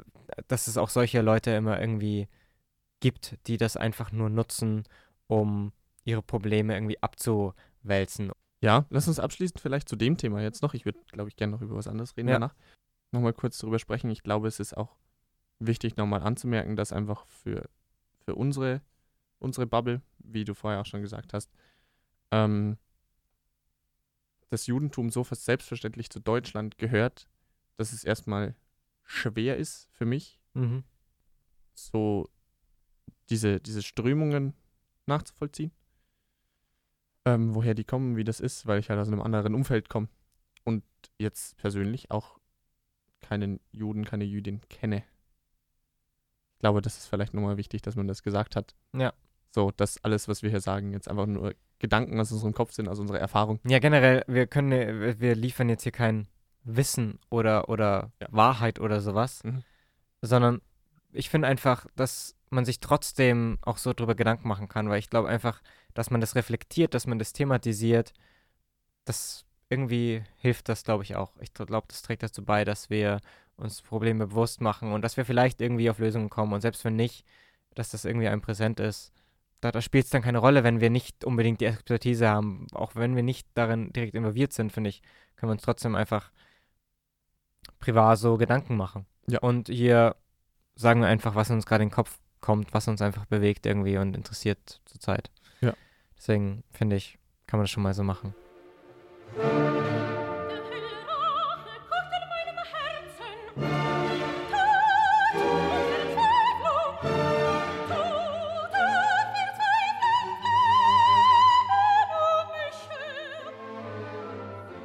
dass 0.48 0.66
es 0.66 0.76
auch 0.76 0.88
solche 0.88 1.22
Leute 1.22 1.50
immer 1.52 1.80
irgendwie 1.80 2.28
gibt, 3.00 3.36
die 3.46 3.56
das 3.56 3.76
einfach 3.76 4.12
nur 4.12 4.30
nutzen, 4.30 4.84
um 5.26 5.72
ihre 6.04 6.22
Probleme 6.22 6.74
irgendwie 6.74 7.02
abzuwälzen. 7.02 8.30
Ja, 8.60 8.86
lass 8.90 9.08
uns 9.08 9.20
abschließend 9.20 9.60
vielleicht 9.60 9.88
zu 9.88 9.96
dem 9.96 10.16
Thema 10.16 10.40
jetzt 10.42 10.62
noch. 10.62 10.74
Ich 10.74 10.84
würde, 10.84 10.98
glaube 11.12 11.28
ich, 11.28 11.36
gerne 11.36 11.52
noch 11.52 11.62
über 11.62 11.76
was 11.76 11.88
anderes 11.88 12.16
reden 12.16 12.28
Ja. 12.28 12.34
danach. 12.34 12.54
Nochmal 13.12 13.32
kurz 13.32 13.58
darüber 13.58 13.78
sprechen. 13.78 14.10
Ich 14.10 14.22
glaube, 14.22 14.48
es 14.48 14.60
ist 14.60 14.76
auch 14.76 14.96
wichtig, 15.58 15.96
nochmal 15.96 16.22
anzumerken, 16.22 16.76
dass 16.76 16.92
einfach 16.92 17.26
für, 17.26 17.68
für 18.24 18.34
unsere, 18.34 18.80
unsere 19.38 19.66
Bubble, 19.66 20.00
wie 20.18 20.44
du 20.44 20.54
vorher 20.54 20.80
auch 20.80 20.86
schon 20.86 21.02
gesagt 21.02 21.32
hast, 21.32 21.50
ähm, 22.30 22.78
das 24.50 24.66
Judentum 24.66 25.10
so 25.10 25.24
fast 25.24 25.44
selbstverständlich 25.44 26.10
zu 26.10 26.20
Deutschland 26.20 26.78
gehört, 26.78 27.28
dass 27.76 27.92
es 27.92 28.04
erstmal 28.04 28.54
schwer 29.04 29.56
ist 29.56 29.88
für 29.92 30.04
mich, 30.06 30.40
Mhm. 30.54 30.84
so 31.74 32.28
diese, 33.28 33.60
diese 33.60 33.82
Strömungen 33.82 34.54
nachzuvollziehen. 35.06 35.72
Ähm, 37.24 37.54
woher 37.54 37.74
die 37.74 37.84
kommen, 37.84 38.16
wie 38.16 38.24
das 38.24 38.40
ist, 38.40 38.66
weil 38.66 38.78
ich 38.78 38.88
halt 38.88 39.00
aus 39.00 39.08
einem 39.08 39.20
anderen 39.20 39.54
Umfeld 39.54 39.88
komme 39.88 40.08
und 40.64 40.84
jetzt 41.18 41.56
persönlich 41.56 42.10
auch 42.10 42.38
keinen 43.20 43.60
Juden, 43.72 44.04
keine 44.04 44.24
Jüdin 44.24 44.60
kenne. 44.68 45.02
Ich 46.54 46.60
glaube, 46.60 46.80
das 46.80 46.96
ist 46.98 47.06
vielleicht 47.08 47.34
nochmal 47.34 47.56
wichtig, 47.56 47.82
dass 47.82 47.96
man 47.96 48.06
das 48.06 48.22
gesagt 48.22 48.56
hat. 48.56 48.74
Ja. 48.94 49.12
So, 49.56 49.70
dass 49.74 50.04
alles, 50.04 50.28
was 50.28 50.42
wir 50.42 50.50
hier 50.50 50.60
sagen, 50.60 50.92
jetzt 50.92 51.08
einfach 51.08 51.24
nur 51.24 51.54
Gedanken 51.78 52.20
aus 52.20 52.30
unserem 52.30 52.52
Kopf 52.52 52.72
sind, 52.72 52.88
aus 52.90 52.98
unserer 52.98 53.20
Erfahrung. 53.20 53.58
Ja, 53.66 53.78
generell, 53.78 54.22
wir 54.26 54.46
können, 54.46 54.70
äh, 54.70 55.18
wir 55.18 55.34
liefern 55.34 55.70
jetzt 55.70 55.82
hier 55.84 55.92
kein 55.92 56.28
Wissen 56.64 57.18
oder, 57.30 57.70
oder 57.70 58.12
Ja. 58.20 58.28
Wahrheit 58.32 58.78
oder 58.80 59.00
sowas, 59.00 59.42
Mhm. 59.44 59.62
sondern 60.20 60.60
ich 61.10 61.30
finde 61.30 61.48
einfach, 61.48 61.86
dass 61.96 62.36
man 62.50 62.66
sich 62.66 62.80
trotzdem 62.80 63.56
auch 63.62 63.78
so 63.78 63.94
drüber 63.94 64.14
Gedanken 64.14 64.46
machen 64.46 64.68
kann, 64.68 64.90
weil 64.90 64.98
ich 64.98 65.08
glaube 65.08 65.28
einfach, 65.30 65.62
dass 65.94 66.10
man 66.10 66.20
das 66.20 66.34
reflektiert, 66.34 66.92
dass 66.92 67.06
man 67.06 67.18
das 67.18 67.32
thematisiert, 67.32 68.12
das 69.06 69.46
irgendwie 69.70 70.22
hilft 70.36 70.68
das, 70.68 70.84
glaube 70.84 71.02
ich, 71.02 71.16
auch. 71.16 71.32
Ich 71.40 71.54
glaube, 71.54 71.86
das 71.88 72.02
trägt 72.02 72.22
dazu 72.22 72.44
bei, 72.44 72.66
dass 72.66 72.90
wir 72.90 73.20
uns 73.56 73.80
Probleme 73.80 74.26
bewusst 74.26 74.60
machen 74.60 74.92
und 74.92 75.00
dass 75.00 75.16
wir 75.16 75.24
vielleicht 75.24 75.62
irgendwie 75.62 75.88
auf 75.88 75.98
Lösungen 75.98 76.28
kommen 76.28 76.52
und 76.52 76.60
selbst 76.60 76.84
wenn 76.84 76.96
nicht, 76.96 77.24
dass 77.74 77.88
das 77.88 78.04
irgendwie 78.04 78.28
einem 78.28 78.42
präsent 78.42 78.80
ist. 78.80 79.12
Da, 79.66 79.72
da 79.72 79.82
spielt 79.82 80.04
es 80.04 80.10
dann 80.10 80.22
keine 80.22 80.38
Rolle, 80.38 80.62
wenn 80.62 80.80
wir 80.80 80.90
nicht 80.90 81.24
unbedingt 81.24 81.60
die 81.60 81.64
Expertise 81.64 82.28
haben, 82.28 82.68
auch 82.72 82.94
wenn 82.94 83.16
wir 83.16 83.24
nicht 83.24 83.48
darin 83.54 83.92
direkt 83.92 84.14
involviert 84.14 84.52
sind, 84.52 84.70
finde 84.70 84.90
ich, 84.90 85.02
können 85.34 85.50
wir 85.50 85.54
uns 85.54 85.62
trotzdem 85.62 85.96
einfach 85.96 86.30
privat 87.80 88.16
so 88.16 88.36
Gedanken 88.36 88.76
machen. 88.76 89.06
Ja. 89.26 89.40
Und 89.40 89.66
hier 89.66 90.14
sagen 90.76 91.00
wir 91.00 91.08
einfach, 91.08 91.34
was 91.34 91.50
uns 91.50 91.66
gerade 91.66 91.82
in 91.82 91.88
den 91.88 91.94
Kopf 91.96 92.16
kommt, 92.40 92.74
was 92.74 92.86
uns 92.86 93.02
einfach 93.02 93.24
bewegt 93.24 93.66
irgendwie 93.66 93.98
und 93.98 94.14
interessiert 94.14 94.80
zurzeit. 94.84 95.32
Ja. 95.60 95.72
Deswegen 96.16 96.62
finde 96.70 96.94
ich, 96.94 97.18
kann 97.48 97.58
man 97.58 97.64
das 97.64 97.70
schon 97.70 97.82
mal 97.82 97.92
so 97.92 98.04
machen. 98.04 98.36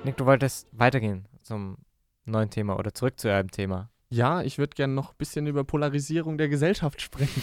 Nick, 0.03 0.17
du 0.17 0.25
wolltest 0.25 0.67
weitergehen 0.71 1.27
zum 1.41 1.77
neuen 2.25 2.49
Thema 2.49 2.77
oder 2.77 2.93
zurück 2.93 3.19
zu 3.19 3.31
einem 3.31 3.51
Thema. 3.51 3.89
Ja, 4.09 4.41
ich 4.41 4.57
würde 4.57 4.75
gerne 4.75 4.93
noch 4.93 5.11
ein 5.11 5.17
bisschen 5.17 5.47
über 5.47 5.63
Polarisierung 5.63 6.37
der 6.37 6.49
Gesellschaft 6.49 7.01
sprechen. 7.01 7.41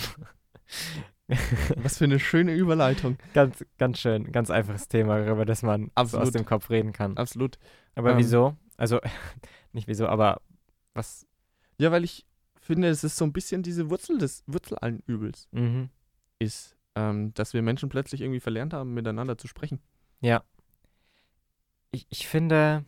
Was 1.77 1.99
für 1.99 2.05
eine 2.05 2.19
schöne 2.19 2.55
Überleitung. 2.55 3.17
ganz, 3.35 3.65
ganz 3.79 3.99
schön, 3.99 4.33
ganz 4.33 4.51
einfaches 4.51 4.89
Thema, 4.89 5.27
über 5.31 5.45
das 5.45 5.63
man 5.63 5.85
so 5.87 5.89
aus 5.89 6.15
Absolut. 6.15 6.35
dem 6.35 6.47
Kopf 6.47 6.71
reden 6.71 6.93
kann. 6.93 7.17
Absolut. 7.17 7.59
Aber 7.95 8.13
Ähm. 8.13 8.19
wieso? 8.19 8.57
Also, 8.77 9.01
nicht 9.73 9.89
wieso, 9.89 10.07
aber 10.09 10.41
was? 10.95 11.27
Ja, 11.79 11.93
weil 11.93 12.05
ich 12.05 12.27
finde, 12.61 12.89
es 12.89 13.05
ist 13.05 13.17
so 13.17 13.25
ein 13.25 13.33
bisschen 13.33 13.63
diese 13.63 13.89
Wurzel 13.91 14.19
des 14.19 14.43
Wurzel 14.47 14.79
allen 14.79 15.03
Übels 15.07 15.49
Mhm. 15.53 15.91
ist, 16.39 16.77
ähm, 16.97 17.33
dass 17.35 17.55
wir 17.55 17.63
Menschen 17.63 17.89
plötzlich 17.89 18.21
irgendwie 18.21 18.41
verlernt 18.41 18.73
haben, 18.73 18.95
miteinander 18.95 19.39
zu 19.39 19.47
sprechen. 19.49 19.81
Ja. 20.21 20.43
Ich, 21.91 22.07
ich 22.11 22.27
finde, 22.29 22.85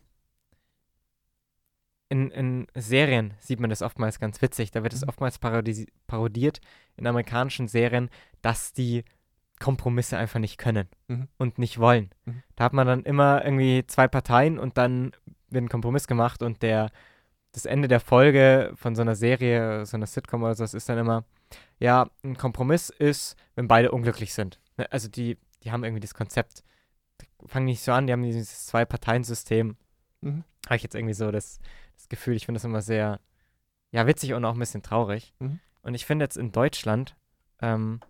in, 2.09 2.31
in 2.31 2.67
Serien 2.75 3.35
sieht 3.41 3.61
man 3.61 3.71
das 3.71 3.83
oftmals 3.83 4.19
ganz 4.19 4.43
witzig. 4.43 4.71
Da 4.73 4.83
wird 4.83 4.93
es 4.93 5.03
Mhm. 5.03 5.09
oftmals 5.09 5.39
parodiert 5.39 6.61
in 6.97 7.07
amerikanischen 7.07 7.69
Serien, 7.69 8.11
dass 8.43 8.73
die 8.73 9.05
Kompromisse 9.61 10.17
einfach 10.17 10.41
nicht 10.41 10.59
können 10.59 10.89
Mhm. 11.09 11.29
und 11.39 11.59
nicht 11.59 11.79
wollen. 11.79 12.11
Mhm. 12.25 12.43
Da 12.57 12.65
hat 12.65 12.73
man 12.73 12.87
dann 12.87 13.05
immer 13.05 13.45
irgendwie 13.45 13.85
zwei 13.87 14.09
Parteien 14.09 14.59
und 14.59 14.77
dann 14.79 15.13
wird 15.51 15.65
ein 15.65 15.69
Kompromiss 15.69 16.07
gemacht 16.07 16.43
und 16.43 16.63
der 16.63 16.91
das 17.53 17.65
Ende 17.67 17.89
der 17.89 17.99
Folge 18.01 18.73
von 18.77 18.95
so 18.95 19.03
einer 19.03 19.17
Serie, 19.17 19.85
so 19.85 19.97
einer 19.97 20.07
Sitcom 20.07 20.43
oder 20.45 20.55
so, 20.55 20.63
ist 20.65 20.89
dann 20.89 20.99
immer, 20.99 21.25
ja, 21.81 22.09
ein 22.23 22.37
Kompromiss 22.37 22.91
ist, 22.91 23.37
wenn 23.57 23.67
beide 23.67 23.91
unglücklich 23.91 24.33
sind. 24.35 24.61
Ne, 24.77 24.91
Also 24.93 25.09
die, 25.09 25.37
die 25.65 25.73
haben 25.73 25.83
irgendwie 25.83 26.01
das 26.01 26.15
Konzept, 26.15 26.63
fangen 27.47 27.67
nicht 27.67 27.83
so 27.83 27.93
an, 27.93 28.07
die 28.07 28.13
haben 28.13 28.23
dieses 28.23 28.67
Zwei-Parteien-System. 28.67 29.77
Mhm. 30.21 30.45
Habe 30.67 30.77
ich 30.77 30.83
jetzt 30.83 30.95
irgendwie 30.95 31.15
so 31.15 31.31
das, 31.31 31.61
das 31.97 32.09
Gefühl, 32.09 32.37
ich 32.37 32.47
finde 32.47 32.59
das 32.59 32.65
immer 32.65 32.83
sehr, 32.83 33.21
ja, 33.91 34.07
witzig 34.07 34.35
und 34.35 34.45
auch 34.45 34.55
ein 34.55 34.59
bisschen 34.59 34.83
traurig. 34.83 35.35
Mhm. 35.39 35.61
Und 35.83 35.95
ich 35.95 36.07
finde 36.07 36.25
jetzt 36.25 36.37
in 36.37 36.53
Deutschland, 36.53 37.17
ähm, 37.61 38.01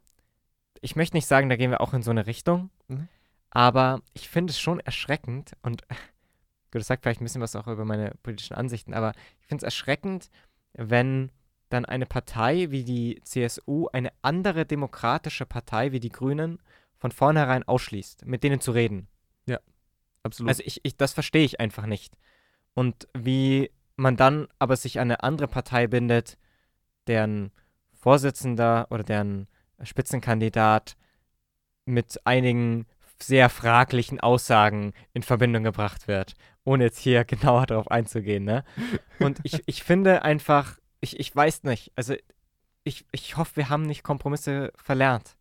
ich 0.80 0.96
möchte 0.96 1.16
nicht 1.16 1.26
sagen, 1.26 1.48
da 1.48 1.56
gehen 1.56 1.70
wir 1.70 1.80
auch 1.80 1.94
in 1.94 2.02
so 2.02 2.10
eine 2.10 2.26
Richtung, 2.26 2.70
Mhm. 2.88 3.08
aber 3.50 4.02
ich 4.14 4.28
finde 4.28 4.50
es 4.50 4.58
schon 4.58 4.80
erschreckend 4.80 5.52
und 5.62 5.82
gut, 6.72 6.80
das 6.80 6.86
sagt 6.86 7.02
vielleicht 7.02 7.20
ein 7.20 7.24
bisschen 7.24 7.42
was 7.42 7.56
auch 7.56 7.66
über 7.68 7.84
meine 7.84 8.14
politischen 8.22 8.54
Ansichten, 8.56 8.94
aber 8.94 9.12
ich 9.40 9.46
finde 9.46 9.62
es 9.62 9.64
erschreckend, 9.64 10.30
wenn 10.72 11.30
dann 11.68 11.84
eine 11.84 12.06
Partei 12.06 12.70
wie 12.70 12.84
die 12.84 13.20
CSU 13.22 13.86
eine 13.92 14.12
andere 14.22 14.66
demokratische 14.66 15.46
Partei 15.46 15.92
wie 15.92 16.00
die 16.00 16.08
Grünen 16.08 16.58
von 16.98 17.12
vornherein 17.12 17.62
ausschließt, 17.62 18.26
mit 18.26 18.42
denen 18.42 18.60
zu 18.60 18.72
reden. 18.72 19.06
Absolut. 20.22 20.48
Also 20.48 20.62
ich, 20.64 20.80
ich, 20.82 20.96
das 20.96 21.12
verstehe 21.12 21.44
ich 21.44 21.60
einfach 21.60 21.86
nicht. 21.86 22.16
Und 22.74 23.08
wie 23.14 23.70
man 23.96 24.16
dann 24.16 24.48
aber 24.58 24.76
sich 24.76 24.98
an 24.98 25.10
eine 25.10 25.22
andere 25.22 25.48
Partei 25.48 25.86
bindet, 25.86 26.38
deren 27.06 27.52
Vorsitzender 27.92 28.86
oder 28.90 29.02
deren 29.02 29.48
Spitzenkandidat 29.82 30.96
mit 31.84 32.24
einigen 32.26 32.86
sehr 33.22 33.50
fraglichen 33.50 34.20
Aussagen 34.20 34.92
in 35.12 35.22
Verbindung 35.22 35.62
gebracht 35.62 36.08
wird. 36.08 36.34
ohne 36.64 36.84
jetzt 36.84 36.98
hier 36.98 37.24
genauer 37.26 37.66
darauf 37.66 37.90
einzugehen, 37.90 38.44
ne? 38.44 38.64
Und 39.18 39.40
ich, 39.42 39.62
ich 39.66 39.82
finde 39.82 40.22
einfach, 40.22 40.78
ich, 41.00 41.18
ich 41.18 41.34
weiß 41.34 41.64
nicht, 41.64 41.92
also 41.96 42.14
ich, 42.84 43.04
ich 43.12 43.36
hoffe, 43.36 43.56
wir 43.56 43.68
haben 43.68 43.82
nicht 43.82 44.02
Kompromisse 44.02 44.72
verlernt. 44.76 45.36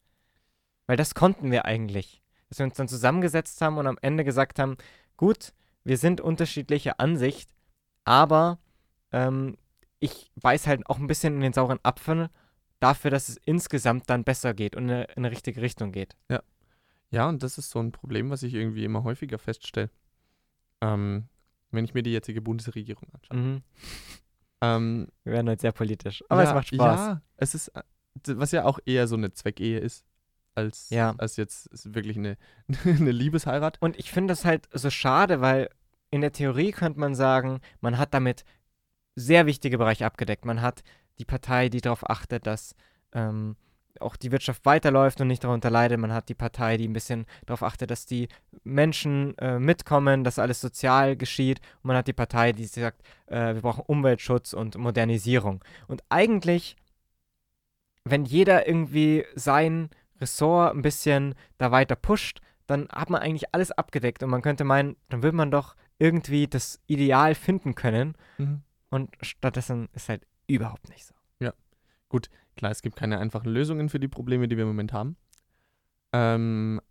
Weil 0.88 0.98
das 0.98 1.14
konnten 1.14 1.52
wir 1.52 1.66
eigentlich. 1.66 2.19
Dass 2.50 2.60
wir 2.60 2.66
uns 2.66 2.76
dann 2.76 2.88
zusammengesetzt 2.88 3.62
haben 3.62 3.78
und 3.78 3.88
am 3.88 3.98
Ende 4.02 4.24
gesagt 4.24 4.60
haben, 4.60 4.78
gut, 5.18 5.54
wir 5.84 5.98
sind 5.98 6.22
unterschiedlicher 6.22 7.00
Ansicht, 7.00 7.50
aber 8.04 8.60
ähm, 9.12 9.58
ich 10.00 10.32
beiß 10.36 10.68
halt 10.68 10.88
auch 10.88 10.98
ein 10.98 11.08
bisschen 11.08 11.36
in 11.36 11.42
den 11.42 11.54
sauren 11.54 11.80
Apfel 11.84 12.30
dafür, 12.80 13.12
dass 13.12 13.30
es 13.30 13.38
insgesamt 13.46 14.10
dann 14.10 14.24
besser 14.24 14.54
geht 14.54 14.76
und 14.76 14.84
in 14.84 14.92
eine, 14.92 15.04
in 15.06 15.18
eine 15.18 15.32
richtige 15.32 15.62
Richtung 15.62 15.92
geht. 15.92 16.16
Ja, 17.12 17.28
und 17.28 17.44
das 17.44 17.58
ist 17.58 17.72
so 17.72 17.80
ein 17.80 17.92
Problem, 17.92 18.30
was 18.30 18.44
ich 18.44 18.54
irgendwie 18.54 18.86
immer 18.86 19.04
häufiger 19.04 19.40
feststelle. 19.40 19.90
Ähm, 20.82 21.28
wenn 21.72 21.86
ich 21.86 21.94
mir 21.94 22.04
die 22.04 22.12
jetzige 22.12 22.42
Bundesregierung 22.42 23.10
anschaue. 23.14 23.38
Mhm. 23.38 23.64
Ähm, 24.62 25.08
Wir 25.24 25.34
werden 25.34 25.50
heute 25.50 25.62
sehr 25.62 25.72
politisch. 25.72 26.24
Aber 26.30 26.44
ja, 26.44 26.50
es 26.50 26.54
macht 26.54 26.68
Spaß. 26.68 27.00
Ja, 27.00 27.22
es 27.38 27.56
ist, 27.56 27.70
äh, 27.70 27.84
was 28.26 28.52
ja 28.52 28.66
auch 28.66 28.80
eher 28.86 29.08
so 29.08 29.16
eine 29.16 29.32
Zweckehe 29.32 29.80
ist, 29.80 30.06
als, 30.60 30.90
Ja. 30.90 31.16
als 31.18 31.38
jetzt 31.38 31.70
wirklich 31.94 32.18
eine, 32.18 32.38
eine 32.86 33.12
Liebesheirat. 33.12 33.78
Und 33.82 33.98
ich 33.98 34.12
finde 34.12 34.32
das 34.32 34.46
halt 34.46 34.68
so 34.74 34.90
schade, 34.90 35.42
weil 35.42 35.70
in 36.12 36.22
der 36.22 36.32
Theorie 36.32 36.72
könnte 36.72 37.00
man 37.00 37.16
sagen, 37.16 37.62
man 37.82 37.98
hat 37.98 38.14
damit 38.14 38.44
sehr 39.16 39.46
wichtige 39.46 39.78
Bereiche 39.78 40.06
abgedeckt. 40.06 40.46
Man 40.46 40.62
hat 40.62 40.84
die 41.20 41.26
Partei, 41.26 41.70
die 41.70 41.82
darauf 41.82 42.10
achtet, 42.10 42.48
dass 42.48 42.76
ähm, 43.14 43.56
auch 44.00 44.16
die 44.16 44.32
Wirtschaft 44.32 44.66
weiterläuft 44.66 45.20
und 45.20 45.28
nicht 45.28 45.44
darunter 45.44 45.70
leidet. 45.70 46.00
Man 46.00 46.14
hat 46.14 46.30
die 46.30 46.36
Partei, 46.36 46.78
die 46.78 46.88
ein 46.88 46.94
bisschen 46.94 47.26
darauf 47.46 47.64
achtet, 47.64 47.92
dass 47.92 48.06
die 48.06 48.30
Menschen 48.64 49.38
äh, 49.40 49.60
mitkommen, 49.60 50.24
dass 50.24 50.40
alles 50.40 50.62
sozial 50.62 51.18
geschieht. 51.18 51.60
Und 51.84 51.88
man 51.90 51.98
hat 51.98 52.08
die 52.08 52.14
Partei, 52.14 52.54
die 52.54 52.66
sagt, 52.66 53.02
äh, 53.28 53.56
wir 53.56 53.62
brauchen 53.62 53.84
Umweltschutz 53.86 54.54
und 54.54 54.78
Modernisierung. 54.78 55.64
Und 55.88 56.02
eigentlich, 56.10 56.78
wenn 58.06 58.26
jeder 58.26 58.68
irgendwie 58.68 59.26
sein 59.36 59.90
Ressort 60.22 60.76
ein 60.76 60.82
bisschen 60.82 61.36
da 61.58 61.72
weiter 61.72 61.96
pusht, 61.96 62.40
dann 62.68 62.88
hat 62.90 63.10
man 63.10 63.22
eigentlich 63.22 63.54
alles 63.54 63.72
abgedeckt 63.72 64.22
und 64.24 64.30
man 64.30 64.42
könnte 64.42 64.64
meinen, 64.64 64.96
dann 65.10 65.24
will 65.24 65.32
man 65.32 65.52
doch 65.52 65.76
irgendwie 65.98 66.48
das 66.48 66.80
Ideal 66.88 67.36
finden 67.36 67.76
können 67.76 68.16
Mhm. 68.38 68.62
und 68.90 69.16
stattdessen 69.22 69.90
ist 69.94 70.10
halt 70.10 70.26
überhaupt 70.48 70.90
nicht 70.90 71.06
so. 71.06 71.14
Klar, 72.56 72.72
es 72.72 72.82
gibt 72.82 72.98
keine 72.98 73.20
einfachen 73.20 73.50
Lösungen 73.50 73.88
für 73.88 74.02
die 74.02 74.10
Probleme, 74.10 74.50
die 74.50 74.58
wir 74.58 74.64
im 74.64 74.68
Moment 74.68 74.92
haben. 74.92 75.16
Ähm, 76.12 76.82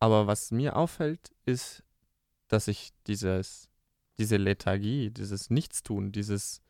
aber 0.00 0.26
was 0.26 0.50
mir 0.50 0.74
auffällt, 0.74 1.30
ist, 1.44 1.84
dass 2.48 2.66
ich 2.66 2.90
dieses, 3.06 3.68
diese 4.18 4.38
Lethargie, 4.38 5.10
dieses 5.10 5.50
Nichtstun, 5.50 6.10
dieses, 6.10 6.62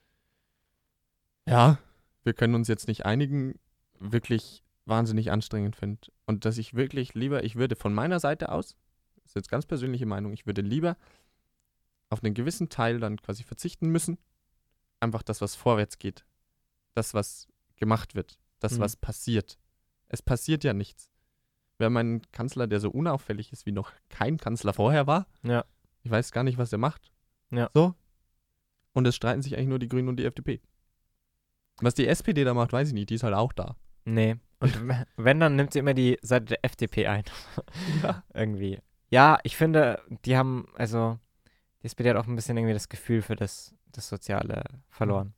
ja, 1.46 1.78
wir 2.22 2.34
können 2.34 2.54
uns 2.54 2.68
jetzt 2.68 2.86
nicht 2.86 3.06
einigen, 3.06 3.58
wirklich 3.98 4.62
wahnsinnig 4.86 5.30
anstrengend 5.30 5.76
finde. 5.76 6.00
Und 6.26 6.44
dass 6.44 6.58
ich 6.58 6.74
wirklich 6.74 7.14
lieber, 7.14 7.44
ich 7.44 7.56
würde 7.56 7.76
von 7.76 7.92
meiner 7.92 8.20
Seite 8.20 8.50
aus, 8.50 8.76
das 9.16 9.26
ist 9.32 9.34
jetzt 9.34 9.50
ganz 9.50 9.66
persönliche 9.66 10.06
Meinung, 10.06 10.32
ich 10.32 10.46
würde 10.46 10.62
lieber 10.62 10.96
auf 12.08 12.22
einen 12.22 12.34
gewissen 12.34 12.68
Teil 12.68 13.00
dann 13.00 13.20
quasi 13.20 13.42
verzichten 13.42 13.88
müssen. 13.88 14.16
Einfach 15.00 15.22
das, 15.22 15.40
was 15.40 15.54
vorwärts 15.56 15.98
geht. 15.98 16.24
Das, 16.94 17.12
was 17.14 17.48
gemacht 17.76 18.14
wird. 18.14 18.38
Das, 18.60 18.74
Mhm. 18.78 18.80
was 18.80 18.96
passiert. 18.96 19.58
Es 20.08 20.22
passiert 20.22 20.64
ja 20.64 20.72
nichts. 20.72 21.10
Wir 21.78 21.86
haben 21.86 21.96
einen 21.96 22.22
Kanzler, 22.32 22.66
der 22.66 22.80
so 22.80 22.90
unauffällig 22.90 23.52
ist, 23.52 23.66
wie 23.66 23.72
noch 23.72 23.92
kein 24.08 24.38
Kanzler 24.38 24.72
vorher 24.72 25.06
war. 25.06 25.26
Ja. 25.42 25.64
Ich 26.04 26.10
weiß 26.10 26.30
gar 26.32 26.44
nicht, 26.44 26.56
was 26.58 26.72
er 26.72 26.78
macht. 26.78 27.10
Ja. 27.50 27.68
So. 27.74 27.94
Und 28.94 29.06
es 29.06 29.14
streiten 29.16 29.42
sich 29.42 29.54
eigentlich 29.56 29.68
nur 29.68 29.78
die 29.80 29.88
Grünen 29.88 30.08
und 30.08 30.16
die 30.16 30.24
FDP. 30.24 30.62
Was 31.80 31.92
die 31.94 32.06
SPD 32.06 32.44
da 32.44 32.54
macht, 32.54 32.72
weiß 32.72 32.88
ich 32.88 32.94
nicht. 32.94 33.10
Die 33.10 33.16
ist 33.16 33.24
halt 33.24 33.34
auch 33.34 33.52
da. 33.52 33.76
Nee. 34.04 34.36
Und 34.58 34.88
wenn, 35.16 35.40
dann 35.40 35.56
nimmt 35.56 35.72
sie 35.72 35.78
immer 35.80 35.94
die 35.94 36.18
Seite 36.22 36.46
der 36.46 36.64
FDP 36.64 37.06
ein. 37.06 37.24
Ja. 38.02 38.22
irgendwie. 38.34 38.78
Ja, 39.10 39.38
ich 39.44 39.56
finde, 39.56 40.02
die 40.24 40.36
haben, 40.36 40.68
also, 40.74 41.18
die 41.82 41.86
SPD 41.86 42.10
hat 42.10 42.16
auch 42.16 42.26
ein 42.26 42.34
bisschen 42.36 42.56
irgendwie 42.56 42.74
das 42.74 42.88
Gefühl 42.88 43.22
für 43.22 43.36
das, 43.36 43.74
das 43.92 44.08
Soziale 44.08 44.64
verloren. 44.88 45.34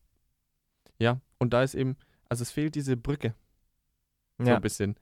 Ja. 0.99 1.21
Und 1.39 1.53
da 1.53 1.63
ist 1.63 1.75
eben, 1.75 1.97
also 2.29 2.43
es 2.43 2.51
fehlt 2.51 2.75
diese 2.75 2.97
Brücke. 2.97 3.35
So 4.39 4.47
Ja. 4.47 4.57
ein 4.57 4.63
bisschen. 4.63 4.97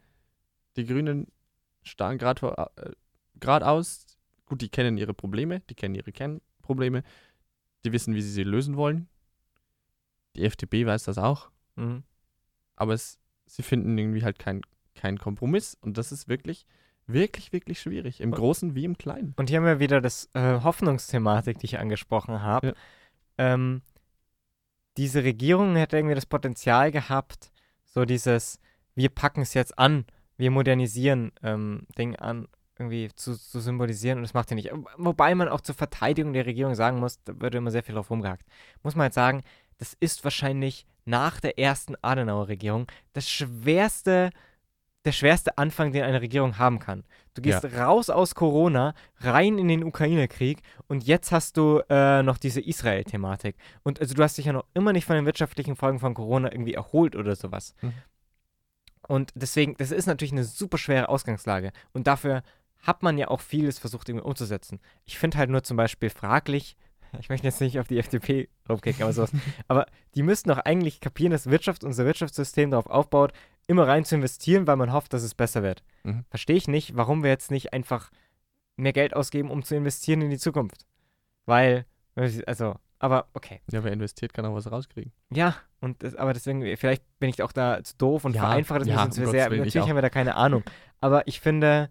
Die 0.76 0.84
Grünen 0.84 1.28
starren 1.82 2.18
gerade 2.18 2.70
äh, 2.76 2.90
geradeaus. 3.36 4.06
Gut, 4.46 4.60
die 4.62 4.68
kennen 4.68 4.98
ihre 4.98 5.14
Probleme, 5.14 5.60
die 5.60 5.74
kennen 5.74 5.94
ihre 5.94 6.12
Kernprobleme. 6.12 7.02
Die 7.84 7.92
wissen, 7.92 8.14
wie 8.14 8.22
sie 8.22 8.30
sie 8.30 8.44
lösen 8.44 8.76
wollen. 8.76 9.08
Die 10.34 10.44
FDP 10.44 10.86
weiß 10.86 11.04
das 11.04 11.18
auch. 11.18 11.50
Mhm. 11.76 12.02
aber 12.76 12.94
es, 12.94 13.18
sie 13.46 13.62
finden 13.62 13.96
irgendwie 13.96 14.24
halt 14.24 14.38
keinen 14.38 14.62
kein 14.94 15.18
Kompromiss 15.18 15.76
und 15.80 15.98
das 15.98 16.10
ist 16.10 16.28
wirklich, 16.28 16.66
wirklich, 17.06 17.52
wirklich 17.52 17.80
schwierig. 17.80 18.20
Im 18.20 18.32
Großen 18.32 18.74
wie 18.74 18.84
im 18.84 18.98
Kleinen. 18.98 19.34
Und 19.36 19.50
hier 19.50 19.58
haben 19.58 19.66
wir 19.66 19.78
wieder 19.78 20.00
das 20.00 20.30
äh, 20.34 20.60
Hoffnungsthematik, 20.62 21.58
die 21.58 21.66
ich 21.66 21.78
angesprochen 21.78 22.42
habe. 22.42 22.68
Ja. 22.68 22.74
Ähm, 23.54 23.82
diese 24.96 25.22
Regierung 25.22 25.76
hätte 25.76 25.98
irgendwie 25.98 26.14
das 26.14 26.26
Potenzial 26.26 26.90
gehabt, 26.90 27.52
so 27.84 28.04
dieses, 28.04 28.58
wir 28.94 29.10
packen 29.10 29.42
es 29.42 29.54
jetzt 29.54 29.78
an, 29.78 30.06
wir 30.38 30.50
modernisieren 30.50 31.32
ähm, 31.42 31.86
Ding 31.98 32.16
an, 32.16 32.48
irgendwie 32.78 33.10
zu, 33.14 33.38
zu 33.38 33.60
symbolisieren 33.60 34.18
und 34.18 34.22
das 34.22 34.34
macht 34.34 34.48
sie 34.48 34.54
nicht. 34.54 34.70
Wobei 34.96 35.34
man 35.34 35.48
auch 35.48 35.60
zur 35.60 35.74
Verteidigung 35.74 36.32
der 36.32 36.46
Regierung 36.46 36.74
sagen 36.74 36.98
muss, 36.98 37.22
da 37.24 37.38
wird 37.40 37.54
immer 37.54 37.70
sehr 37.70 37.82
viel 37.82 37.94
drauf 37.94 38.10
rumgehackt. 38.10 38.46
Muss 38.82 38.94
man 38.94 39.04
halt 39.04 39.14
sagen, 39.14 39.42
das 39.78 39.96
ist 40.00 40.24
wahrscheinlich 40.24 40.86
nach 41.04 41.40
der 41.40 41.58
ersten 41.58 41.94
Adenauer-Regierung 42.02 42.86
das 43.12 43.30
schwerste, 43.30 44.30
der 45.04 45.12
schwerste 45.12 45.56
Anfang, 45.56 45.92
den 45.92 46.02
eine 46.02 46.20
Regierung 46.20 46.58
haben 46.58 46.78
kann. 46.78 47.04
Du 47.34 47.42
gehst 47.42 47.64
raus 47.76 48.10
aus 48.10 48.34
Corona, 48.34 48.94
rein 49.18 49.58
in 49.58 49.68
den 49.68 49.84
Ukraine-Krieg 49.84 50.62
und 50.88 51.04
jetzt 51.04 51.32
hast 51.32 51.56
du 51.56 51.82
äh, 51.88 52.22
noch 52.22 52.38
diese 52.38 52.60
Israel-Thematik. 52.60 53.56
Und 53.82 54.00
also 54.00 54.14
du 54.14 54.22
hast 54.22 54.38
dich 54.38 54.46
ja 54.46 54.52
noch 54.52 54.64
immer 54.74 54.92
nicht 54.92 55.04
von 55.04 55.16
den 55.16 55.26
wirtschaftlichen 55.26 55.76
Folgen 55.76 56.00
von 56.00 56.14
Corona 56.14 56.50
irgendwie 56.50 56.74
erholt 56.74 57.14
oder 57.14 57.36
sowas. 57.36 57.74
Mhm. 57.82 57.92
Und 59.06 59.32
deswegen, 59.34 59.76
das 59.76 59.92
ist 59.92 60.06
natürlich 60.06 60.32
eine 60.32 60.44
super 60.44 60.78
schwere 60.78 61.08
Ausgangslage. 61.08 61.72
Und 61.92 62.06
dafür 62.06 62.42
hat 62.80 63.02
man 63.02 63.18
ja 63.18 63.28
auch 63.28 63.40
vieles 63.40 63.78
versucht, 63.78 64.08
irgendwie 64.08 64.26
umzusetzen. 64.26 64.80
Ich 65.04 65.18
finde 65.18 65.38
halt 65.38 65.50
nur 65.50 65.62
zum 65.62 65.76
Beispiel 65.76 66.10
fraglich, 66.10 66.76
ich 67.20 67.28
möchte 67.28 67.46
jetzt 67.46 67.60
nicht 67.60 67.78
auf 67.78 67.88
die 67.88 67.98
FDP 67.98 68.48
draufkicken, 68.64 69.02
aber 69.02 69.12
sowas, 69.12 69.32
aber 69.68 69.86
die 70.14 70.22
müssten 70.22 70.48
doch 70.48 70.58
eigentlich 70.58 71.00
kapieren, 71.00 71.32
dass 71.32 71.50
Wirtschaft, 71.50 71.84
unser 71.84 72.04
Wirtschaftssystem 72.04 72.70
darauf 72.70 72.86
aufbaut, 72.86 73.32
immer 73.66 73.86
rein 73.86 74.04
zu 74.04 74.14
investieren, 74.14 74.66
weil 74.66 74.76
man 74.76 74.92
hofft, 74.92 75.12
dass 75.12 75.22
es 75.22 75.34
besser 75.34 75.62
wird. 75.62 75.82
Mhm. 76.04 76.24
Verstehe 76.30 76.56
ich 76.56 76.68
nicht, 76.68 76.96
warum 76.96 77.22
wir 77.22 77.30
jetzt 77.30 77.50
nicht 77.50 77.72
einfach 77.72 78.10
mehr 78.76 78.92
Geld 78.92 79.14
ausgeben, 79.14 79.50
um 79.50 79.62
zu 79.62 79.74
investieren 79.74 80.22
in 80.22 80.30
die 80.30 80.38
Zukunft. 80.38 80.86
Weil, 81.46 81.86
also, 82.46 82.76
aber 82.98 83.28
okay. 83.34 83.60
Ja, 83.70 83.84
wer 83.84 83.92
investiert, 83.92 84.32
kann 84.32 84.46
auch 84.46 84.54
was 84.54 84.70
rauskriegen. 84.70 85.12
Ja, 85.30 85.56
und 85.80 86.02
das, 86.02 86.14
aber 86.14 86.32
deswegen, 86.32 86.76
vielleicht 86.76 87.02
bin 87.18 87.28
ich 87.30 87.42
auch 87.42 87.52
da 87.52 87.82
zu 87.82 87.96
doof 87.96 88.24
und 88.24 88.34
Ja, 88.34 88.42
vereinfache 88.42 88.80
das 88.80 88.88
ein 88.88 88.94
ja, 88.94 89.04
bisschen 89.06 89.24
um 89.24 89.26
zu 89.26 89.30
sehr. 89.32 89.50
Natürlich 89.50 89.88
haben 89.88 89.96
wir 89.96 90.02
da 90.02 90.10
keine 90.10 90.36
Ahnung. 90.36 90.62
Aber 91.00 91.26
ich 91.28 91.40
finde, 91.40 91.90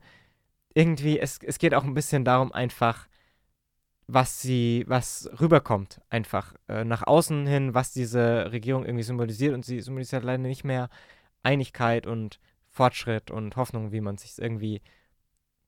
irgendwie, 0.74 1.20
es, 1.20 1.40
es 1.44 1.60
geht 1.60 1.76
auch 1.76 1.84
ein 1.84 1.94
bisschen 1.94 2.26
darum, 2.26 2.52
einfach, 2.52 3.08
was 4.08 4.41
sie, 4.41 4.84
was 4.88 5.30
rüberkommt, 5.39 5.99
einfach 6.10 6.53
äh, 6.68 6.84
nach 6.84 7.03
außen 7.08 7.47
hin, 7.47 7.74
was 7.74 7.91
diese 7.91 8.51
Regierung 8.51 8.86
irgendwie 8.86 9.03
symbolisiert. 9.03 9.53
Und 9.53 9.66
sie 9.66 9.82
symbolisiert 9.82 10.24
leider 10.24 10.43
nicht 10.43 10.64
mehr 10.64 10.89
Einigkeit 11.43 12.06
und 12.06 12.39
Fortschritt 12.70 13.32
und 13.32 13.56
Hoffnung, 13.56 13.91
wie 13.91 14.01
man 14.01 14.18
sich 14.18 14.38
irgendwie, 14.38 14.82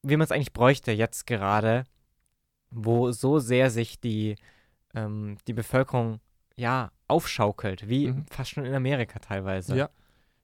wie 0.04 0.18
man 0.18 0.26
es 0.26 0.32
eigentlich 0.32 0.54
bräuchte 0.54 0.92
jetzt 0.92 1.26
gerade, 1.26 1.86
wo 2.70 3.12
so 3.12 3.40
sehr 3.40 3.70
sich 3.70 4.00
die, 4.00 4.36
ähm, 4.94 5.38
die 5.48 5.54
Bevölkerung 5.54 6.20
ja 6.56 6.92
aufschaukelt, 7.08 7.88
wie 7.88 8.10
Mhm. 8.10 8.26
fast 8.28 8.52
schon 8.52 8.66
in 8.66 8.74
Amerika 8.74 9.20
teilweise. 9.20 9.76
Ja. 9.76 9.90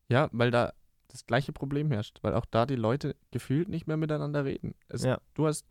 Ja, 0.09 0.29
weil 0.31 0.51
da 0.51 0.73
das 1.09 1.25
gleiche 1.25 1.53
Problem 1.53 1.91
herrscht, 1.91 2.19
weil 2.23 2.33
auch 2.33 2.45
da 2.45 2.65
die 2.65 2.75
Leute 2.75 3.15
gefühlt 3.31 3.69
nicht 3.69 3.87
mehr 3.87 3.97
miteinander 3.97 4.45
reden. 4.45 4.73
Es, 4.89 5.03
Ja. 5.03 5.19
Du 5.33 5.45
hast 5.47 5.67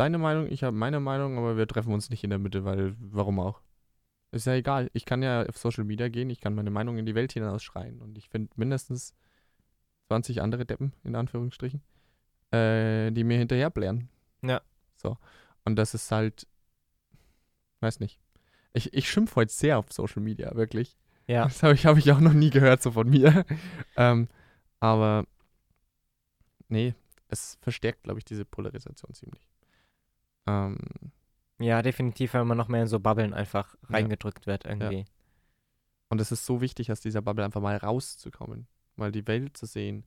deine 0.00 0.16
Meinung, 0.16 0.50
ich 0.50 0.64
habe 0.64 0.74
meine 0.74 0.98
Meinung, 0.98 1.36
aber 1.36 1.58
wir 1.58 1.66
treffen 1.66 1.92
uns 1.92 2.08
nicht 2.08 2.24
in 2.24 2.30
der 2.30 2.38
Mitte, 2.38 2.64
weil 2.64 2.96
warum 2.98 3.38
auch? 3.38 3.60
Ist 4.32 4.46
ja 4.46 4.54
egal. 4.54 4.90
Ich 4.94 5.04
kann 5.04 5.22
ja 5.22 5.44
auf 5.44 5.58
Social 5.58 5.84
Media 5.84 6.08
gehen, 6.08 6.30
ich 6.30 6.40
kann 6.40 6.54
meine 6.54 6.70
Meinung 6.70 6.96
in 6.96 7.04
die 7.04 7.14
Welt 7.14 7.32
hinausschreien 7.32 8.00
und 8.00 8.16
ich 8.16 8.30
finde 8.30 8.50
mindestens 8.56 9.14
20 10.08 10.40
andere 10.40 10.64
Deppen, 10.64 10.94
in 11.04 11.14
Anführungsstrichen, 11.14 11.82
äh, 12.50 13.10
die 13.10 13.24
mir 13.24 13.36
hinterher 13.36 13.68
blären. 13.68 14.08
Ja. 14.42 14.62
So. 14.96 15.18
Und 15.64 15.76
das 15.76 15.92
ist 15.92 16.10
halt, 16.10 16.46
weiß 17.80 18.00
nicht. 18.00 18.18
Ich, 18.72 18.94
ich 18.94 19.10
schimpfe 19.10 19.36
heute 19.36 19.52
sehr 19.52 19.78
auf 19.78 19.92
Social 19.92 20.22
Media, 20.22 20.54
wirklich. 20.54 20.96
Ja. 21.26 21.44
Das 21.44 21.62
habe 21.62 21.74
ich, 21.74 21.84
hab 21.84 21.98
ich 21.98 22.10
auch 22.10 22.20
noch 22.20 22.32
nie 22.32 22.50
gehört, 22.50 22.82
so 22.82 22.92
von 22.92 23.10
mir. 23.10 23.44
ähm, 23.96 24.28
aber 24.78 25.26
nee, 26.68 26.94
es 27.28 27.58
verstärkt, 27.60 28.04
glaube 28.04 28.18
ich, 28.18 28.24
diese 28.24 28.46
Polarisation 28.46 29.12
ziemlich. 29.12 29.49
Ähm, 30.46 30.78
Ja, 31.58 31.82
definitiv, 31.82 32.32
wenn 32.34 32.46
man 32.46 32.56
noch 32.56 32.68
mehr 32.68 32.82
in 32.82 32.88
so 32.88 33.00
Bubbeln 33.00 33.34
einfach 33.34 33.74
Ja. 33.88 33.96
reingedrückt 33.96 34.46
wird 34.46 34.64
irgendwie. 34.64 35.04
und 36.08 36.20
es 36.20 36.32
ist 36.32 36.44
so 36.44 36.60
wichtig, 36.60 36.90
aus 36.90 37.00
dieser 37.00 37.22
Bubble 37.22 37.44
einfach 37.44 37.60
mal 37.60 37.76
rauszukommen, 37.76 38.66
mal 38.96 39.12
die 39.12 39.26
Welt 39.28 39.56
zu 39.56 39.66
sehen, 39.66 40.02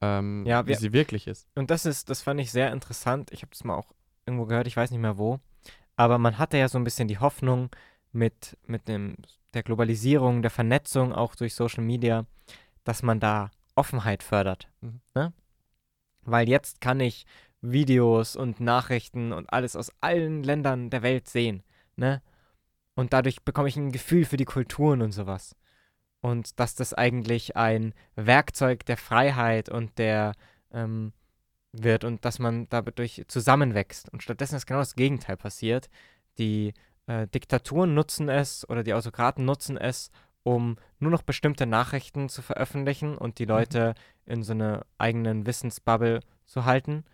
ähm, 0.00 0.44
Ja, 0.46 0.64
wie 0.64 0.70
wir- 0.70 0.78
sie 0.78 0.92
wirklich 0.92 1.28
ist. 1.28 1.46
Und 1.54 1.70
das 1.70 1.86
ist, 1.86 2.10
das 2.10 2.22
fand 2.22 2.40
ich 2.40 2.50
sehr 2.50 2.72
interessant. 2.72 3.30
Ich 3.30 3.42
habe 3.42 3.50
das 3.50 3.62
mal 3.62 3.76
auch 3.76 3.92
irgendwo 4.26 4.46
gehört, 4.46 4.66
ich 4.66 4.76
weiß 4.76 4.90
nicht 4.90 4.98
mehr 5.00 5.18
wo. 5.18 5.38
Aber 5.94 6.18
man 6.18 6.38
hatte 6.38 6.56
ja 6.58 6.68
so 6.68 6.76
ein 6.78 6.82
bisschen 6.84 7.06
die 7.06 7.18
Hoffnung 7.18 7.70
mit, 8.10 8.56
mit 8.66 8.88
dem, 8.88 9.16
der 9.54 9.62
Globalisierung, 9.62 10.42
der 10.42 10.50
Vernetzung 10.50 11.12
auch 11.12 11.36
durch 11.36 11.54
Social 11.54 11.84
Media, 11.84 12.26
dass 12.82 13.02
man 13.04 13.20
da 13.20 13.50
Offenheit 13.76 14.22
fördert. 14.24 14.68
Mhm. 14.80 15.00
Ne? 15.14 15.32
Weil 16.22 16.48
jetzt 16.48 16.80
kann 16.80 16.98
ich 16.98 17.26
Videos 17.62 18.36
und 18.36 18.60
Nachrichten 18.60 19.32
und 19.32 19.52
alles 19.52 19.76
aus 19.76 19.92
allen 20.00 20.42
Ländern 20.42 20.90
der 20.90 21.02
Welt 21.02 21.28
sehen. 21.28 21.62
Ne? 21.96 22.20
Und 22.94 23.12
dadurch 23.12 23.42
bekomme 23.42 23.68
ich 23.68 23.76
ein 23.76 23.92
Gefühl 23.92 24.24
für 24.24 24.36
die 24.36 24.44
Kulturen 24.44 25.00
und 25.00 25.12
sowas. 25.12 25.56
Und 26.20 26.60
dass 26.60 26.74
das 26.74 26.92
eigentlich 26.92 27.56
ein 27.56 27.94
Werkzeug 28.14 28.84
der 28.84 28.96
Freiheit 28.96 29.68
und 29.68 29.98
der 29.98 30.32
ähm, 30.72 31.12
wird 31.72 32.04
und 32.04 32.24
dass 32.24 32.38
man 32.38 32.68
dadurch 32.68 33.24
zusammenwächst. 33.28 34.12
Und 34.12 34.22
stattdessen 34.22 34.56
ist 34.56 34.66
genau 34.66 34.80
das 34.80 34.94
Gegenteil 34.94 35.36
passiert. 35.36 35.88
Die 36.38 36.74
äh, 37.06 37.26
Diktaturen 37.28 37.94
nutzen 37.94 38.28
es 38.28 38.68
oder 38.68 38.82
die 38.82 38.94
Autokraten 38.94 39.44
nutzen 39.44 39.76
es, 39.76 40.10
um 40.42 40.76
nur 40.98 41.10
noch 41.10 41.22
bestimmte 41.22 41.66
Nachrichten 41.66 42.28
zu 42.28 42.42
veröffentlichen 42.42 43.16
und 43.16 43.38
die 43.38 43.44
Leute 43.44 43.94
in 44.26 44.42
so 44.42 44.52
einer 44.52 44.84
eigenen 44.98 45.46
Wissensbubble 45.46 46.20
zu 46.44 46.64
halten. 46.64 47.04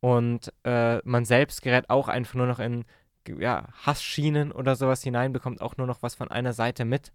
Und 0.00 0.52
äh, 0.64 0.98
man 1.04 1.24
selbst 1.24 1.62
gerät 1.62 1.90
auch 1.90 2.08
einfach 2.08 2.34
nur 2.34 2.46
noch 2.46 2.58
in 2.58 2.84
ja, 3.28 3.68
Hassschienen 3.84 4.50
oder 4.50 4.76
sowas 4.76 5.02
hinein, 5.02 5.32
bekommt 5.32 5.60
auch 5.60 5.76
nur 5.76 5.86
noch 5.86 6.02
was 6.02 6.14
von 6.14 6.30
einer 6.30 6.52
Seite 6.52 6.84
mit. 6.84 7.12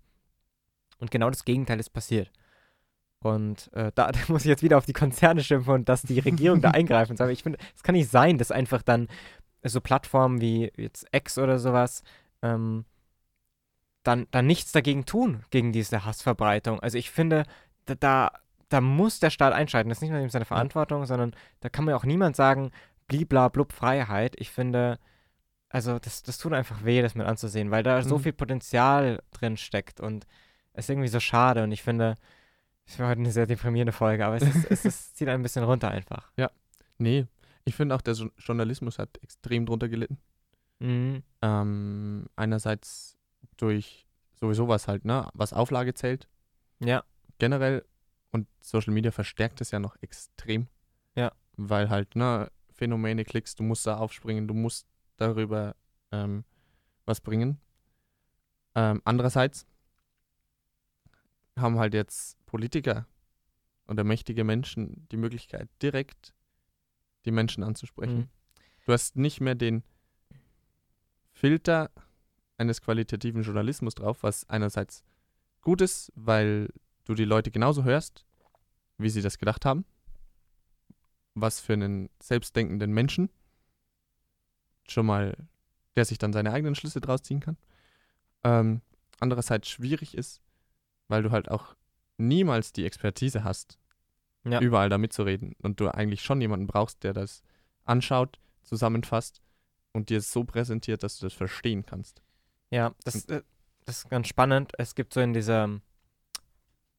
Und 0.99 1.11
genau 1.11 1.29
das 1.29 1.45
Gegenteil 1.45 1.79
ist 1.79 1.89
passiert. 1.89 2.31
Und 3.19 3.73
äh, 3.73 3.91
da, 3.95 4.11
da 4.11 4.19
muss 4.27 4.43
ich 4.43 4.49
jetzt 4.49 4.63
wieder 4.63 4.77
auf 4.77 4.85
die 4.85 4.93
Konzerne 4.93 5.43
schimpfen 5.43 5.73
und 5.73 5.89
dass 5.89 6.03
die 6.03 6.19
Regierung 6.19 6.61
da 6.61 6.71
eingreifen 6.71 7.17
soll. 7.17 7.25
Aber 7.25 7.33
ich 7.33 7.43
finde, 7.43 7.59
es 7.75 7.83
kann 7.83 7.95
nicht 7.95 8.09
sein, 8.09 8.37
dass 8.37 8.51
einfach 8.51 8.81
dann 8.81 9.07
so 9.63 9.81
Plattformen 9.81 10.41
wie 10.41 10.71
jetzt 10.77 11.07
X 11.11 11.39
oder 11.39 11.57
sowas 11.57 12.03
ähm, 12.43 12.85
dann, 14.03 14.27
dann 14.29 14.45
nichts 14.45 14.71
dagegen 14.71 15.05
tun, 15.05 15.43
gegen 15.49 15.71
diese 15.71 16.05
Hassverbreitung. 16.05 16.79
Also 16.79 16.99
ich 16.99 17.09
finde, 17.09 17.45
da, 17.85 17.95
da, 17.95 18.31
da 18.69 18.81
muss 18.81 19.19
der 19.19 19.29
Staat 19.29 19.53
einschalten. 19.53 19.89
Das 19.89 19.99
ist 19.99 20.01
nicht 20.01 20.11
nur 20.11 20.27
seine 20.29 20.45
Verantwortung, 20.45 21.05
sondern 21.05 21.35
da 21.59 21.69
kann 21.69 21.85
mir 21.85 21.95
auch 21.95 22.05
niemand 22.05 22.35
sagen, 22.35 22.71
blibla 23.07 23.49
blub 23.49 23.71
Freiheit. 23.73 24.35
Ich 24.39 24.49
finde, 24.51 24.97
also 25.69 25.99
das, 25.99 26.23
das 26.23 26.37
tut 26.37 26.53
einfach 26.53 26.83
weh, 26.83 27.01
das 27.01 27.15
mit 27.15 27.27
anzusehen, 27.27 27.71
weil 27.71 27.83
da 27.83 28.01
so 28.01 28.17
Mhm. 28.17 28.23
viel 28.23 28.33
Potenzial 28.33 29.21
drin 29.31 29.57
steckt 29.57 29.99
und 29.99 30.25
es 30.73 30.85
ist 30.85 30.89
irgendwie 30.89 31.07
so 31.07 31.19
schade 31.19 31.63
und 31.63 31.71
ich 31.71 31.83
finde, 31.83 32.15
es 32.85 32.99
war 32.99 33.07
heute 33.09 33.19
eine 33.21 33.31
sehr 33.31 33.45
deprimierende 33.47 33.93
Folge, 33.93 34.25
aber 34.25 34.35
es, 34.37 34.43
ist, 34.43 34.65
es 34.71 34.85
ist, 34.85 35.17
zieht 35.17 35.27
ein 35.29 35.41
bisschen 35.41 35.63
runter 35.63 35.89
einfach. 35.89 36.31
Nee, 36.97 37.25
ich 37.65 37.75
finde 37.75 37.93
auch, 37.95 38.01
der 38.01 38.13
Jo- 38.13 38.31
Journalismus 38.37 38.99
hat 38.99 39.17
extrem 39.21 39.65
drunter 39.65 39.89
gelitten. 39.89 40.17
Mhm. 40.79 41.23
Ähm, 41.41 42.25
einerseits 42.35 43.17
durch 43.57 44.05
sowieso 44.39 44.67
was 44.67 44.87
halt, 44.87 45.03
ne, 45.05 45.27
was 45.33 45.51
Auflage 45.53 45.93
zählt, 45.93 46.27
Ja, 46.79 47.03
generell. 47.37 47.83
Und 48.35 48.49
Social 48.59 48.93
Media 48.93 49.11
verstärkt 49.11 49.61
es 49.61 49.71
ja 49.71 49.79
noch 49.79 49.95
extrem. 50.01 50.67
Ja. 51.15 51.31
Weil 51.55 51.89
halt, 51.89 52.17
ne, 52.17 52.51
Phänomene 52.69 53.23
klickst, 53.23 53.57
du 53.61 53.63
musst 53.63 53.87
da 53.87 53.95
aufspringen, 53.95 54.45
du 54.45 54.53
musst 54.53 54.85
darüber 55.15 55.73
ähm, 56.11 56.43
was 57.05 57.21
bringen. 57.21 57.61
Ähm, 58.75 59.01
andererseits 59.05 59.65
haben 61.57 61.79
halt 61.79 61.93
jetzt 61.93 62.45
Politiker 62.45 63.07
oder 63.87 64.03
mächtige 64.03 64.43
Menschen 64.43 65.07
die 65.13 65.17
Möglichkeit, 65.17 65.69
direkt 65.81 66.33
die 67.23 67.31
Menschen 67.31 67.63
anzusprechen. 67.63 68.17
Mhm. 68.17 68.29
Du 68.85 68.91
hast 68.91 69.15
nicht 69.15 69.39
mehr 69.39 69.55
den 69.55 69.81
Filter 71.31 71.89
eines 72.57 72.81
qualitativen 72.81 73.43
Journalismus 73.43 73.95
drauf, 73.95 74.23
was 74.23 74.49
einerseits 74.49 75.05
gut 75.61 75.79
ist, 75.79 76.11
weil 76.15 76.67
du 77.05 77.13
die 77.13 77.25
Leute 77.25 77.51
genauso 77.51 77.83
hörst, 77.83 78.25
wie 78.97 79.09
sie 79.09 79.21
das 79.21 79.37
gedacht 79.37 79.65
haben. 79.65 79.85
Was 81.33 81.59
für 81.59 81.73
einen 81.73 82.09
selbstdenkenden 82.21 82.91
Menschen 82.93 83.29
schon 84.87 85.05
mal, 85.05 85.35
der 85.95 86.05
sich 86.05 86.17
dann 86.17 86.33
seine 86.33 86.51
eigenen 86.51 86.75
Schlüsse 86.75 87.01
draus 87.01 87.21
ziehen 87.23 87.39
kann. 87.39 87.57
Ähm, 88.43 88.81
andererseits 89.19 89.69
schwierig 89.69 90.15
ist, 90.15 90.41
weil 91.07 91.23
du 91.23 91.31
halt 91.31 91.49
auch 91.49 91.75
niemals 92.17 92.71
die 92.71 92.85
Expertise 92.85 93.43
hast, 93.43 93.77
Ja. 94.43 94.59
überall 94.61 94.89
da 94.89 94.97
mitzureden. 94.97 95.55
Und 95.61 95.79
du 95.79 95.89
eigentlich 95.89 96.21
schon 96.21 96.39
jemanden 96.39 96.67
brauchst, 96.67 97.03
der 97.03 97.13
das 97.13 97.41
anschaut, 97.83 98.39
zusammenfasst 98.61 99.41
und 99.91 100.09
dir 100.09 100.19
es 100.19 100.31
so 100.31 100.43
präsentiert, 100.43 101.01
dass 101.03 101.17
du 101.17 101.25
das 101.25 101.33
verstehen 101.33 101.85
kannst. 101.85 102.21
Ja, 102.69 102.93
das, 103.03 103.25
äh, 103.25 103.41
das 103.85 103.99
ist 103.99 104.09
ganz 104.09 104.27
spannend. 104.27 104.73
Es 104.77 104.93
gibt 104.95 105.13
so 105.13 105.19
in 105.21 105.33
dieser 105.33 105.81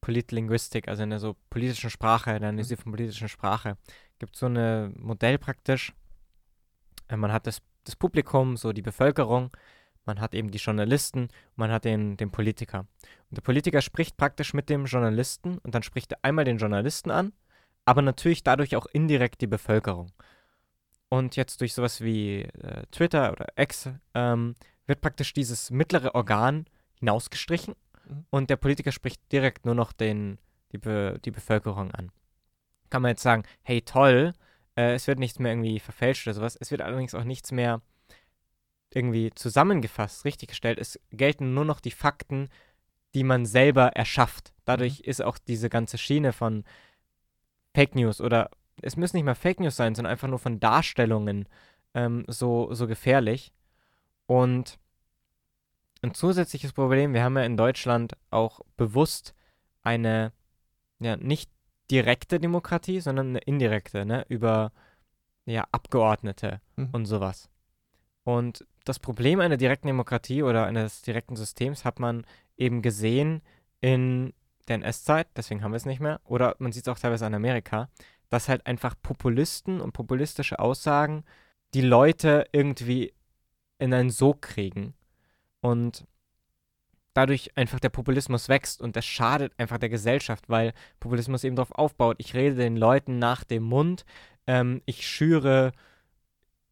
Politlinguistik, 0.01 0.87
also 0.87 1.03
in 1.03 1.09
der 1.09 1.19
so 1.19 1.35
politischen 1.49 1.89
Sprache, 1.89 2.31
in 2.31 2.41
der 2.41 2.49
Analyse 2.49 2.77
von 2.77 2.91
politischen 2.91 3.29
Sprache, 3.29 3.77
gibt 4.19 4.35
es 4.35 4.39
so 4.39 4.47
ein 4.47 4.93
Modell 4.99 5.37
praktisch. 5.37 5.93
Äh, 7.07 7.17
Man 7.17 7.31
hat 7.31 7.47
das, 7.47 7.61
das 7.83 7.95
Publikum, 7.95 8.57
so 8.57 8.73
die 8.73 8.81
Bevölkerung, 8.81 9.51
man 10.05 10.21
hat 10.21 10.33
eben 10.33 10.51
die 10.51 10.57
Journalisten, 10.57 11.27
man 11.55 11.71
hat 11.71 11.83
den, 11.83 12.15
den 12.15 12.31
Politiker. 12.31 12.87
Und 13.29 13.37
der 13.37 13.41
Politiker 13.41 13.81
spricht 13.81 14.15
praktisch 14.15 14.53
mit 14.53 14.69
dem 14.69 14.85
Journalisten 14.85 15.57
und 15.57 15.75
dann 15.75 15.83
spricht 15.83 16.13
er 16.13 16.19
einmal 16.21 16.45
den 16.45 16.57
Journalisten 16.57 17.11
an, 17.11 17.33
aber 17.85 18.01
natürlich 18.01 18.43
dadurch 18.43 18.75
auch 18.75 18.85
indirekt 18.85 19.41
die 19.41 19.47
Bevölkerung. 19.47 20.11
Und 21.09 21.35
jetzt 21.35 21.61
durch 21.61 21.73
sowas 21.73 22.01
wie 22.01 22.41
äh, 22.41 22.85
Twitter 22.91 23.31
oder 23.31 23.47
X 23.57 23.89
ähm, 24.13 24.55
wird 24.85 25.01
praktisch 25.01 25.33
dieses 25.33 25.71
mittlere 25.71 26.15
Organ 26.15 26.65
hinausgestrichen 26.99 27.75
Mhm. 28.07 28.25
und 28.29 28.49
der 28.49 28.57
Politiker 28.57 28.91
spricht 28.91 29.31
direkt 29.31 29.65
nur 29.65 29.75
noch 29.75 29.91
den, 29.91 30.39
die, 30.71 30.77
Be 30.77 31.19
die 31.23 31.31
Bevölkerung 31.31 31.91
an. 31.91 32.11
Kann 32.89 33.01
man 33.01 33.09
jetzt 33.09 33.23
sagen, 33.23 33.43
hey 33.63 33.81
toll, 33.81 34.33
äh, 34.75 34.93
es 34.93 35.07
wird 35.07 35.19
nichts 35.19 35.39
mehr 35.39 35.51
irgendwie 35.51 35.79
verfälscht 35.79 36.27
oder 36.27 36.33
sowas, 36.33 36.57
es 36.59 36.71
wird 36.71 36.81
allerdings 36.81 37.15
auch 37.15 37.23
nichts 37.23 37.51
mehr 37.51 37.81
irgendwie 38.93 39.31
zusammengefasst, 39.35 40.25
richtiggestellt. 40.25 40.79
Es 40.79 40.99
gelten 41.11 41.53
nur 41.53 41.65
noch 41.65 41.81
die 41.81 41.91
Fakten, 41.91 42.49
die 43.13 43.23
man 43.23 43.45
selber 43.45 43.87
erschafft. 43.89 44.53
Dadurch 44.65 45.01
ist 45.01 45.21
auch 45.21 45.37
diese 45.37 45.69
ganze 45.69 45.97
Schiene 45.97 46.33
von 46.33 46.63
Fake 47.75 47.95
News 47.95 48.21
oder 48.21 48.49
es 48.81 48.95
müssen 48.95 49.17
nicht 49.17 49.25
mal 49.25 49.35
Fake 49.35 49.59
News 49.59 49.75
sein, 49.75 49.95
sondern 49.95 50.11
einfach 50.11 50.27
nur 50.27 50.39
von 50.39 50.59
Darstellungen 50.59 51.47
ähm, 51.93 52.25
so, 52.27 52.73
so 52.73 52.87
gefährlich. 52.87 53.53
Und 54.25 54.77
ein 56.01 56.13
zusätzliches 56.13 56.73
Problem, 56.73 57.13
wir 57.13 57.23
haben 57.23 57.37
ja 57.37 57.43
in 57.43 57.57
Deutschland 57.57 58.13
auch 58.29 58.61
bewusst 58.75 59.33
eine 59.81 60.31
ja, 60.99 61.15
nicht 61.17 61.49
direkte 61.89 62.39
Demokratie, 62.39 62.99
sondern 62.99 63.29
eine 63.29 63.39
indirekte, 63.39 64.05
ne, 64.05 64.25
über 64.29 64.71
ja, 65.45 65.65
Abgeordnete 65.71 66.61
Mhm. 66.75 66.89
und 66.91 67.05
sowas. 67.05 67.49
Und 68.23 68.65
das 68.83 68.99
Problem 68.99 69.39
einer 69.39 69.57
direkten 69.57 69.87
Demokratie 69.87 70.43
oder 70.43 70.65
eines 70.65 71.01
direkten 71.01 71.35
Systems 71.35 71.85
hat 71.85 71.99
man 71.99 72.25
eben 72.57 72.81
gesehen 72.81 73.41
in 73.79 74.33
der 74.67 74.75
NS-Zeit, 74.75 75.27
deswegen 75.35 75.63
haben 75.63 75.71
wir 75.71 75.77
es 75.77 75.85
nicht 75.85 76.01
mehr, 76.01 76.19
oder 76.25 76.55
man 76.59 76.73
sieht 76.73 76.87
es 76.87 76.93
auch 76.93 76.99
teilweise 76.99 77.25
in 77.25 77.33
Amerika, 77.33 77.89
dass 78.29 78.49
halt 78.49 78.65
einfach 78.65 78.95
Populisten 79.01 79.79
und 79.79 79.93
populistische 79.93 80.59
Aussagen 80.59 81.23
die 81.73 81.81
Leute 81.81 82.47
irgendwie 82.51 83.13
in 83.79 83.93
einen 83.93 84.09
Sog 84.09 84.41
kriegen 84.41 84.93
und 85.61 86.05
dadurch 87.13 87.57
einfach 87.57 87.79
der 87.79 87.89
Populismus 87.89 88.47
wächst 88.47 88.79
und 88.81 88.95
das 88.95 89.05
schadet 89.05 89.51
einfach 89.57 89.79
der 89.79 89.89
Gesellschaft, 89.89 90.49
weil 90.49 90.73
Populismus 90.99 91.43
eben 91.43 91.55
darauf 91.55 91.71
aufbaut, 91.71 92.17
ich 92.19 92.35
rede 92.35 92.55
den 92.55 92.77
Leuten 92.77 93.17
nach 93.17 93.43
dem 93.43 93.63
Mund, 93.63 94.05
ähm, 94.45 94.81
ich 94.85 95.07
schüre, 95.07 95.71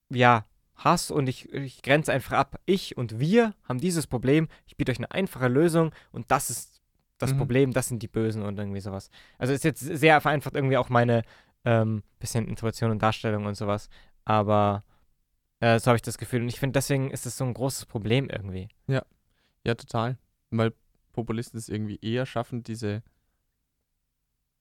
ja, 0.10 0.46
Hass 0.76 1.10
und 1.10 1.28
ich, 1.28 1.52
ich 1.54 1.82
grenze 1.82 2.12
einfach 2.12 2.38
ab. 2.38 2.60
Ich 2.66 2.98
und 2.98 3.18
wir 3.20 3.56
haben 3.64 3.80
dieses 3.80 4.08
Problem, 4.08 4.48
ich 4.68 4.76
biete 4.76 4.92
euch 4.92 4.98
eine 4.98 5.12
einfache 5.12 5.48
Lösung 5.48 5.92
und 6.12 6.30
das 6.32 6.50
ist 6.50 6.82
das 7.18 7.34
Mhm. 7.34 7.38
Problem, 7.38 7.74
das 7.74 7.88
sind 7.88 8.04
die 8.04 8.10
Bösen 8.10 8.44
und 8.44 8.60
irgendwie 8.60 8.82
sowas. 8.82 9.10
Also 9.38 9.54
ist 9.54 9.64
jetzt 9.64 9.80
sehr 9.80 10.20
vereinfacht 10.20 10.54
irgendwie 10.54 10.78
auch 10.78 10.90
meine 10.90 11.24
ähm, 11.64 12.04
bisschen 12.20 12.48
Intuition 12.48 12.92
und 12.92 13.02
Darstellung 13.02 13.46
und 13.46 13.56
sowas, 13.56 13.90
aber 14.26 14.84
äh, 15.66 15.80
so 15.80 15.88
habe 15.88 15.96
ich 15.96 16.04
das 16.04 16.20
Gefühl 16.20 16.44
und 16.44 16.48
ich 16.48 16.60
finde, 16.60 16.78
deswegen 16.78 17.10
ist 17.10 17.26
es 17.26 17.38
so 17.38 17.44
ein 17.44 17.56
großes 17.56 17.88
Problem 17.88 18.30
irgendwie. 18.30 18.68
Ja, 19.66 19.74
total. 19.74 20.20
Weil 20.52 20.74
Populisten 21.12 21.58
es 21.58 21.70
irgendwie 21.70 21.98
eher 22.02 22.28
schaffen, 22.28 22.62
diese 22.62 23.02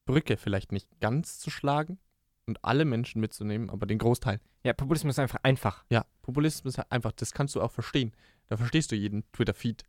Brücke 0.06 0.38
vielleicht 0.38 0.72
nicht 0.72 0.88
ganz 1.00 1.38
zu 1.38 1.50
schlagen 1.50 1.98
und 2.46 2.64
alle 2.64 2.86
Menschen 2.86 3.20
mitzunehmen, 3.20 3.68
aber 3.68 3.84
den 3.84 3.98
Großteil. 3.98 4.40
Ja, 4.62 4.72
Populismus 4.72 5.16
ist 5.16 5.18
einfach 5.18 5.40
einfach. 5.42 5.84
Populismus 6.22 6.78
ist 6.78 6.90
einfach, 6.90 7.12
das 7.12 7.32
kannst 7.32 7.54
du 7.54 7.60
auch 7.60 7.72
verstehen. 7.72 8.12
Da 8.48 8.56
verstehst 8.56 8.90
du 8.90 8.96
jeden 8.96 9.30
Twitter-Feed. 9.32 9.82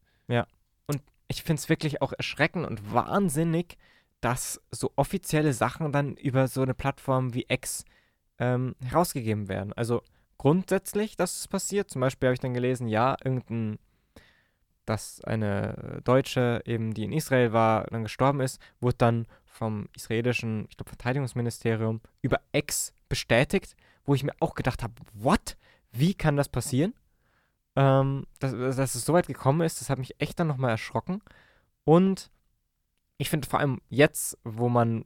ich 1.30 1.44
finde 1.44 1.62
es 1.62 1.70
wirklich 1.70 2.02
auch 2.02 2.12
erschreckend 2.12 2.68
und 2.68 2.94
wahnsinnig, 2.94 3.78
dass 4.20 4.62
so 4.70 4.92
offizielle 4.98 5.54
Sachen 5.54 5.94
dann 5.94 6.18
über 6.18 6.50
so 6.50 6.62
eine 6.62 6.74
Plattform 6.74 7.34
wie 7.34 7.46
X 7.48 7.86
ähm, 8.38 8.76
herausgegeben 8.84 9.48
werden. 9.48 9.72
Also 9.72 10.02
grundsätzlich, 10.38 11.16
dass 11.18 11.40
es 11.40 11.48
passiert. 11.48 11.90
Zum 11.90 12.02
Beispiel 12.02 12.28
habe 12.28 12.34
ich 12.34 12.40
dann 12.40 12.54
gelesen, 12.54 12.88
ja, 12.88 13.16
irgendein, 13.24 13.80
dass 14.86 15.24
eine 15.24 16.02
Deutsche 16.04 16.62
eben, 16.66 16.94
die 16.94 17.04
in 17.04 17.12
Israel 17.12 17.54
war, 17.54 17.86
dann 17.86 18.04
gestorben 18.04 18.42
ist, 18.42 18.62
wurde 18.80 18.98
dann 18.98 19.28
vom 19.46 19.88
israelischen, 19.96 20.68
ich 20.70 20.78
glaube, 20.78 20.90
Verteidigungsministerium 20.90 22.02
über 22.22 22.42
X 22.52 22.94
bestätigt, 23.10 23.76
wo 24.04 24.14
ich 24.14 24.24
mir 24.24 24.34
auch 24.40 24.54
gedacht 24.54 24.84
habe, 24.84 24.94
what? 25.14 25.58
Wie 25.92 26.14
kann 26.14 26.36
das 26.36 26.50
passieren? 26.50 26.94
Ähm, 27.78 28.26
dass, 28.40 28.52
dass 28.52 28.96
es 28.96 29.06
so 29.06 29.14
weit 29.14 29.28
gekommen 29.28 29.62
ist, 29.62 29.82
das 29.82 29.90
hat 29.90 30.00
mich 30.00 30.20
echt 30.20 30.40
dann 30.40 30.48
nochmal 30.48 30.72
erschrocken. 30.72 31.22
Und 31.84 32.30
ich 33.18 33.30
finde 33.30 33.48
vor 33.48 33.60
allem 33.60 33.82
jetzt, 33.90 34.38
wo 34.44 34.70
man 34.70 35.06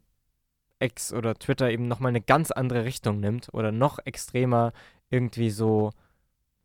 X 0.80 1.14
oder 1.14 1.36
Twitter 1.36 1.70
eben 1.70 1.88
nochmal 1.88 2.10
eine 2.10 2.22
ganz 2.22 2.52
andere 2.52 2.86
Richtung 2.86 3.20
nimmt 3.20 3.54
oder 3.54 3.72
noch 3.72 4.00
extremer 4.06 4.72
irgendwie 5.10 5.50
so, 5.50 5.92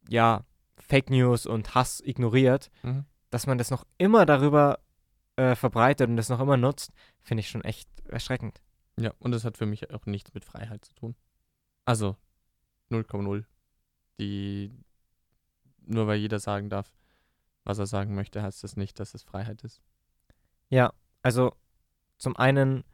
ja, 0.08 0.44
Fake 0.76 1.10
News 1.10 1.46
und 1.46 1.74
Hass 1.74 2.00
ignoriert, 2.00 2.70
Mhm. 2.82 3.04
dass 3.30 3.46
man 3.46 3.58
das 3.58 3.70
noch 3.70 3.84
immer 3.98 4.26
darüber 4.26 4.80
äh, 5.36 5.54
verbreitet 5.56 6.08
und 6.08 6.16
das 6.16 6.28
noch 6.28 6.40
immer 6.40 6.56
nutzt, 6.56 6.92
finde 7.22 7.40
ich 7.40 7.48
schon 7.48 7.64
echt 7.64 7.88
erschreckend. 8.08 8.60
Ja, 8.98 9.12
und 9.18 9.32
das 9.32 9.44
hat 9.44 9.56
für 9.56 9.66
mich 9.66 9.90
auch 9.92 10.06
nichts 10.06 10.32
mit 10.34 10.44
Freiheit 10.44 10.84
zu 10.84 10.94
tun. 10.94 11.16
Also 11.84 12.16
0,0. 12.90 13.44
Die, 14.20 14.70
nur 15.86 16.06
weil 16.06 16.18
jeder 16.20 16.38
sagen 16.38 16.70
darf, 16.70 16.92
was 17.64 17.78
er 17.78 17.86
sagen 17.86 18.14
möchte, 18.14 18.42
heißt 18.42 18.62
das 18.62 18.76
nicht, 18.76 19.00
dass 19.00 19.14
es 19.14 19.22
Freiheit 19.24 19.62
ist. 19.62 19.82
Ja, 20.68 20.92
also 21.22 21.54
zum 22.18 22.36
einen 22.36 22.84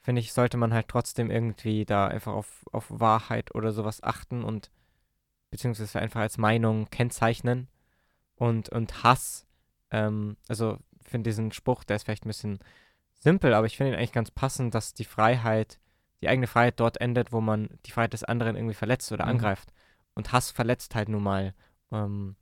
finde 0.00 0.20
ich, 0.20 0.32
sollte 0.32 0.56
man 0.56 0.72
halt 0.72 0.88
trotzdem 0.88 1.30
irgendwie 1.30 1.84
da 1.84 2.08
einfach 2.08 2.32
auf, 2.32 2.64
auf 2.72 2.86
Wahrheit 2.88 3.54
oder 3.54 3.72
sowas 3.72 4.02
achten 4.02 4.42
und 4.42 4.70
beziehungsweise 5.56 5.98
einfach 6.00 6.20
als 6.20 6.36
Meinung 6.38 6.88
kennzeichnen 6.90 7.68
und, 8.36 8.68
und 8.68 9.02
Hass, 9.02 9.46
ähm, 9.90 10.36
also 10.48 10.78
ich 11.02 11.08
finde 11.10 11.30
diesen 11.30 11.52
Spruch, 11.52 11.82
der 11.84 11.96
ist 11.96 12.04
vielleicht 12.04 12.24
ein 12.26 12.28
bisschen 12.28 12.58
simpel, 13.14 13.54
aber 13.54 13.66
ich 13.66 13.76
finde 13.76 13.92
ihn 13.92 13.98
eigentlich 13.98 14.12
ganz 14.12 14.30
passend, 14.30 14.74
dass 14.74 14.92
die 14.92 15.04
Freiheit, 15.04 15.78
die 16.20 16.28
eigene 16.28 16.46
Freiheit 16.46 16.78
dort 16.78 17.00
endet, 17.00 17.32
wo 17.32 17.40
man 17.40 17.68
die 17.86 17.90
Freiheit 17.90 18.12
des 18.12 18.24
anderen 18.24 18.56
irgendwie 18.56 18.74
verletzt 18.74 19.10
oder 19.12 19.24
Mhm. 19.24 19.30
angreift. 19.30 19.72
Und 20.14 20.32
Hass 20.32 20.50
verletzt 20.50 20.94
halt 20.94 21.08
nun 21.08 21.22
mal 21.22 21.54
ähm, 21.92 22.36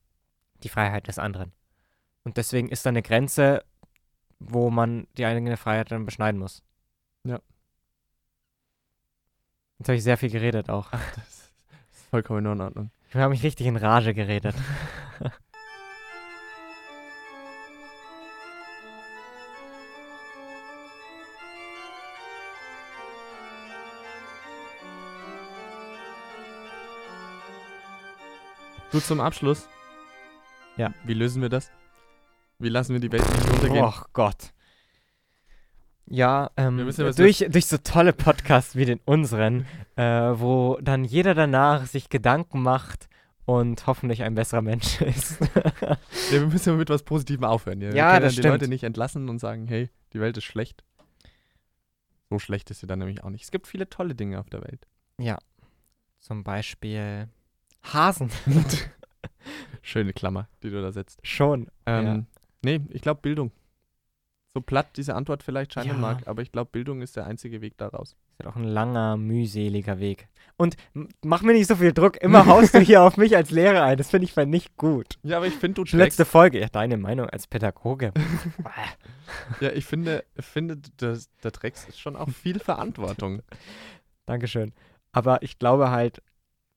die 0.62 0.68
Freiheit 0.68 1.06
des 1.06 1.18
anderen. 1.18 1.52
Und 2.24 2.36
deswegen 2.36 2.68
ist 2.68 2.84
da 2.86 2.90
eine 2.90 3.02
Grenze, 3.02 3.64
wo 4.40 4.70
man 4.70 5.06
die 5.16 5.24
eigene 5.26 5.56
Freiheit 5.56 5.90
dann 5.92 6.04
beschneiden 6.06 6.40
muss. 6.40 6.62
Ja. 7.24 7.40
Jetzt 9.78 9.88
habe 9.88 9.96
ich 9.96 10.02
sehr 10.02 10.16
viel 10.18 10.30
geredet 10.30 10.70
auch. 10.70 10.90
Das 10.90 11.52
ist 11.92 12.08
vollkommen 12.10 12.46
in 12.46 12.60
Ordnung. 12.60 12.90
Ich 13.14 13.20
habe 13.20 13.30
mich 13.30 13.44
richtig 13.44 13.68
in 13.68 13.76
Rage 13.76 14.12
geredet. 14.12 14.56
Du 28.90 29.00
zum 29.00 29.18
Abschluss. 29.18 29.68
Ja. 30.76 30.94
Wie 31.04 31.14
lösen 31.14 31.42
wir 31.42 31.48
das? 31.48 31.72
Wie 32.60 32.68
lassen 32.68 32.92
wir 32.92 33.00
die 33.00 33.10
Welt 33.10 33.28
nicht 33.28 33.50
untergehen? 33.50 33.84
Oh 33.84 34.04
Gott. 34.12 34.53
Ja, 36.06 36.50
ähm, 36.56 36.78
Wir 36.78 36.90
ja 36.90 37.10
durch, 37.12 37.46
durch 37.48 37.66
so 37.66 37.78
tolle 37.78 38.12
Podcasts 38.12 38.76
wie 38.76 38.84
den 38.84 39.00
unseren, 39.04 39.66
äh, 39.96 40.02
wo 40.04 40.78
dann 40.82 41.04
jeder 41.04 41.34
danach 41.34 41.86
sich 41.86 42.08
Gedanken 42.10 42.62
macht 42.62 43.08
und 43.46 43.86
hoffentlich 43.86 44.22
ein 44.22 44.34
besserer 44.34 44.62
Mensch 44.62 45.00
ist. 45.00 45.40
Ja, 45.40 45.96
wir 46.30 46.46
müssen 46.46 46.70
ja 46.70 46.76
mit 46.76 46.90
was 46.90 47.02
Positivem 47.02 47.44
aufhören. 47.44 47.80
Ja, 47.80 47.88
wir 47.88 47.96
Ja, 47.96 48.10
können 48.12 48.22
das 48.24 48.34
dann 48.34 48.42
die 48.42 48.48
Leute 48.48 48.58
stimmt. 48.64 48.70
nicht 48.70 48.84
entlassen 48.84 49.28
und 49.28 49.38
sagen, 49.38 49.66
hey, 49.66 49.88
die 50.12 50.20
Welt 50.20 50.36
ist 50.36 50.44
schlecht. 50.44 50.84
So 52.30 52.38
schlecht 52.38 52.70
ist 52.70 52.80
sie 52.80 52.86
dann 52.86 52.98
nämlich 52.98 53.22
auch 53.22 53.30
nicht. 53.30 53.44
Es 53.44 53.50
gibt 53.50 53.66
viele 53.66 53.88
tolle 53.88 54.14
Dinge 54.14 54.40
auf 54.40 54.48
der 54.50 54.62
Welt. 54.62 54.86
Zum 56.20 56.42
Beispiel 56.42 57.28
Hasen. 57.82 58.30
Schöne 59.82 60.12
Klammer, 60.14 60.48
die 60.62 60.70
du 60.70 60.80
da 60.80 60.90
setzt. 60.92 61.20
Schon. 61.26 61.68
Ähm, 61.86 62.26
Nee, 62.62 62.80
ich 62.90 63.02
glaube 63.02 63.20
Bildung. 63.20 63.52
So 64.56 64.60
platt 64.60 64.96
diese 64.96 65.16
Antwort 65.16 65.42
vielleicht 65.42 65.72
scheinen 65.72 65.88
Ja. 65.88 65.94
mag, 65.94 66.28
aber 66.28 66.40
ich 66.40 66.52
glaube, 66.52 66.70
Bildung 66.70 67.02
ist 67.02 67.16
der 67.16 67.26
einzige 67.26 67.60
Weg 67.60 67.76
daraus. 67.76 68.10
Ist 68.12 68.38
halt 68.38 68.52
auch 68.52 68.56
ein 68.56 68.62
langer, 68.62 69.16
mühseliger 69.16 69.98
Weg. 69.98 70.28
Und 70.56 70.76
mach 71.22 71.42
mir 71.42 71.54
nicht 71.54 71.66
so 71.66 71.74
viel 71.74 71.92
Druck. 71.92 72.18
Immer 72.18 72.46
haust 72.46 72.72
du 72.72 72.78
hier 72.78 73.02
auf 73.02 73.16
mich 73.16 73.34
als 73.34 73.50
Lehrer 73.50 73.82
ein. 73.82 73.98
Das 73.98 74.10
finde 74.10 74.26
ich 74.26 74.36
mal 74.36 74.46
nicht 74.46 74.76
gut. 74.76 75.18
Ja, 75.24 75.38
aber 75.38 75.48
ich 75.48 75.54
finde, 75.54 75.82
du 75.82 75.86
Schon 75.86 75.98
letzte 75.98 76.24
Folge. 76.24 76.60
Ja, 76.60 76.68
deine 76.68 76.96
Meinung 76.96 77.28
als 77.28 77.48
Pädagoge. 77.48 78.12
Ja, 79.60 79.72
ich 79.72 79.84
finde, 79.84 80.24
finde 80.38 80.78
das, 80.98 81.28
da 81.40 81.50
trägst 81.50 81.88
du 81.88 81.92
schon 81.92 82.14
auch 82.14 82.28
viel 82.28 82.60
Verantwortung. 82.60 83.42
Dankeschön. 84.26 84.72
Aber 85.12 85.42
ich 85.42 85.58
glaube 85.58 85.90
halt, 85.90 86.22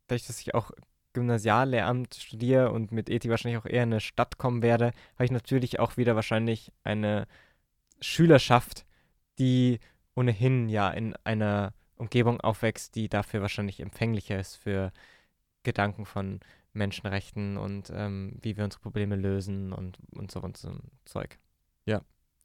dadurch, 0.08 0.26
dass 0.26 0.40
ich 0.40 0.56
auch 0.56 0.72
Gymnasiallehramt 1.14 2.16
studiere 2.16 2.72
und 2.72 2.92
mit 2.92 3.10
Ethik 3.10 3.30
wahrscheinlich 3.30 3.62
auch 3.62 3.66
eher 3.66 3.84
in 3.84 3.92
eine 3.92 4.00
Stadt 4.00 4.38
kommen 4.38 4.62
werde, 4.62 4.88
habe 5.16 5.26
ich 5.26 5.32
natürlich 5.32 5.80
auch 5.80 5.98
wieder 5.98 6.16
wahrscheinlich 6.16 6.72
eine 6.84 7.28
Schülerschaft, 8.02 8.86
die 9.40 9.80
ohnehin 10.16 10.70
ja 10.70 10.90
in 10.90 11.16
einer 11.24 11.74
Umgebung 11.96 12.42
aufwächst, 12.42 12.96
die 12.96 13.10
dafür 13.10 13.42
wahrscheinlich 13.42 13.80
empfänglicher 13.80 14.40
ist 14.40 14.56
für 14.56 14.92
Gedanken 15.64 16.06
von 16.06 16.40
Menschenrechten 16.74 17.58
und 17.58 17.92
ähm, 17.94 18.38
wie 18.42 18.56
wir 18.56 18.64
unsere 18.64 18.82
Probleme 18.82 19.16
lösen 19.16 19.74
und, 19.74 19.98
und 20.16 20.32
so 20.32 20.42
und 20.42 20.58
so 20.58 20.70
ein 20.70 20.92
Zeug. 21.06 21.40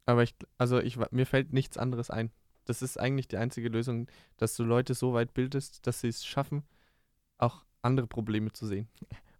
Aber 0.05 0.23
ich, 0.23 0.35
also 0.57 0.79
ich, 0.79 0.97
mir 1.11 1.25
fällt 1.25 1.53
nichts 1.53 1.77
anderes 1.77 2.09
ein. 2.09 2.31
Das 2.65 2.81
ist 2.81 2.99
eigentlich 2.99 3.27
die 3.27 3.37
einzige 3.37 3.69
Lösung, 3.69 4.07
dass 4.37 4.55
du 4.55 4.63
Leute 4.63 4.93
so 4.93 5.13
weit 5.13 5.33
bildest, 5.33 5.85
dass 5.87 6.01
sie 6.01 6.07
es 6.07 6.25
schaffen, 6.25 6.63
auch 7.37 7.65
andere 7.81 8.07
Probleme 8.07 8.51
zu 8.51 8.65
sehen. 8.65 8.87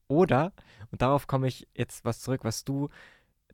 Oder, 0.08 0.54
und 0.92 1.02
darauf 1.02 1.28
komme 1.28 1.48
ich 1.48 1.68
jetzt 1.76 2.06
was 2.06 2.20
zurück, 2.20 2.44
was 2.44 2.66
du 2.66 2.90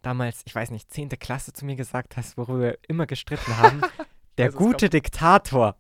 damals, 0.02 0.42
ich 0.46 0.56
weiß 0.56 0.72
nicht, 0.72 0.92
10. 0.92 1.10
Klasse 1.10 1.54
zu 1.54 1.66
mir 1.66 1.76
gesagt 1.76 2.18
hast, 2.18 2.38
worüber 2.38 2.60
wir 2.60 2.80
immer 2.88 3.06
gestritten 3.06 3.58
haben, 3.58 3.82
der 4.38 4.50
es 4.50 4.56
gute 4.56 4.90
Diktator. 4.90 5.76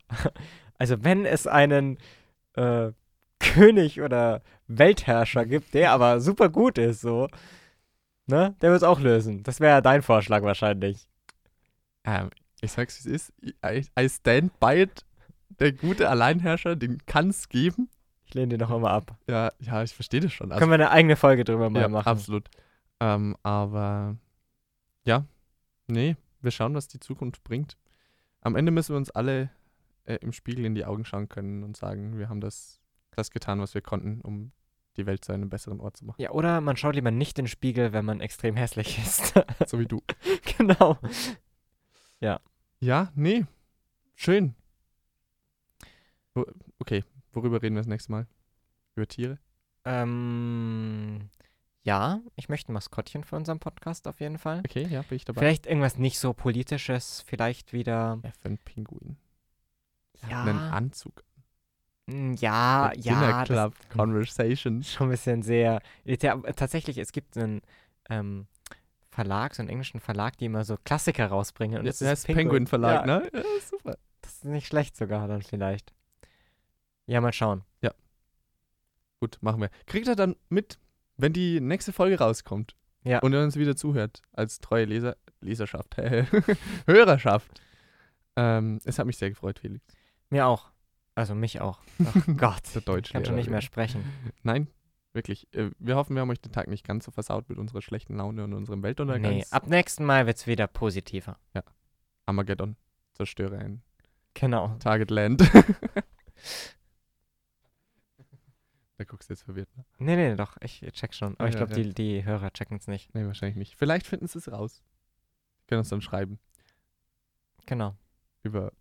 Also 0.78 1.03
wenn 1.03 1.26
es 1.26 1.45
einen 1.47 1.97
äh, 2.53 2.91
König 3.39 4.01
oder 4.01 4.41
Weltherrscher 4.67 5.45
gibt, 5.45 5.74
der 5.74 5.91
aber 5.91 6.22
super 6.22 6.49
gut 6.49 6.78
ist, 6.78 7.01
so, 7.01 7.28
ne, 8.28 8.55
der 8.61 8.72
wird 8.72 8.82
es 8.82 8.88
auch 8.88 8.99
lösen. 8.99 9.43
Das 9.43 9.59
wäre 9.59 9.82
dein 9.82 10.01
Vorschlag 10.01 10.43
wahrscheinlich. 10.43 11.07
Ähm, 12.05 12.30
ich 12.61 12.72
sag's, 12.72 13.05
wie 13.05 13.09
es 13.09 13.30
ist. 13.30 13.34
I, 13.65 13.86
I 13.99 14.09
stand 14.09 14.59
by 14.59 14.82
it. 14.82 15.05
Der 15.59 15.72
gute 15.72 16.09
Alleinherrscher, 16.09 16.76
den 16.76 17.05
kann 17.05 17.30
es 17.30 17.49
geben. 17.49 17.89
Ich 18.26 18.34
lehne 18.34 18.49
den 18.49 18.59
noch 18.59 18.72
immer 18.72 18.91
ab. 18.91 19.17
Ja, 19.28 19.51
ja, 19.59 19.84
ich 19.84 19.93
verstehe 19.93 20.22
das 20.22 20.32
schon. 20.32 20.51
Also, 20.51 20.59
Können 20.59 20.72
wir 20.72 20.76
eine 20.76 20.91
eigene 20.91 21.15
Folge 21.15 21.43
drüber 21.43 21.70
mal 21.70 21.82
ja, 21.82 21.88
machen. 21.88 22.07
absolut. 22.07 22.49
Ähm, 23.00 23.36
aber 23.43 24.18
ja, 25.06 25.26
nee, 25.88 26.16
wir 26.41 26.52
schauen, 26.52 26.76
was 26.76 26.88
die 26.88 27.00
Zukunft 27.00 27.43
bringt. 27.43 27.78
Am 28.41 28.56
Ende 28.56 28.72
müssen 28.72 28.93
wir 28.93 28.97
uns 28.97 29.12
alle 29.12 29.50
äh, 30.06 30.16
im 30.16 30.32
Spiegel 30.32 30.66
in 30.66 30.76
die 30.76 30.86
Augen 30.86 31.06
schauen 31.06 31.30
können 31.30 31.64
und 31.64 31.78
sagen, 31.78 32.18
wir 32.18 32.30
haben 32.30 32.41
das, 32.41 32.80
das 33.12 33.32
getan, 33.32 33.60
was 33.60 33.74
wir 33.74 33.82
konnten, 33.82 34.22
um 34.22 34.52
die 34.97 35.06
Welt 35.06 35.24
zu 35.24 35.32
einem 35.32 35.50
besseren 35.50 35.80
Ort 35.80 35.97
zu 35.97 36.06
machen. 36.06 36.22
Ja, 36.22 36.32
oder 36.32 36.62
man 36.62 36.76
schaut 36.76 36.95
lieber 36.95 37.12
nicht 37.12 37.38
in 37.39 37.45
den 37.45 37.50
Spiegel, 37.50 37.93
wenn 37.93 38.06
man 38.06 38.22
extrem 38.22 38.56
hässlich 38.56 38.97
ist. 38.97 39.34
so 39.68 39.80
wie 39.80 39.86
du. 39.86 40.02
genau. 40.58 40.97
Ja, 42.82 43.12
nee, 43.14 43.45
schön. 44.16 44.56
Okay, 46.80 47.04
worüber 47.34 47.62
reden 47.62 47.76
wir 47.76 47.82
das 47.82 47.88
nächste 47.88 48.12
Mal? 48.14 48.28
Über 48.95 49.06
Tiere? 49.06 49.38
Ähm, 49.84 51.30
ja, 51.90 52.22
ich 52.36 52.50
möchte 52.50 52.72
ein 52.72 52.74
Maskottchen 52.74 53.24
für 53.24 53.36
unseren 53.36 53.58
Podcast 53.60 54.08
auf 54.08 54.20
jeden 54.20 54.38
Fall. 54.38 54.60
Okay, 54.60 54.86
ja, 54.88 55.02
bin 55.02 55.16
ich 55.16 55.26
dabei. 55.26 55.40
Vielleicht 55.40 55.66
irgendwas 55.66 55.98
nicht 55.98 56.20
so 56.20 56.34
politisches, 56.34 57.22
vielleicht 57.26 57.74
wieder. 57.74 58.20
Ja, 58.24 58.32
für 58.40 58.46
einen 58.46 58.60
Pinguin. 58.60 59.18
Ja, 60.30 60.44
einen 60.44 60.60
Anzug. 60.60 61.24
mm, 62.06 62.34
ja, 62.34 62.90
Dinner 62.90 63.30
ja, 63.30 63.40
das 63.40 63.48
Club 63.48 63.74
Conversation. 63.90 64.84
schon 64.84 65.08
ein 65.08 65.12
bisschen 65.12 65.42
sehr. 65.42 65.82
Ja, 66.06 66.38
tatsächlich, 66.54 67.00
es 67.00 67.12
gibt 67.12 67.36
einen 67.36 67.62
ähm, 68.08 68.46
Verlag, 69.10 69.56
so 69.56 69.64
einen 69.64 69.70
englischen 69.70 70.00
Verlag, 70.00 70.38
die 70.38 70.46
immer 70.46 70.66
so 70.66 70.78
Klassiker 70.84 71.26
rausbringen. 71.26 71.80
Und 71.80 71.86
Ja, 71.86 71.90
das 71.90 72.00
der 72.00 72.14
ist 72.14 72.28
heißt 72.28 72.36
Penguin 72.38 72.68
Verlag, 72.68 73.08
ja, 73.08 73.20
ne? 73.20 73.30
Ja, 73.34 73.42
super. 73.68 73.98
Das 74.22 74.34
ist 74.36 74.46
nicht 74.46 74.68
schlecht 74.68 74.96
sogar 74.96 75.28
dann 75.28 75.42
vielleicht. 75.42 75.92
Ja, 77.08 77.20
mal 77.20 77.34
schauen. 77.34 77.64
Gut, 79.22 79.38
machen 79.42 79.60
wir. 79.60 79.70
Kriegt 79.86 80.08
er 80.08 80.16
dann 80.16 80.38
mit, 80.48 80.80
wenn 81.20 81.34
die 81.34 81.59
nächste 81.61 81.93
Folge 81.93 82.17
rauskommt 82.20 82.76
Ja. 83.03 83.20
und 83.20 83.34
er 83.34 83.43
uns 83.43 83.55
wieder 83.55 83.76
zuhört, 83.76 84.22
als 84.34 84.59
treue 84.59 84.86
Leser, 84.86 85.15
Leserschaft, 85.41 85.95
Hörerschaft. 86.88 87.61
Ähm, 88.36 88.80
es 88.86 88.99
hat 88.99 89.05
mich 89.05 89.17
sehr 89.17 89.30
gefreut, 89.30 89.59
Felix. 89.59 89.86
Mir 90.30 90.47
auch. 90.47 90.70
Also 91.15 91.36
mich 91.36 91.59
auch. 91.61 91.80
Ach 92.05 92.15
Gott. 92.38 92.63
Der 92.74 92.97
Ich 92.97 93.11
kann 93.11 93.26
schon 93.26 93.36
nicht 93.36 93.49
mehr 93.49 93.61
sprechen. 93.61 94.03
Nein, 94.43 94.67
wirklich. 95.13 95.47
Äh, 95.53 95.72
Wir 95.80 95.95
hoffen, 95.95 96.15
wir 96.15 96.22
haben 96.22 96.30
euch 96.30 96.39
den 96.41 96.51
Tag 96.53 96.67
nicht 96.67 96.86
ganz 96.88 97.05
so 97.05 97.11
versaut 97.11 97.49
mit 97.49 97.57
unserer 97.57 97.82
schlechten 97.82 98.15
Laune 98.15 98.43
und 98.43 98.53
unserem 98.53 98.82
Weltuntergang. 98.84 99.34
Nee, 99.36 99.45
ab 99.51 99.67
nächsten 99.67 100.05
Mal 100.05 100.26
wird 100.28 100.38
es 100.38 100.47
wieder 100.47 100.67
positiver. 100.67 101.38
Armageddon. 102.26 102.76
Zerstöre 103.13 103.57
ein 103.57 103.82
Genau. 104.36 104.76
Target 104.80 105.09
Land. 105.11 105.41
da 109.00 109.06
guckst 109.06 109.30
du 109.30 109.34
jetzt 109.34 109.43
verwirrt. 109.43 109.70
Ne? 109.78 109.86
Nee, 109.97 110.16
nee, 110.16 110.36
doch, 110.36 110.58
ich 110.62 110.82
check 110.91 111.14
schon. 111.14 111.36
Aber 111.39 111.47
ich 111.47 111.56
Ja, 111.56 111.64
glaube, 111.66 111.80
ja. 111.82 111.88
die, 111.88 111.93
die 111.93 112.24
Hörer 112.26 112.52
checken 112.52 112.78
es 112.78 112.88
nicht. 112.88 113.16
Nee, 113.16 113.26
wahrscheinlich 113.26 113.56
nicht. 113.58 113.76
Vielleicht 113.78 114.06
finden 114.06 114.28
sie 114.28 114.38
es 114.39 114.52
raus. 114.52 114.84
Können 115.68 115.80
uns 115.80 115.89
dann 115.89 116.02
schreiben. 116.02 116.38
Genau. 117.66 117.95
Über 118.43 118.72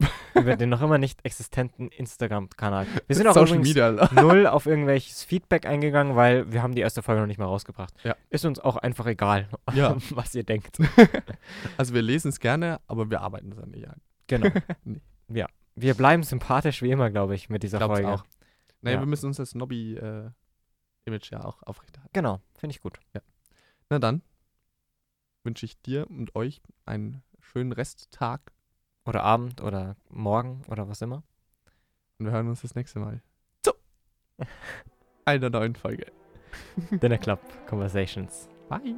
Über 0.34 0.56
den 0.56 0.68
noch 0.70 0.80
immer 0.82 0.98
nicht 0.98 1.24
existenten 1.24 1.88
Instagram-Kanal. 1.90 2.86
Wir 3.06 3.16
sind 3.16 3.26
auch 3.26 3.34
Social 3.34 3.58
übrigens 3.58 3.68
Media. 3.68 4.10
null 4.20 4.46
auf 4.46 4.66
irgendwelches 4.66 5.22
Feedback 5.24 5.66
eingegangen, 5.66 6.16
weil 6.16 6.50
wir 6.52 6.62
haben 6.62 6.74
die 6.74 6.80
erste 6.80 7.02
Folge 7.02 7.20
noch 7.20 7.26
nicht 7.28 7.38
mal 7.38 7.44
rausgebracht. 7.46 7.94
Ja. 8.02 8.16
Ist 8.30 8.44
uns 8.44 8.58
auch 8.58 8.76
einfach 8.76 9.06
egal, 9.06 9.48
Ja. 9.74 9.96
was 10.10 10.34
ihr 10.34 10.44
denkt. 10.44 10.78
Also 11.76 11.94
wir 11.94 12.02
lesen 12.02 12.28
es 12.28 12.40
gerne, 12.40 12.80
aber 12.86 13.10
wir 13.10 13.20
arbeiten 13.20 13.52
es 13.52 13.58
dann 13.58 13.70
nicht 13.70 13.88
ein. 13.88 14.00
Genau. 14.28 14.48
Nee. 14.84 15.00
Ja. 15.28 15.46
Wir 15.74 15.94
bleiben 15.94 16.22
sympathisch 16.22 16.82
wie 16.82 16.90
immer, 16.90 17.10
glaube 17.10 17.34
ich, 17.34 17.48
mit 17.48 17.62
dieser 17.62 17.78
Glaub's 17.78 18.00
Folge. 18.00 18.12
auch. 18.12 18.24
Naja, 18.82 18.96
Ja. 18.96 19.02
wir 19.02 19.06
müssen 19.06 19.26
uns 19.26 19.36
das 19.38 19.54
Nobby-Image 19.54 21.30
ja 21.30 21.44
auch 21.44 21.62
aufrechterhalten. 21.62 22.12
Genau, 22.12 22.40
finde 22.54 22.74
ich 22.74 22.80
gut. 22.80 22.98
Na 23.88 23.98
dann 23.98 24.22
wünsche 25.44 25.66
ich 25.66 25.80
dir 25.82 26.08
und 26.08 26.34
euch 26.36 26.62
einen 26.86 27.22
schönen 27.40 27.72
Resttag 27.72 28.52
Oder 29.04 29.22
Abend 29.24 29.60
oder 29.60 29.96
morgen 30.08 30.62
oder 30.68 30.88
was 30.88 31.02
immer. 31.02 31.22
und 32.18 32.26
wir 32.26 32.32
hören 32.32 32.48
uns 32.48 32.62
das 32.62 32.74
nächste 32.76 33.00
Mal. 33.00 33.20
So. 33.64 33.72
Einer 35.24 35.50
neuen 35.50 35.74
Folge. 35.74 36.06
Dinner 36.90 37.18
Club 37.18 37.40
Conversations. 37.66 38.48
Bye. 38.68 38.94